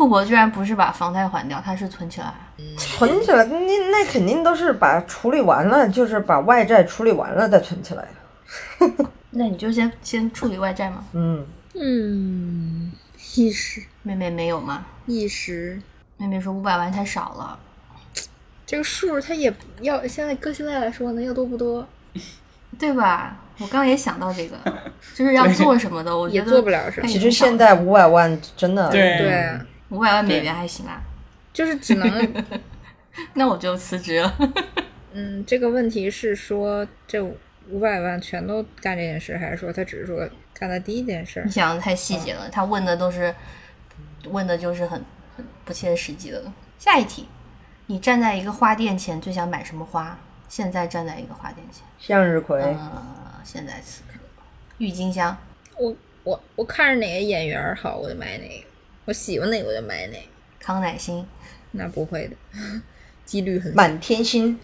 [0.01, 2.33] 富婆居然不是把房贷还掉，她是存起来。
[2.79, 8.09] 存起来，那那肯定都是把处理完了，就是把外债处理完了再存起来。
[9.33, 11.05] 那你就先先处理外债嘛。
[11.13, 12.91] 嗯，嗯，
[13.37, 14.87] 一时妹妹没有吗？
[15.05, 15.79] 一时，
[16.17, 17.59] 妹妹说五百万太少了。
[18.65, 19.53] 这个数它也
[19.83, 21.87] 要现在搁现在来说呢，要多不多？
[22.79, 23.37] 对吧？
[23.59, 24.57] 我刚刚也想到这个，
[25.15, 29.61] 就是要做什么的，我觉也得做不了什么哎其实现在五百万真的，对对啊，
[29.91, 31.01] 五百万美元还行啊，
[31.53, 32.45] 就是只能，
[33.35, 34.39] 那我就辞职了。
[35.13, 37.23] 嗯，这个问题是说这
[37.69, 41.51] 五百万全都干这件事，还是说他只是说干的第一件事你？
[41.51, 43.35] 想的太细节了，他问的都是
[44.27, 45.05] 问的就是很
[45.37, 46.43] 很不切实际的。
[46.79, 47.29] 下一题，
[47.87, 50.19] 你站在一个花店前最想买什么花？
[50.49, 54.19] 现在站在一个花店前，向日葵，呃，现在此刻，
[54.79, 55.37] 郁金香，
[55.77, 55.95] 我
[56.25, 58.67] 我我看着哪个演员好，我就买哪个；
[59.11, 60.23] 我喜欢哪个我就买哪个。
[60.61, 61.27] 康乃馨，
[61.73, 62.37] 那不会的，
[63.25, 63.77] 几率很小。
[63.77, 64.57] 满天星，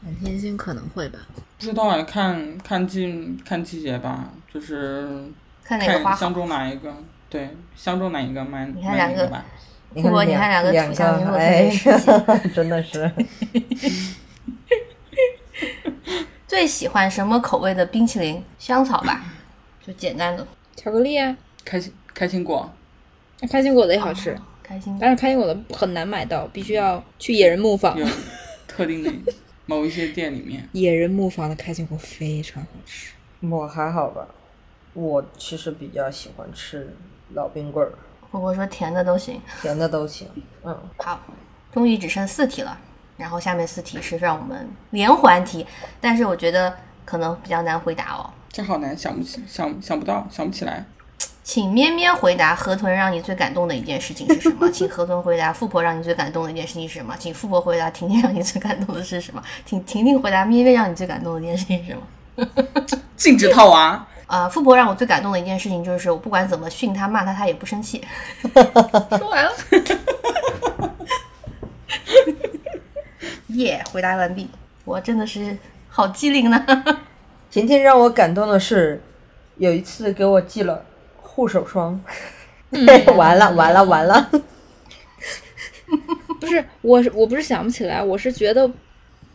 [0.00, 1.18] 满天星可能会吧。
[1.58, 5.06] 不知道啊，看看季看季节吧，就是
[5.62, 6.32] 看哪个花相。
[6.32, 6.90] 中哪一个，
[7.28, 9.44] 对，相中哪一个买你看两个买哪个吧。
[9.92, 10.96] 你富婆你看两个土象星
[11.26, 13.12] 座特别实哎， 真的是
[16.48, 18.42] 最喜欢什么口味的冰淇淋？
[18.58, 19.22] 香草吧，
[19.86, 21.36] 就简单的巧克力啊，
[21.66, 22.85] 开心开心果，那
[23.50, 24.96] 开心果的也好吃，开心。
[25.00, 27.98] 但是开心果的很难买到，必须要去野人牧坊。
[27.98, 28.06] 有
[28.66, 29.32] 特定的
[29.66, 33.12] 某一些店里面，野人牧坊的开心果非常好吃。
[33.40, 34.26] 我还好吧，
[34.94, 36.94] 我其实比较喜欢吃
[37.34, 37.92] 老冰棍儿，
[38.30, 39.40] 富婆说甜的都行。
[39.60, 40.28] 甜的都行。
[40.64, 41.20] 嗯，好，
[41.72, 42.78] 终于只剩四题了，
[43.16, 45.66] 然后下面四题是让我们连环题，
[46.00, 48.30] 但是我觉得可能比较难回答哦。
[48.48, 50.86] 这好难，想不起想想不到，想不起来。
[51.46, 54.68] 请咩咩回答河豚让你最感动的一件事情是什么？
[54.74, 57.14] 请河豚回答富婆让你最感动的一件事情是什么？
[57.16, 59.40] 请富婆回答婷婷让你最感动的是什么？
[59.64, 62.02] 请婷婷回答咩咩让你最感动的一件事情是什么？
[63.16, 68.04] 禁止套娃，啊， 富婆让我最感动的一件事情就是，我不管怎么训他、骂他，他也不生气。
[69.16, 69.52] 说完了，
[73.54, 74.50] 耶回答完毕。
[74.84, 75.56] 我真的是
[75.88, 76.66] 好机灵呢。
[77.52, 79.00] 婷婷让我感动的是，
[79.58, 80.84] 有一次给我寄了
[81.36, 82.00] 护手霜，
[83.14, 84.30] 完了完了完了，
[86.40, 88.70] 不是，我我不是想不起来，我是觉得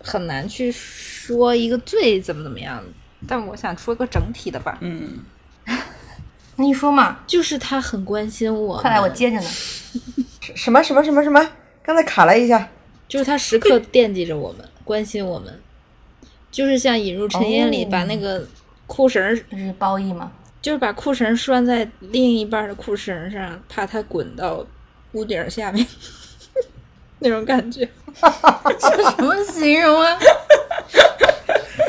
[0.02, 2.84] 很难去说一个最怎么怎么样，
[3.28, 5.20] 但我想说个整体的吧，嗯，
[6.58, 9.48] 你说嘛，就是他很关心我，快来，我接着呢。
[10.56, 11.52] 什么什么什么什么？
[11.84, 12.68] 刚才卡了一下，
[13.08, 15.62] 就是他时刻惦记着我们，关心我们，
[16.50, 17.90] 就是像《引入尘烟》里哦。
[17.92, 18.48] 把那个
[18.88, 19.46] 裤绳是
[19.78, 20.32] 褒义吗？
[20.62, 24.66] 就是把裤绳拴在另一半的裤绳上，怕它滚到
[25.14, 25.86] 屋顶下面，
[27.20, 27.88] 那种感觉。
[29.18, 30.18] 什么形容啊？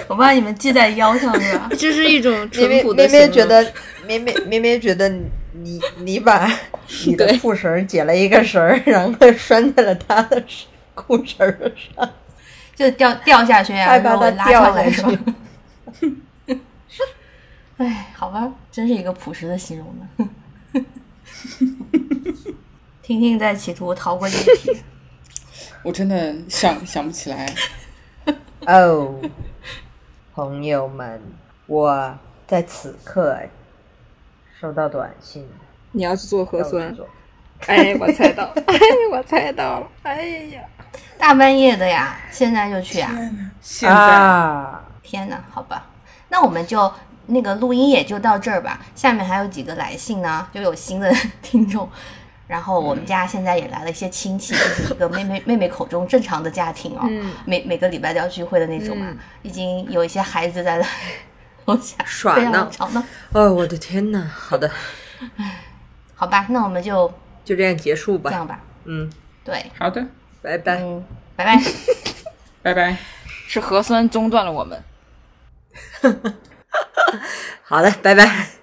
[0.09, 1.69] 我把你们系在腰上是吧？
[1.79, 3.19] 这是一种咩淳朴咩咩的形容。
[3.19, 3.73] 咩觉得
[4.07, 5.09] 咩咩咩咩觉得
[5.53, 6.51] 你你把
[7.07, 10.43] 你的裤绳解了一个绳儿，然后拴在了他的
[10.95, 11.39] 裤绳
[11.97, 12.11] 上，
[12.75, 15.11] 就掉掉下去啊，害怕然后我他拉上来是吧
[16.01, 16.13] 去？。
[17.83, 20.09] 哎，好吧，真是一个朴实的形容呢。
[23.03, 24.83] 婷婷在企图逃过这一劫。
[25.83, 27.53] 我真的想想不起来。
[28.67, 29.21] 哦，
[30.33, 31.21] 朋友们，
[31.67, 33.37] 我在此刻
[34.61, 35.45] 收到短信，
[35.91, 36.95] 你要去做核酸？
[37.67, 38.79] 哎，我猜到了， 哎，
[39.11, 40.23] 我猜到了，哎
[40.53, 40.63] 呀，
[41.19, 43.11] 大半夜的呀，现在就去啊？
[43.61, 45.91] 现在、啊，天呐，好吧，
[46.29, 46.93] 那我们就
[47.27, 48.81] 那个录音也就到这儿吧。
[48.95, 51.13] 下面还有几个来信呢，就有新的
[51.43, 51.89] 听众。
[52.49, 59.07] 然后我们家现在也来了一些亲戚，就是一个妹妹 妹妹口中正常的家庭哦，嗯每每个礼拜都要聚会的那种嘛。
[59.09, 60.77] 嗯已经有一些孩子在
[61.65, 62.69] 楼下耍呢。
[63.33, 64.31] 哦，我的天呐！
[64.35, 64.71] 好的，
[66.15, 67.11] 好吧，那我们就
[67.45, 68.31] 就这样结束吧。
[68.31, 68.61] 这样吧。
[68.85, 69.11] 嗯，
[69.45, 70.05] 对，好的，
[70.43, 70.79] 拜拜。
[70.81, 71.03] 嗯，
[71.35, 71.63] 拜拜。
[72.63, 72.97] 拜拜。
[73.49, 74.83] 是核酸中断了我们。
[77.65, 78.62] 好的，拜拜。